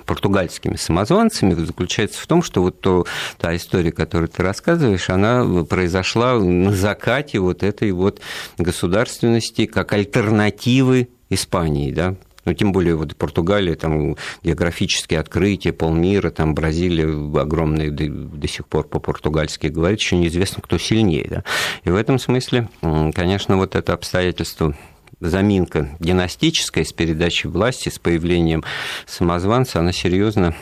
португальскими 0.06 0.76
самозванцами 0.76 1.54
заключается 1.54 2.22
в 2.22 2.28
том, 2.28 2.44
что 2.44 2.62
вот 2.62 2.80
то, 2.80 3.06
та 3.38 3.56
история, 3.56 3.92
которую 3.92 4.30
ты 4.30 4.44
рассказываешь, 4.44 5.10
она 5.10 5.44
произошла 5.64 6.27
на 6.36 6.72
закате 6.72 7.40
вот 7.40 7.64
этой 7.64 7.92
вот 7.92 8.22
государственности 8.58 9.66
как 9.66 9.94
альтернативы 9.94 11.10
Испании, 11.30 11.92
да, 11.92 12.16
ну, 12.48 12.54
тем 12.54 12.72
более 12.72 12.96
вот 12.96 13.14
Португалия, 13.18 13.76
там 13.76 14.16
географические 14.42 15.20
открытия, 15.20 15.74
полмира, 15.74 16.30
там 16.30 16.56
Бразилия 16.56 17.06
огромная 17.42 17.92
до, 17.92 18.08
до 18.08 18.48
сих 18.48 18.66
пор 18.66 18.88
по-португальски 18.88 19.68
говорит, 19.68 20.00
еще 20.00 20.16
неизвестно, 20.16 20.62
кто 20.62 20.78
сильнее. 20.78 21.28
Да? 21.30 21.44
И 21.84 21.90
в 21.90 21.96
этом 21.96 22.18
смысле, 22.20 22.70
конечно, 23.14 23.58
вот 23.58 23.76
это 23.76 23.92
обстоятельство 23.92 24.78
заминка 25.20 25.90
династическая 26.00 26.86
с 26.86 26.94
передачей 26.94 27.50
власти, 27.50 27.90
с 27.90 28.00
появлением 28.00 28.64
самозванца, 29.06 29.82
она 29.82 29.92
серьезно 29.92 30.56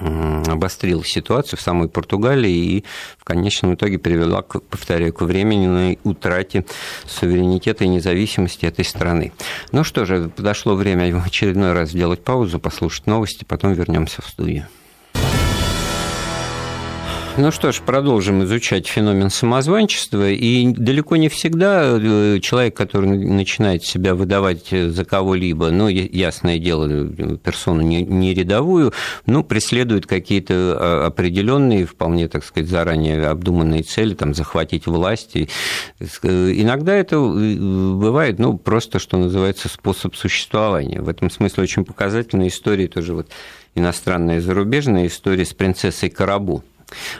обострила 0.00 1.04
ситуацию 1.04 1.58
в 1.58 1.62
самой 1.62 1.88
Португалии 1.88 2.52
и 2.52 2.84
в 3.18 3.24
конечном 3.24 3.74
итоге 3.74 3.98
привела, 3.98 4.42
повторяю, 4.42 5.12
к 5.12 5.22
временной 5.22 5.98
утрате 6.04 6.64
суверенитета 7.06 7.84
и 7.84 7.88
независимости 7.88 8.66
этой 8.66 8.84
страны. 8.84 9.32
Ну 9.72 9.84
что 9.84 10.04
же, 10.04 10.30
подошло 10.34 10.74
время 10.74 11.14
в 11.14 11.26
очередной 11.26 11.72
раз 11.72 11.90
сделать 11.90 12.22
паузу, 12.24 12.58
послушать 12.58 13.06
новости, 13.06 13.44
потом 13.44 13.72
вернемся 13.72 14.22
в 14.22 14.26
студию. 14.26 14.66
Ну 17.38 17.52
что 17.52 17.70
ж, 17.70 17.80
продолжим 17.80 18.42
изучать 18.42 18.88
феномен 18.88 19.30
самозванчества. 19.30 20.30
И 20.30 20.66
далеко 20.66 21.16
не 21.16 21.28
всегда 21.28 21.82
э, 21.84 22.40
человек, 22.40 22.76
который 22.76 23.08
начинает 23.08 23.84
себя 23.84 24.14
выдавать 24.16 24.68
за 24.70 25.04
кого-либо, 25.04 25.70
ну, 25.70 25.88
ясное 25.88 26.58
дело, 26.58 26.88
персону 27.38 27.82
не, 27.82 28.34
рядовую, 28.34 28.92
ну, 29.26 29.44
преследует 29.44 30.06
какие-то 30.06 30.54
а, 30.54 31.06
определенные, 31.06 31.86
вполне, 31.86 32.28
так 32.28 32.44
сказать, 32.44 32.68
заранее 32.68 33.28
обдуманные 33.28 33.84
цели, 33.84 34.14
там, 34.14 34.34
захватить 34.34 34.86
власть. 34.86 35.36
И 35.36 35.48
э, 36.00 36.52
иногда 36.56 36.94
это 36.94 37.16
э, 37.16 37.54
бывает, 37.94 38.40
ну, 38.40 38.58
просто, 38.58 38.98
что 38.98 39.16
называется, 39.16 39.68
способ 39.68 40.16
существования. 40.16 41.00
В 41.00 41.08
этом 41.08 41.30
смысле 41.30 41.62
очень 41.62 41.84
показательная 41.84 42.48
история 42.48 42.88
тоже 42.88 43.14
вот 43.14 43.28
иностранная 43.76 44.40
зарубежная 44.40 45.06
история 45.06 45.44
с 45.44 45.54
принцессой 45.54 46.10
Карабу. 46.10 46.64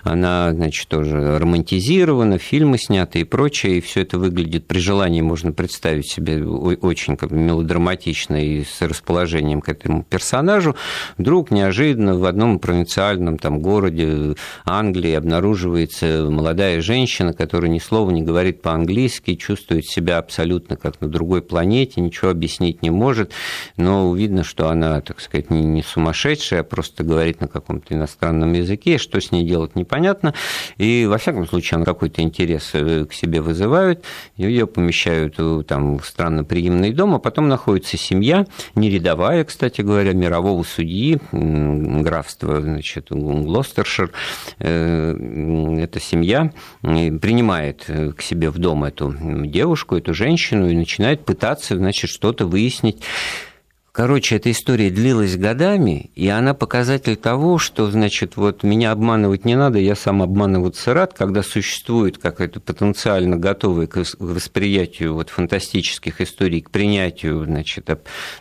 Она, 0.03 0.53
значит, 0.53 0.89
тоже 0.89 1.39
романтизирована, 1.39 2.39
фильмы 2.39 2.79
сняты 2.79 3.21
и 3.21 3.25
прочее, 3.25 3.79
и 3.79 3.81
все 3.81 4.03
это 4.03 4.19
выглядит 4.19 4.67
при 4.67 4.79
желании, 4.79 5.21
можно 5.21 5.53
представить 5.53 6.11
себе 6.11 6.45
очень 6.45 7.17
как 7.17 7.31
бы 7.31 7.37
мелодраматично 7.37 8.45
и 8.45 8.65
с 8.65 8.81
расположением 8.83 9.61
к 9.61 9.69
этому 9.69 10.03
персонажу. 10.03 10.77
Вдруг 11.19 11.51
неожиданно 11.51 12.17
в 12.17 12.25
одном 12.25 12.59
провинциальном 12.59 13.39
там 13.39 13.61
городе 13.61 14.35
Англии 14.65 15.13
обнаруживается 15.13 16.29
молодая 16.31 16.81
женщина, 16.81 17.33
которая 17.33 17.71
ни 17.71 17.79
слова 17.79 18.11
не 18.11 18.23
говорит 18.23 18.63
по-английски, 18.63 19.35
чувствует 19.35 19.87
себя 19.87 20.19
абсолютно 20.19 20.77
как 20.77 21.01
на 21.01 21.09
другой 21.09 21.43
планете, 21.43 22.01
ничего 22.01 22.31
объяснить 22.31 22.83
не 22.83 22.91
может, 22.91 23.33
но 23.77 24.15
видно, 24.15 24.45
что 24.45 24.69
она, 24.69 25.01
так 25.01 25.21
сказать, 25.21 25.51
не, 25.51 25.63
не 25.63 25.83
сумасшедшая, 25.83 26.61
а 26.61 26.65
просто 26.65 27.05
говорит 27.05 27.41
на 27.41 27.49
каком-то 27.49 27.95
иностранном 27.95 28.53
языке, 28.53 28.99
что 28.99 29.21
с 29.21 29.31
ней 29.33 29.45
делать 29.45 29.60
делать, 29.61 29.77
непонятно. 29.77 30.35
И, 30.79 31.07
во 31.07 31.19
всяком 31.19 31.47
случае, 31.47 31.77
она 31.77 31.85
какой-то 31.85 32.23
интерес 32.23 32.71
э, 32.73 33.05
к 33.05 33.13
себе 33.13 33.41
вызывает. 33.41 34.05
Ее 34.37 34.67
помещают 34.67 35.35
э, 35.39 35.63
там, 35.67 35.99
в 35.99 36.07
странноприимный 36.07 36.93
дом, 36.93 37.15
а 37.15 37.19
потом 37.19 37.49
находится 37.49 37.97
семья, 37.97 38.47
не 38.75 38.91
рядовая, 38.91 39.45
кстати 39.45 39.83
говоря, 39.83 40.13
мирового 40.13 40.63
судьи, 40.63 41.19
графства, 41.33 42.61
значит, 42.61 43.09
Глостершир. 43.11 44.11
Эта 44.59 46.01
семья 46.01 46.53
принимает 46.83 47.85
к 48.17 48.23
себе 48.23 48.51
в 48.51 48.59
дом 48.59 48.85
эту 48.85 49.15
девушку, 49.47 49.97
эту 49.97 50.15
женщину 50.15 50.69
и 50.69 50.77
начинает 50.77 51.25
пытаться, 51.25 51.77
значит, 51.77 52.11
что-то 52.11 52.47
выяснить 52.47 53.03
Короче, 54.01 54.37
эта 54.37 54.51
история 54.51 54.89
длилась 54.89 55.37
годами, 55.37 56.11
и 56.15 56.27
она 56.27 56.55
показатель 56.55 57.17
того, 57.17 57.59
что, 57.59 57.91
значит, 57.91 58.39
вот 58.39 58.63
меня 58.63 58.93
обманывать 58.93 59.45
не 59.45 59.57
надо, 59.57 59.79
я 59.79 59.95
сам 59.95 60.23
обманываться 60.23 60.95
рад, 60.95 61.13
когда 61.13 61.43
существует 61.43 62.17
какая-то 62.17 62.61
потенциально 62.61 63.37
готовая 63.37 63.87
к 63.89 64.03
восприятию 64.19 65.13
вот 65.13 65.29
фантастических 65.29 66.23
историй, 66.23 66.63
к 66.63 66.71
принятию, 66.71 67.45
значит, 67.45 67.91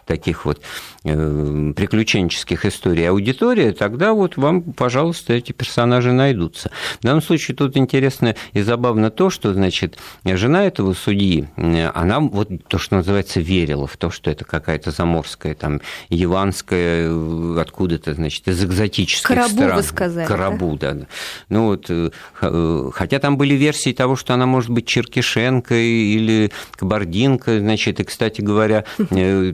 таких 0.05 0.45
вот 0.45 0.62
э, 1.03 1.74
приключенческих 1.76 2.64
историй 2.64 3.10
аудитория, 3.10 3.74
тогда 3.74 4.14
вот 4.14 4.38
вам, 4.38 4.62
пожалуйста, 4.62 5.34
эти 5.34 5.51
персонажи 5.51 6.14
найдутся. 6.14 6.72
В 7.01 7.03
данном 7.03 7.22
случае 7.22 7.57
тут 7.57 7.76
интересно 7.76 8.34
и 8.53 8.62
забавно 8.62 9.12
то, 9.12 9.30
что, 9.30 9.53
значит, 9.53 9.97
жена 10.24 10.64
этого 10.64 10.93
судьи, 10.93 11.49
она 11.57 12.22
вот 12.22 12.47
то, 12.70 12.78
что 12.78 12.95
называется, 12.95 13.41
верила 13.41 13.88
в 13.88 13.97
то, 13.97 14.10
что 14.10 14.32
это 14.32 14.45
какая-то 14.45 14.91
заморская 14.91 15.49
арабская, 15.50 15.54
там, 15.56 15.82
яванская, 16.10 17.10
э, 17.10 17.56
откуда-то, 17.60 18.14
значит, 18.14 18.47
из 18.47 18.64
экзотических 18.64 19.28
Карабу, 19.28 19.50
стран. 19.50 19.76
вы 19.76 19.84
сказали, 19.84 20.28
Карабу, 20.28 20.78
да? 20.78 20.93
да. 20.93 21.06
Ну 21.50 21.66
вот, 21.66 21.86
э, 21.89 22.12
э, 22.41 22.89
хотя 22.93 23.20
там 23.20 23.38
были 23.38 23.56
версии 23.56 23.91
того, 23.93 24.16
что 24.16 24.34
она 24.34 24.45
может 24.45 24.70
быть 24.70 24.86
черкишенкой 24.86 25.88
или 25.88 26.52
кабардинка, 26.76 27.60
значит, 27.60 28.00
и, 28.00 28.04
кстати 28.04 28.41
говоря, 28.41 28.86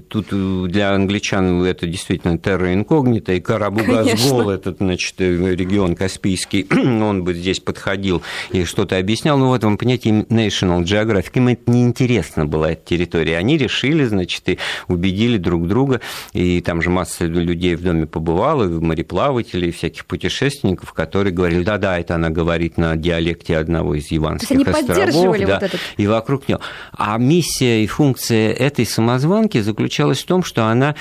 тут 0.10 0.28
для 0.70 0.94
англичан 0.94 1.64
это 1.64 1.88
действительно 1.88 2.38
терра 2.38 2.74
инкогнита, 2.74 3.34
и 3.34 3.40
Карабу 3.40 3.84
Газгол, 3.84 4.50
этот, 4.50 4.78
значит, 4.78 5.16
регион 5.20 5.96
Каспийский, 5.96 6.68
он 6.72 7.24
бы 7.24 7.34
здесь 7.34 7.60
подходил 7.60 8.22
и 8.52 8.66
что-то 8.66 8.98
объяснял, 8.98 9.38
но 9.38 9.50
вот 9.50 9.64
вам 9.64 9.78
понятие 9.78 10.24
National 10.30 10.84
Geographic, 10.84 11.32
им 11.36 11.48
это 11.50 11.72
неинтересно 11.72 12.46
была 12.46 12.72
эта 12.72 12.86
территория. 12.86 13.38
Они 13.38 13.58
решили, 13.58 14.06
значит, 14.06 14.48
и 14.50 14.60
убедили 14.88 15.38
друг 15.38 15.68
друга 15.68 15.75
друга, 15.76 16.00
и 16.32 16.62
там 16.62 16.82
же 16.82 16.90
масса 16.90 17.26
людей 17.26 17.76
в 17.76 17.84
доме 17.84 18.08
побывала, 18.08 18.66
мореплавателей, 18.66 19.72
всяких 19.72 20.06
путешественников, 20.06 20.94
которые 20.94 21.34
говорили, 21.34 21.64
да-да, 21.64 22.00
это 22.00 22.16
она 22.16 22.30
говорит 22.30 22.78
на 22.78 22.96
диалекте 22.96 23.58
одного 23.58 23.96
из 23.96 24.08
Иванских 24.10 24.48
То 24.48 24.54
есть 24.54 24.68
они 24.68 24.82
островов. 24.82 25.38
Да, 25.38 25.54
вот 25.56 25.64
этот... 25.64 25.82
И 25.98 26.08
вокруг 26.08 26.48
него. 26.48 26.62
А 26.94 27.18
миссия 27.18 27.84
и 27.84 27.88
функция 27.88 28.54
этой 28.54 28.86
самозванки 28.86 29.60
заключалась 29.62 30.24
в 30.24 30.26
том, 30.26 30.44
что 30.44 30.66
она 30.66 30.96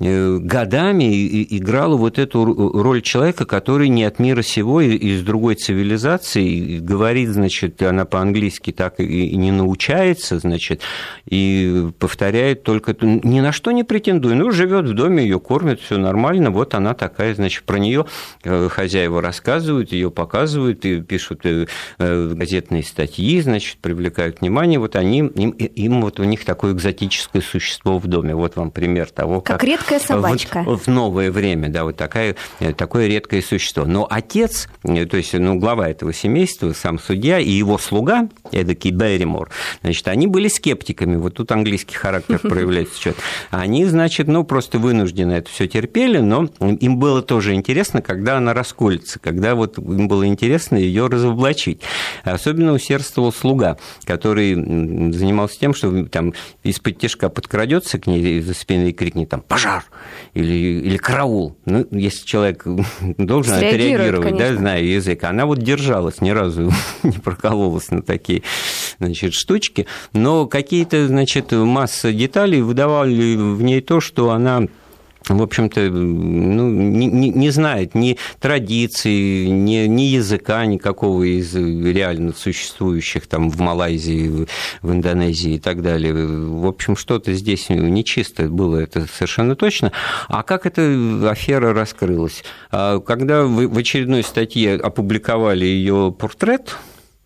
годами 0.00 1.42
играла 1.50 1.96
вот 1.96 2.18
эту 2.18 2.44
роль 2.44 3.02
человека, 3.02 3.44
который 3.44 3.88
не 3.88 4.04
от 4.04 4.18
мира 4.18 4.42
сего, 4.42 4.80
из 4.80 5.22
другой 5.22 5.56
цивилизации, 5.56 6.78
говорит, 6.78 7.28
значит, 7.28 7.82
она 7.82 8.06
по-английски 8.06 8.72
так 8.72 8.98
и 8.98 9.36
не 9.36 9.52
научается, 9.52 10.38
значит, 10.38 10.80
и 11.26 11.88
повторяет 11.98 12.62
только, 12.62 12.96
ни 13.00 13.40
на 13.40 13.52
что 13.52 13.72
не 13.72 13.84
претендует, 13.84 14.36
ну, 14.36 14.50
живет 14.50 14.86
в 14.86 14.94
доме, 14.94 15.22
ее 15.22 15.38
кормят, 15.38 15.80
все 15.80 15.98
нормально, 15.98 16.50
вот 16.50 16.74
она 16.74 16.94
такая, 16.94 17.34
значит, 17.34 17.64
про 17.64 17.78
нее 17.78 18.06
э, 18.42 18.68
хозяева 18.70 19.20
рассказывают, 19.20 19.92
ее 19.92 20.10
показывают, 20.10 20.84
и 20.86 21.02
пишут 21.02 21.42
э, 21.44 21.66
газетные 21.98 22.82
статьи, 22.84 23.40
значит, 23.42 23.76
привлекают 23.78 24.40
внимание, 24.40 24.78
вот 24.78 24.96
они, 24.96 25.18
им, 25.18 25.50
им 25.50 26.00
вот 26.00 26.20
у 26.20 26.24
них 26.24 26.46
такое 26.46 26.72
экзотическое 26.72 27.42
существо 27.42 27.98
в 27.98 28.06
доме, 28.06 28.34
вот 28.34 28.56
вам 28.56 28.70
пример 28.70 29.10
того, 29.10 29.42
как... 29.42 29.60
Как 29.60 29.68
редкая 29.90 30.00
собачка. 30.00 30.62
В, 30.62 30.76
в 30.76 30.86
новое 30.86 31.30
время, 31.30 31.68
да, 31.68 31.84
вот 31.84 31.96
такая, 31.96 32.36
э, 32.60 32.72
такое 32.72 33.06
редкое 33.06 33.42
существо. 33.42 33.84
Но 33.84 34.06
отец, 34.08 34.68
э, 34.84 35.04
то 35.06 35.16
есть 35.16 35.32
ну, 35.32 35.56
глава 35.56 35.88
этого 35.88 36.12
семейства, 36.12 36.72
сам 36.72 36.98
судья 36.98 37.38
и 37.38 37.50
его 37.50 37.78
слуга, 37.78 38.28
эдакий 38.52 38.90
Берримор, 38.90 39.50
значит, 39.82 40.06
они 40.08 40.26
были 40.26 40.48
скептиками. 40.48 41.16
Вот 41.16 41.34
тут 41.34 41.50
английский 41.52 41.96
характер 41.96 42.38
проявляется. 42.42 43.00
Что 43.00 43.14
они, 43.50 43.84
значит, 43.84 44.28
ну, 44.28 44.44
просто 44.44 44.78
вынуждены 44.78 45.32
это 45.32 45.50
все 45.50 45.66
терпели, 45.66 46.18
но 46.18 46.48
им 46.60 46.98
было 46.98 47.22
тоже 47.22 47.54
интересно, 47.54 48.02
когда 48.02 48.36
она 48.36 48.54
расколется, 48.54 49.18
когда 49.18 49.54
вот 49.54 49.78
им 49.78 50.08
было 50.08 50.26
интересно 50.26 50.76
ее 50.76 51.06
разоблачить. 51.06 51.80
Особенно 52.24 52.72
усердствовал 52.72 53.32
слуга, 53.32 53.76
который 54.04 54.54
занимался 54.54 55.58
тем, 55.58 55.74
что 55.74 56.04
там 56.06 56.34
из-под 56.62 56.98
тяжка 56.98 57.28
подкрадется 57.28 57.98
к 57.98 58.06
ней 58.06 58.40
за 58.40 58.54
спиной 58.54 58.90
и 58.90 58.92
крикнет 58.92 59.28
там 59.28 59.40
«пожар!» 59.40 59.69
Пожар 59.70 59.84
или, 60.34 60.80
или 60.80 60.96
караул. 60.96 61.56
Ну, 61.64 61.86
если 61.90 62.26
человек 62.26 62.64
должен 63.18 63.54
отреагировать, 63.54 64.36
да, 64.36 64.54
зная 64.54 64.82
язык. 64.82 65.24
Она 65.24 65.46
вот 65.46 65.58
держалась, 65.58 66.20
ни 66.20 66.30
разу 66.30 66.72
не 67.02 67.18
прокололась 67.18 67.90
на 67.90 68.02
такие 68.02 68.42
значит, 68.98 69.34
штучки. 69.34 69.86
Но 70.12 70.46
какие-то, 70.46 71.06
значит, 71.06 71.52
масса 71.52 72.12
деталей 72.12 72.62
выдавали 72.62 73.36
в 73.36 73.62
ней 73.62 73.80
то, 73.80 74.00
что 74.00 74.30
она 74.30 74.66
в 75.28 75.42
общем-то, 75.42 75.80
ну, 75.90 76.68
не, 76.70 77.06
не, 77.06 77.30
не 77.30 77.50
знает 77.50 77.94
ни 77.94 78.16
традиций, 78.40 79.48
ни, 79.48 79.86
ни 79.86 80.02
языка 80.02 80.64
никакого 80.66 81.22
из 81.22 81.54
реально 81.54 82.32
существующих 82.32 83.26
там 83.26 83.50
в 83.50 83.60
Малайзии, 83.60 84.46
в, 84.82 84.92
Индонезии 84.92 85.54
и 85.54 85.58
так 85.58 85.82
далее. 85.82 86.14
В 86.14 86.66
общем, 86.66 86.96
что-то 86.96 87.32
здесь 87.34 87.68
нечисто 87.68 88.48
было, 88.48 88.78
это 88.78 89.06
совершенно 89.06 89.56
точно. 89.56 89.92
А 90.28 90.42
как 90.42 90.66
эта 90.66 91.30
афера 91.30 91.72
раскрылась? 91.72 92.42
А 92.70 92.98
когда 93.00 93.44
в 93.44 93.78
очередной 93.78 94.22
статье 94.22 94.76
опубликовали 94.76 95.64
ее 95.64 96.14
портрет, 96.16 96.76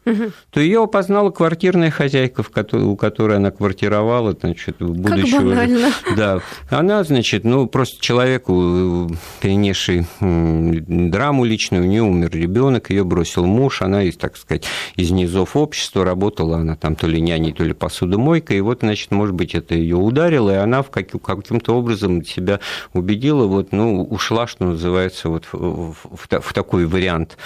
угу. 0.05 0.33
то 0.51 0.61
ее 0.61 0.83
опознала 0.83 1.31
квартирная 1.31 1.91
хозяйка, 1.91 2.45
у 2.73 2.97
которой 2.97 3.37
она 3.37 3.51
квартировала, 3.51 4.37
значит, 4.39 4.77
будущего. 4.79 5.55
Как 5.55 6.17
Да. 6.17 6.41
Она, 6.71 7.05
значит, 7.05 7.45
ну, 7.45 7.67
просто 7.67 8.01
человеку, 8.01 9.11
перенесший 9.41 10.07
драму 10.21 11.45
личную, 11.45 11.85
у 11.85 11.87
нее 11.87 12.03
умер 12.03 12.31
ребенок, 12.33 12.91
ее 12.91 13.05
бросил 13.05 13.45
муж, 13.47 13.83
она, 13.83 14.03
из, 14.03 14.17
так 14.17 14.37
сказать, 14.37 14.65
из 14.97 15.11
низов 15.11 15.57
общества 15.57 16.05
работала, 16.05 16.59
она 16.59 16.77
там 16.77 16.97
то 16.97 17.07
ли 17.07 17.21
няней, 17.21 17.53
то 17.53 17.65
ли 17.65 17.73
посудомойкой, 17.73 18.59
и 18.59 18.61
вот, 18.61 18.81
значит, 18.81 19.11
может 19.11 19.35
быть, 19.35 19.55
это 19.55 19.75
ее 19.75 19.97
ударило, 19.97 20.51
и 20.51 20.57
она 20.57 20.83
в 20.83 20.91
каким-то 20.91 21.75
образом 21.75 22.25
себя 22.25 22.61
убедила, 22.93 23.47
вот, 23.47 23.73
ну, 23.73 24.03
ушла, 24.03 24.47
что 24.47 24.65
называется, 24.65 25.29
вот 25.29 25.47
в, 25.53 25.93
в, 25.93 26.41
в 26.41 26.53
такой 26.53 26.87
вариант 26.87 27.37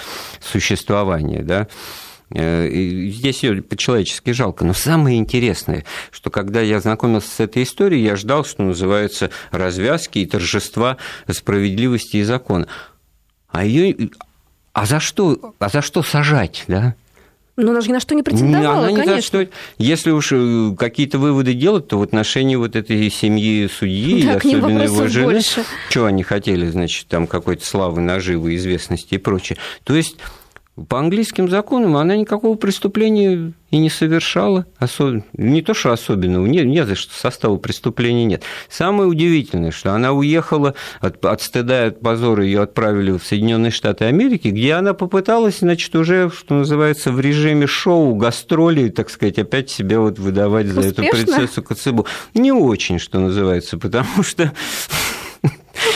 существования, 0.41 1.43
да. 1.43 1.67
Э, 2.31 2.69
здесь 3.09 3.43
ее 3.43 3.61
по-человечески 3.61 4.31
жалко. 4.31 4.65
Но 4.65 4.73
самое 4.73 5.17
интересное, 5.17 5.85
что 6.11 6.29
когда 6.29 6.61
я 6.61 6.79
знакомился 6.79 7.29
с 7.29 7.39
этой 7.39 7.63
историей, 7.63 8.03
я 8.03 8.15
ждал, 8.15 8.45
что 8.45 8.63
называется, 8.63 9.31
развязки 9.51 10.19
и 10.19 10.25
торжества 10.25 10.97
справедливости 11.29 12.17
и 12.17 12.23
закона. 12.23 12.67
А 13.49 13.65
ее... 13.65 14.09
А 14.73 14.85
за 14.85 14.99
что, 14.99 15.55
а 15.57 15.69
за 15.69 15.81
что 15.81 16.03
сажать, 16.03 16.63
да? 16.67 16.95
Ну, 17.61 17.71
она 17.71 17.81
же 17.81 17.89
ни 17.89 17.93
на 17.93 17.99
что 17.99 18.15
не 18.15 18.23
претендовала, 18.23 18.87
она 18.87 19.03
конечно. 19.03 19.21
Что, 19.21 19.47
если 19.77 20.11
уж 20.11 20.31
э, 20.31 20.75
какие-то 20.77 21.17
выводы 21.17 21.53
делать, 21.53 21.89
то 21.89 21.99
в 21.99 22.03
отношении 22.03 22.55
вот 22.55 22.77
этой 22.77 23.09
семьи 23.09 23.67
судьи, 23.67 24.23
да, 24.23 24.35
особенно 24.35 24.83
его 24.83 25.07
жены, 25.09 25.33
больше. 25.33 25.65
что 25.89 26.05
они 26.05 26.23
хотели, 26.23 26.69
значит, 26.69 27.07
там 27.07 27.27
какой-то 27.27 27.65
славы, 27.65 27.99
наживы, 27.99 28.55
известности 28.55 29.15
и 29.15 29.17
прочее. 29.17 29.57
То 29.83 29.93
есть 29.93 30.15
по 30.87 30.99
английским 30.99 31.49
законам 31.49 31.97
она 31.97 32.15
никакого 32.15 32.55
преступления 32.55 33.53
и 33.71 33.77
не 33.77 33.89
совершала. 33.89 34.65
Особ... 34.77 35.23
Не 35.33 35.61
то, 35.61 35.73
что 35.73 35.91
особенного, 35.91 36.45
не, 36.45 36.61
не 36.61 36.85
за 36.85 36.95
что 36.95 37.13
состава 37.13 37.57
преступления 37.57 38.25
нет. 38.25 38.43
Самое 38.69 39.07
удивительное, 39.07 39.71
что 39.71 39.93
она 39.93 40.11
уехала 40.11 40.73
от, 41.01 41.23
от 41.23 41.41
стыда 41.41 41.85
и 41.85 41.87
от 41.89 41.99
позора, 42.01 42.43
ее 42.43 42.61
отправили 42.61 43.11
в 43.11 43.23
Соединенные 43.23 43.71
Штаты 43.71 44.05
Америки, 44.05 44.47
где 44.47 44.73
она 44.73 44.93
попыталась, 44.93 45.59
значит, 45.59 45.95
уже, 45.95 46.31
что 46.31 46.55
называется, 46.55 47.11
в 47.11 47.19
режиме 47.19 47.67
шоу, 47.67 48.15
гастролей, 48.15 48.89
так 48.89 49.09
сказать, 49.09 49.37
опять 49.37 49.69
себя 49.69 49.99
вот 49.99 50.17
выдавать 50.17 50.67
Успешно? 50.67 50.81
за 50.83 50.89
эту 50.89 51.03
принцессу 51.11 51.63
Коцебу. 51.63 52.07
Не 52.33 52.51
очень, 52.51 52.99
что 52.99 53.19
называется, 53.19 53.77
потому 53.77 54.23
что 54.23 54.51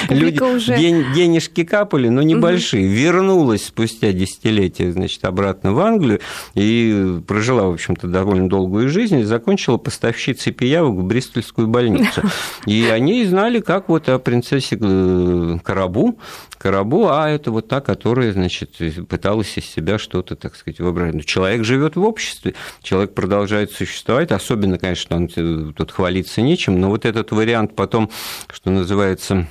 Люди, 0.10 0.41
уже... 0.41 0.78
день, 0.78 1.06
денежки 1.14 1.64
капали, 1.64 2.10
но 2.10 2.22
небольшие. 2.22 2.86
Угу. 2.86 2.93
Вернулась 2.93 3.66
спустя 3.66 4.12
десятилетия, 4.12 4.91
значит, 4.91 5.24
обратно 5.26 5.74
в 5.74 5.80
Англию 5.80 6.20
и 6.54 7.20
прожила, 7.28 7.64
в 7.64 7.74
общем-то, 7.74 8.08
довольно 8.08 8.49
долгую 8.49 8.89
жизнь 8.89 9.20
и 9.20 9.24
закончила 9.24 9.78
поставщицей 9.78 10.51
пиявок 10.51 10.95
в 10.95 11.04
Бристольскую 11.04 11.68
больницу. 11.68 12.22
И 12.66 12.86
они 12.86 13.26
знали, 13.26 13.60
как 13.60 13.89
вот 13.89 14.10
о 14.10 14.20
принцессе 14.20 14.78
э, 14.80 15.58
Карабу, 15.64 16.18
Карабу, 16.58 17.10
а 17.10 17.30
это 17.30 17.51
вот 17.51 17.68
та, 17.68 17.82
которая, 17.82 18.32
значит, 18.32 18.78
пыталась 19.10 19.58
из 19.58 19.66
себя 19.66 19.97
что-то, 19.97 20.36
так 20.36 20.56
сказать, 20.56 20.80
выбрать. 20.80 21.14
Но 21.14 21.22
человек 21.22 21.64
живет 21.66 21.95
в 21.95 22.04
обществе, 22.04 22.56
человек 22.82 23.14
продолжает 23.14 23.72
существовать, 23.72 24.32
особенно, 24.32 24.78
конечно, 24.78 25.16
он 25.16 25.30
э, 25.36 25.74
тут 25.76 25.91
хвалиться 25.91 26.41
нечем, 26.41 26.80
но 26.80 26.89
вот 26.89 27.06
этот 27.06 27.32
вариант 27.32 27.76
потом, 27.76 28.10
что 28.51 28.70
называется, 28.70 29.47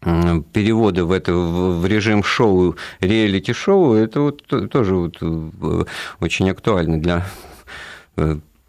переводы 0.00 1.04
в 1.04 1.12
это 1.12 1.32
в 1.32 1.84
режим 1.86 2.22
шоу, 2.22 2.76
реалити-шоу, 3.00 3.94
это 3.94 4.20
вот 4.20 4.42
тоже 4.70 4.94
вот 4.94 5.16
э, 5.20 5.84
очень 6.20 6.50
актуально 6.50 7.00
для 7.00 7.26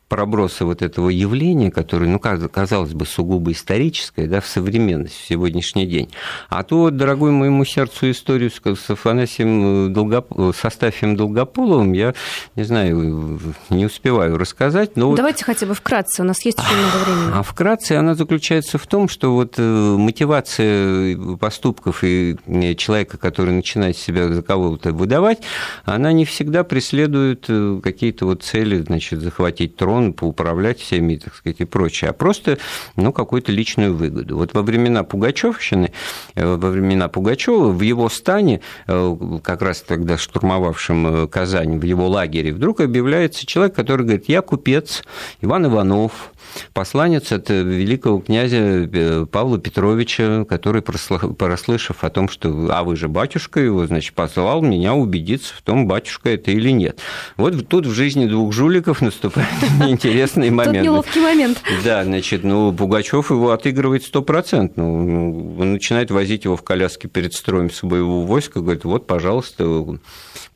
проброса 0.10 0.66
вот 0.66 0.82
этого 0.82 1.10
явления, 1.10 1.72
которое, 1.72 2.07
ну, 2.07 2.20
казалось 2.20 2.93
бы, 2.93 3.05
сугубо 3.05 3.51
историческое, 3.51 4.28
да, 4.28 4.41
в 4.41 4.47
современность, 4.47 5.16
в 5.16 5.28
сегодняшний 5.28 5.86
день. 5.86 6.10
А 6.49 6.64
то, 6.64 6.89
дорогой 6.89 7.32
моему 7.32 7.64
сердцу, 7.64 8.10
историю 8.10 8.51
с 8.51 8.89
Афанасием 8.89 9.88
э, 9.88 9.89
Долгоп... 9.89 10.55
с 10.55 10.66
Астафием 10.66 11.16
Долгополовым 11.16 11.93
я, 11.93 12.16
не 12.55 12.64
знаю, 12.64 13.39
не 13.70 13.86
успеваю 13.86 14.38
рассказать. 14.38 14.97
Но 14.97 15.16
Давайте 15.16 15.45
вот... 15.45 15.53
хотя 15.53 15.68
бы 15.68 15.76
вкратце, 15.76 16.24
у 16.24 16.26
нас 16.26 16.43
есть 16.43 16.57
еще 16.57 16.74
много 16.74 17.05
времени. 17.05 17.32
А 17.36 17.43
вкратце 17.43 17.93
она 17.93 18.16
заключается 18.16 18.78
в 18.80 18.88
том, 18.88 19.07
что 19.07 19.34
вот 19.34 19.55
э, 19.57 19.62
мотивация 19.62 21.18
поступков 21.38 22.03
и 22.03 22.36
э, 22.47 22.74
человека, 22.74 23.18
который 23.18 23.53
начинает 23.53 23.95
себя 23.95 24.28
за 24.28 24.41
кого-то 24.41 24.91
выдавать, 24.91 25.39
она 25.86 26.12
не 26.12 26.26
всегда 26.26 26.64
преследует 26.64 27.47
какие-то 27.84 28.26
вот 28.26 28.43
цели, 28.43 28.82
значит, 28.82 29.22
захватить 29.22 29.76
трон, 29.76 29.99
он 30.00 30.14
поуправлять 30.14 30.80
всеми, 30.80 31.16
так 31.16 31.36
сказать, 31.36 31.60
и 31.60 31.66
прочее, 31.66 32.10
а 32.10 32.14
просто, 32.14 32.58
ну, 32.95 33.14
какую-то 33.14 33.52
личную 33.52 33.95
выгоду. 33.95 34.38
Вот 34.38 34.54
во 34.54 34.62
времена 34.62 35.04
Пугачевщины, 35.04 35.91
э, 36.36 36.56
во 36.56 36.70
времена 36.70 37.08
Пугачева 37.08 37.70
в 37.70 37.82
его 37.82 38.10
стане, 38.10 38.62
э, 38.88 39.18
как 39.43 39.62
раз 39.62 39.82
тогда 39.82 40.18
штурмовавшим 40.18 41.08
э, 41.08 41.28
Казань, 41.28 41.80
в 41.80 41.84
его 41.84 42.08
лагере, 42.08 42.54
вдруг 42.54 42.82
объявляется 42.82 43.45
человек, 43.45 43.76
который 43.76 44.04
говорит, 44.04 44.26
я 44.28 44.41
купец 44.41 45.04
Иван 45.41 45.68
Иванов, 45.68 46.32
посланец 46.74 47.32
от 47.32 47.50
великого 47.50 48.20
князя 48.20 48.89
Павла 49.32 49.60
Петровича, 49.60 50.45
который, 50.45 50.82
прослышав 50.82 52.04
о 52.04 52.10
том, 52.10 52.30
что 52.30 52.70
«а 52.72 52.84
вы 52.84 52.95
же 52.95 53.08
батюшка 53.08 53.60
его», 53.60 53.86
значит, 53.86 54.14
послал 54.14 54.62
меня 54.62 54.93
убедиться 54.93 55.54
в 55.56 55.62
том, 55.62 55.88
батюшка 55.88 56.30
это 56.30 56.52
или 56.52 56.70
нет. 56.72 57.00
Вот 57.38 57.68
тут 57.68 57.86
в 57.86 57.91
жизни 57.91 58.26
двух 58.26 58.54
жуликов 58.54 59.02
наступает 59.02 59.50
интересный 59.88 60.50
момент. 60.50 60.78
Тут 60.78 60.86
неловкий 60.86 61.22
момент. 61.22 61.62
Да, 61.84 62.04
значит, 62.04 62.43
ну, 62.43 62.74
Пугачев 62.74 63.32
его 63.32 63.52
отыгрывает 63.52 64.04
сто 64.04 64.22
процентов. 64.22 64.78
Ну, 64.78 65.56
он 65.60 65.74
начинает 65.74 66.12
возить 66.12 66.45
его 66.45 66.56
в 66.56 66.64
коляске 66.64 67.08
перед 67.08 67.34
строем 67.34 67.72
своего 67.72 68.26
войска, 68.26 68.60
говорит, 68.60 68.84
вот, 68.84 69.08
пожалуйста, 69.08 69.86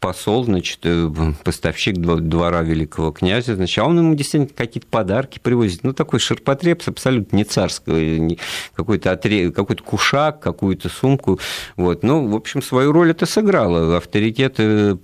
посол, 0.03 0.43
значит, 0.43 0.79
э, 0.83 1.09
поставщик 1.45 1.95
двора 1.95 2.61
великого 2.61 3.11
князя, 3.13 3.55
значит, 3.55 3.77
а 3.81 3.85
он 3.87 3.97
ему 3.99 4.15
действительно 4.15 4.53
какие-то 4.53 4.87
подарки 4.87 5.39
привозит. 5.39 5.85
Ну, 5.85 5.93
такой 5.93 6.19
ширпотреб 6.19 6.83
абсолютно 6.85 7.37
не 7.37 7.45
царский, 7.45 8.37
какой-то 8.75 9.11
отре... 9.11 9.49
какой 9.51 9.77
кушак, 9.77 10.41
какую-то 10.41 10.89
сумку. 10.89 11.39
Вот. 11.77 12.03
Ну, 12.03 12.27
в 12.27 12.35
общем, 12.35 12.61
свою 12.61 12.91
роль 12.91 13.11
это 13.11 13.25
сыграло, 13.25 13.95
авторитет 13.95 14.55
э, 14.57 14.95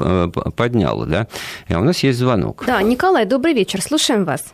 подняло, 0.57 1.05
да. 1.05 1.27
А 1.69 1.79
у 1.79 1.83
нас 1.85 2.03
есть 2.03 2.19
звонок. 2.19 2.65
Да, 2.67 2.81
Николай, 2.81 3.25
добрый 3.25 3.53
вечер, 3.53 3.81
слушаем 3.81 4.25
вас. 4.25 4.53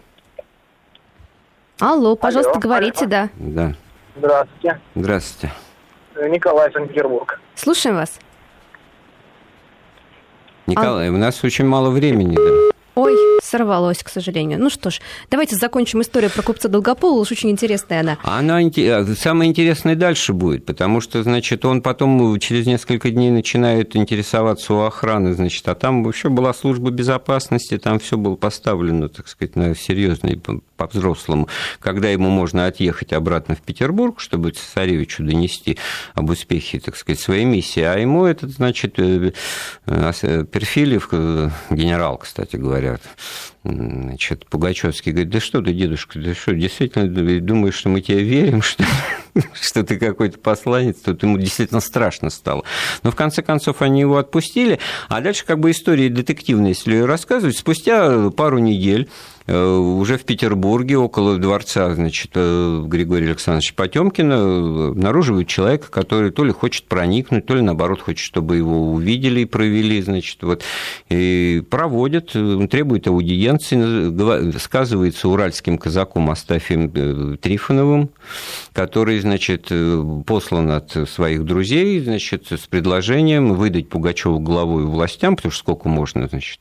Алло, 1.79 2.15
пожалуйста, 2.15 2.51
Алло, 2.51 2.61
говорите, 2.61 3.05
алло. 3.05 3.09
да. 3.09 3.29
Да. 3.35 3.75
Здравствуйте. 4.15 4.79
Здравствуйте. 4.93 5.53
Николай, 6.29 6.71
Санкт-Петербург. 6.71 7.41
Слушаем 7.55 7.95
вас. 7.95 8.19
Николай, 10.67 11.09
а... 11.09 11.11
у 11.11 11.17
нас 11.17 11.43
очень 11.43 11.65
мало 11.65 11.89
времени. 11.89 12.35
Да. 12.35 12.74
Ой, 12.95 13.13
сорвалось, 13.43 14.03
к 14.03 14.09
сожалению. 14.09 14.57
Ну 14.57 14.69
что 14.69 14.89
ж, 14.89 15.01
давайте 15.29 15.57
закончим 15.57 16.01
историю 16.01 16.31
про 16.31 16.41
купца 16.41 16.69
Долгопола, 16.69 17.19
уж 17.19 17.31
очень 17.31 17.51
интересная 17.51 17.99
она. 17.99 18.17
Она 18.23 18.61
э, 18.61 19.15
самое 19.15 19.49
интересное 19.49 19.95
дальше 19.95 20.31
будет, 20.31 20.65
потому 20.65 21.01
что, 21.01 21.21
значит, 21.21 21.65
он 21.65 21.81
потом 21.81 22.39
через 22.39 22.65
несколько 22.65 23.11
дней 23.11 23.31
начинает 23.31 23.97
интересоваться 23.97 24.73
у 24.73 24.79
охраны, 24.81 25.33
значит, 25.33 25.67
а 25.67 25.75
там 25.75 26.05
вообще 26.05 26.29
была 26.29 26.53
служба 26.53 26.89
безопасности, 26.89 27.77
там 27.77 27.99
все 27.99 28.17
было 28.17 28.35
поставлено, 28.35 29.09
так 29.09 29.27
сказать, 29.27 29.57
на 29.57 29.75
серьезный 29.75 30.41
по-взрослому, 30.77 31.49
когда 31.79 32.09
ему 32.09 32.29
можно 32.29 32.67
отъехать 32.67 33.11
обратно 33.11 33.55
в 33.55 33.61
Петербург, 33.61 34.21
чтобы 34.21 34.51
цесаревичу 34.51 35.23
донести 35.23 35.77
об 36.13 36.29
успехе, 36.29 36.79
так 36.79 36.95
сказать, 36.95 37.19
своей 37.19 37.45
миссии, 37.45 37.81
а 37.81 37.97
ему 37.97 38.25
этот, 38.25 38.51
значит, 38.51 38.99
э, 38.99 39.33
э, 39.85 40.45
Перфилев, 40.49 41.09
генерал, 41.69 42.17
кстати 42.17 42.55
говоря, 42.55 42.84
говорят. 42.85 43.01
Значит, 43.63 44.45
Пугачевский 44.47 45.11
говорит, 45.11 45.31
да 45.31 45.39
что 45.39 45.61
ты, 45.61 45.73
дедушка, 45.73 46.19
да 46.19 46.33
что, 46.33 46.53
действительно 46.53 47.07
думаешь, 47.41 47.75
что 47.75 47.89
мы 47.89 48.01
тебе 48.01 48.23
верим, 48.23 48.61
что, 48.61 48.83
что 49.53 49.83
ты 49.83 49.97
какой-то 49.97 50.37
посланец, 50.37 50.97
тут 50.97 51.23
ему 51.23 51.37
действительно 51.37 51.79
страшно 51.79 52.29
стало. 52.29 52.63
Но 53.03 53.11
в 53.11 53.15
конце 53.15 53.41
концов 53.41 53.81
они 53.81 54.01
его 54.01 54.17
отпустили, 54.17 54.79
а 55.07 55.21
дальше 55.21 55.45
как 55.45 55.59
бы 55.59 55.71
история 55.71 56.09
детективная, 56.09 56.69
если 56.69 56.99
рассказывать, 56.99 57.57
спустя 57.57 58.29
пару 58.31 58.59
недель 58.59 59.09
уже 59.47 60.17
в 60.17 60.23
Петербурге, 60.23 60.97
около 60.97 61.37
дворца, 61.37 61.93
значит, 61.93 62.31
э, 62.33 62.83
Григория 62.87 63.27
Александровича 63.27 63.73
Потемкина, 63.75 64.87
обнаруживают 64.87 65.47
человека, 65.47 65.91
который 65.91 66.31
то 66.31 66.43
ли 66.43 66.51
хочет 66.51 66.85
проникнуть, 66.85 67.45
то 67.45 67.53
ли, 67.53 67.61
наоборот, 67.61 68.01
хочет, 68.01 68.25
чтобы 68.25 68.57
его 68.57 68.91
увидели 68.91 69.41
и 69.41 69.45
провели, 69.45 70.01
значит, 70.01 70.41
вот, 70.41 70.63
и 71.09 71.63
проводят, 71.69 72.31
э, 72.33 72.67
требует 72.71 73.07
аудиенции, 73.07 74.57
сказывается 74.57 75.29
уральским 75.29 75.77
казаком 75.77 76.31
Астафием 76.31 77.37
Трифоновым, 77.37 78.09
который, 78.73 79.19
значит, 79.19 79.71
послан 80.25 80.71
от 80.71 80.91
своих 81.07 81.45
друзей, 81.45 81.99
значит, 81.99 82.47
с 82.51 82.65
предложением 82.65 83.53
выдать 83.53 83.89
Пугачеву 83.89 84.39
главой 84.39 84.85
властям, 84.85 85.35
потому 85.35 85.51
что 85.51 85.59
сколько 85.59 85.87
можно, 85.87 86.27
значит, 86.27 86.59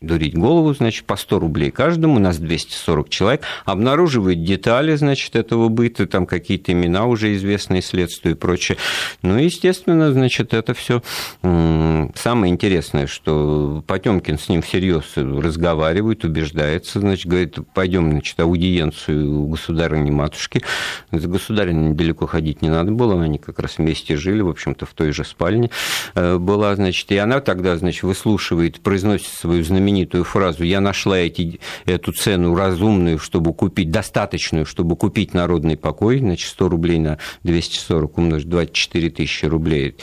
дурить 0.00 0.34
голову, 0.34 0.72
значит, 0.72 1.04
по 1.04 1.16
100 1.16 1.38
рублей 1.38 1.70
каждому, 1.70 2.21
нас 2.22 2.38
240 2.38 3.08
человек, 3.08 3.42
обнаруживают 3.64 4.42
детали, 4.44 4.94
значит, 4.96 5.36
этого 5.36 5.68
быта, 5.68 6.06
там 6.06 6.26
какие-то 6.26 6.72
имена 6.72 7.06
уже 7.06 7.34
известные 7.34 7.82
следствию 7.82 8.34
и 8.34 8.38
прочее. 8.38 8.78
Ну, 9.22 9.36
естественно, 9.38 10.12
значит, 10.12 10.54
это 10.54 10.74
все 10.74 11.02
самое 11.42 12.52
интересное, 12.52 13.06
что 13.06 13.82
Потемкин 13.86 14.38
с 14.38 14.48
ним 14.48 14.62
всерьез 14.62 15.04
разговаривает, 15.16 16.24
убеждается, 16.24 17.00
значит, 17.00 17.26
говорит, 17.26 17.58
пойдем, 17.74 18.10
значит, 18.10 18.38
аудиенцию 18.40 19.42
у 19.42 19.48
государыни-матушки. 19.48 20.62
За 21.10 21.28
государыней 21.28 21.90
недалеко 21.90 22.26
ходить 22.26 22.62
не 22.62 22.68
надо 22.68 22.92
было, 22.92 23.20
они 23.22 23.38
как 23.38 23.58
раз 23.58 23.78
вместе 23.78 24.16
жили, 24.16 24.40
в 24.40 24.48
общем-то, 24.48 24.86
в 24.86 24.94
той 24.94 25.12
же 25.12 25.24
спальне 25.24 25.70
э, 26.14 26.38
была, 26.38 26.74
значит, 26.76 27.10
и 27.12 27.16
она 27.16 27.40
тогда, 27.40 27.76
значит, 27.76 28.02
выслушивает, 28.02 28.80
произносит 28.80 29.28
свою 29.28 29.64
знаменитую 29.64 30.24
фразу 30.24 30.64
«Я 30.64 30.80
нашла 30.80 31.18
эти, 31.18 31.60
эту 31.84 32.11
цену 32.12 32.54
разумную, 32.54 33.18
чтобы 33.18 33.52
купить, 33.52 33.90
достаточную, 33.90 34.66
чтобы 34.66 34.96
купить 34.96 35.34
народный 35.34 35.76
покой, 35.76 36.18
значит, 36.18 36.48
100 36.50 36.68
рублей 36.68 36.98
на 36.98 37.18
240 37.42 38.18
умножить 38.18 38.48
24 38.48 39.10
тысячи 39.10 39.46
рублей. 39.46 39.96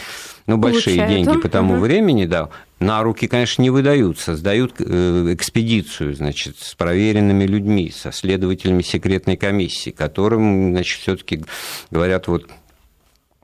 Ну, 0.47 0.57
большие 0.57 0.97
Получают 0.97 1.10
деньги 1.10 1.30
он? 1.30 1.41
по 1.41 1.49
тому 1.49 1.76
угу. 1.76 1.82
времени, 1.84 2.26
да. 2.26 2.49
На 2.80 3.03
руки, 3.03 3.28
конечно, 3.28 3.62
не 3.62 3.70
выдаются, 3.70 4.36
сдают 4.36 4.76
э, 4.80 5.34
экспедицию, 5.34 6.16
значит, 6.16 6.57
с 6.60 6.76
проверенными 6.76 7.43
людьми, 7.43 7.91
со 7.91 8.12
следователями 8.12 8.82
секретной 8.82 9.38
комиссии, 9.38 9.91
которым, 9.91 10.72
значит, 10.72 11.01
все-таки 11.01 11.43
говорят, 11.91 12.28
вот 12.28 12.49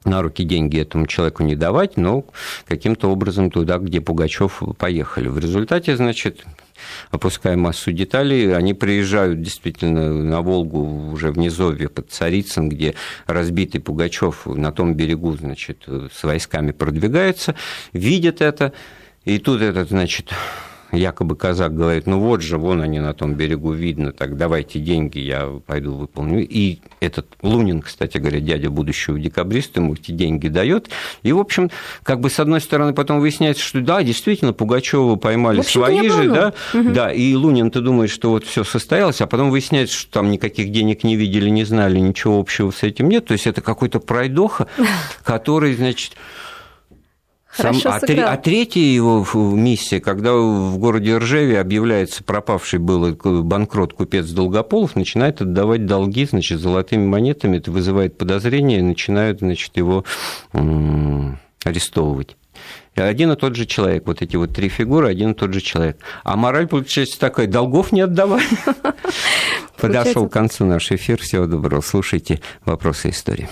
на 0.05 0.21
руки 0.21 0.43
деньги 0.43 0.79
этому 0.79 1.07
человеку 1.07 1.43
не 1.43 1.55
давать, 1.55 1.97
но 1.97 2.25
каким-то 2.65 3.11
образом 3.11 3.51
туда, 3.51 3.77
где 3.77 3.99
Пугачев 3.99 4.61
поехали. 4.77 5.27
В 5.27 5.37
результате, 5.37 5.97
значит, 5.97 6.45
опуская 7.11 7.55
массу 7.55 7.91
деталей, 7.91 8.55
они 8.55 8.73
приезжают 8.73 9.41
действительно 9.41 10.13
на 10.13 10.41
Волгу 10.41 11.11
уже 11.11 11.31
в 11.31 11.37
Низовье 11.37 11.89
под 11.89 12.11
Царицын, 12.11 12.69
где 12.69 12.95
разбитый 13.27 13.81
Пугачев 13.81 14.45
на 14.45 14.71
том 14.71 14.95
берегу, 14.95 15.35
значит, 15.35 15.87
с 15.87 16.23
войсками 16.23 16.71
продвигается, 16.71 17.55
видят 17.93 18.41
это, 18.41 18.73
и 19.23 19.39
тут 19.39 19.61
этот, 19.61 19.89
значит, 19.89 20.31
якобы 20.91 21.35
казак 21.35 21.75
говорит, 21.75 22.07
ну 22.07 22.19
вот 22.19 22.41
же, 22.41 22.57
вон 22.57 22.81
они 22.81 22.99
на 22.99 23.13
том 23.13 23.33
берегу 23.33 23.71
видно, 23.71 24.11
так 24.11 24.37
давайте 24.37 24.79
деньги, 24.79 25.19
я 25.19 25.59
пойду 25.65 25.93
выполню. 25.93 26.45
И 26.47 26.79
этот 26.99 27.27
Лунин, 27.41 27.81
кстати 27.81 28.17
говоря, 28.17 28.39
дядя 28.39 28.69
будущего 28.69 29.19
декабриста, 29.19 29.81
ему 29.81 29.93
эти 29.93 30.11
деньги 30.11 30.47
дает. 30.47 30.89
И, 31.23 31.31
в 31.31 31.39
общем, 31.39 31.71
как 32.03 32.19
бы 32.19 32.29
с 32.29 32.39
одной 32.39 32.61
стороны 32.61 32.93
потом 32.93 33.19
выясняется, 33.19 33.63
что 33.63 33.81
да, 33.81 34.03
действительно, 34.03 34.53
Пугачева 34.53 35.15
поймали 35.15 35.61
свои 35.61 36.09
же, 36.09 36.29
да, 36.29 36.53
угу. 36.73 36.91
да, 36.91 37.11
и 37.11 37.33
Лунин, 37.35 37.71
ты 37.71 37.81
думаешь, 37.81 38.11
что 38.11 38.29
вот 38.29 38.45
все 38.45 38.63
состоялось, 38.63 39.21
а 39.21 39.27
потом 39.27 39.49
выясняется, 39.49 39.95
что 39.95 40.11
там 40.11 40.31
никаких 40.31 40.71
денег 40.71 41.03
не 41.03 41.15
видели, 41.15 41.49
не 41.49 41.63
знали, 41.63 41.99
ничего 41.99 42.39
общего 42.39 42.71
с 42.71 42.83
этим 42.83 43.09
нет. 43.09 43.25
То 43.25 43.33
есть 43.33 43.47
это 43.47 43.61
какой-то 43.61 43.99
пройдоха, 43.99 44.67
который, 45.23 45.75
значит, 45.75 46.13
сам, 47.55 47.77
а, 47.85 47.99
три, 47.99 48.19
а 48.19 48.37
третья 48.37 48.81
его 48.81 49.25
миссия, 49.33 49.99
когда 49.99 50.33
в 50.33 50.77
городе 50.77 51.17
Ржеве 51.17 51.59
объявляется 51.59 52.23
пропавший 52.23 52.79
был 52.79 53.15
банкрот 53.43 53.93
купец 53.93 54.29
Долгополов, 54.29 54.95
начинает 54.95 55.41
отдавать 55.41 55.85
долги, 55.85 56.25
значит, 56.25 56.59
золотыми 56.59 57.05
монетами, 57.05 57.57
это 57.57 57.71
вызывает 57.71 58.17
подозрения, 58.17 58.79
и 58.79 58.83
начинают, 58.83 59.39
значит, 59.39 59.77
его 59.77 60.03
арестовывать. 61.63 62.35
Один 62.95 63.31
и 63.31 63.35
тот 63.35 63.55
же 63.55 63.65
человек, 63.65 64.07
вот 64.07 64.21
эти 64.21 64.37
вот 64.37 64.53
три 64.53 64.69
фигуры, 64.69 65.09
один 65.09 65.31
и 65.31 65.33
тот 65.33 65.53
же 65.53 65.59
человек. 65.59 65.97
А 66.23 66.37
мораль, 66.37 66.67
получается, 66.67 67.19
такая, 67.19 67.47
долгов 67.47 67.91
не 67.91 68.01
отдавай. 68.01 68.43
Подошел 69.77 70.29
к 70.29 70.31
концу 70.31 70.65
наш 70.65 70.91
эфир. 70.91 71.21
Всего 71.21 71.45
доброго. 71.45 71.81
Слушайте 71.81 72.41
вопросы 72.63 73.09
истории. 73.09 73.49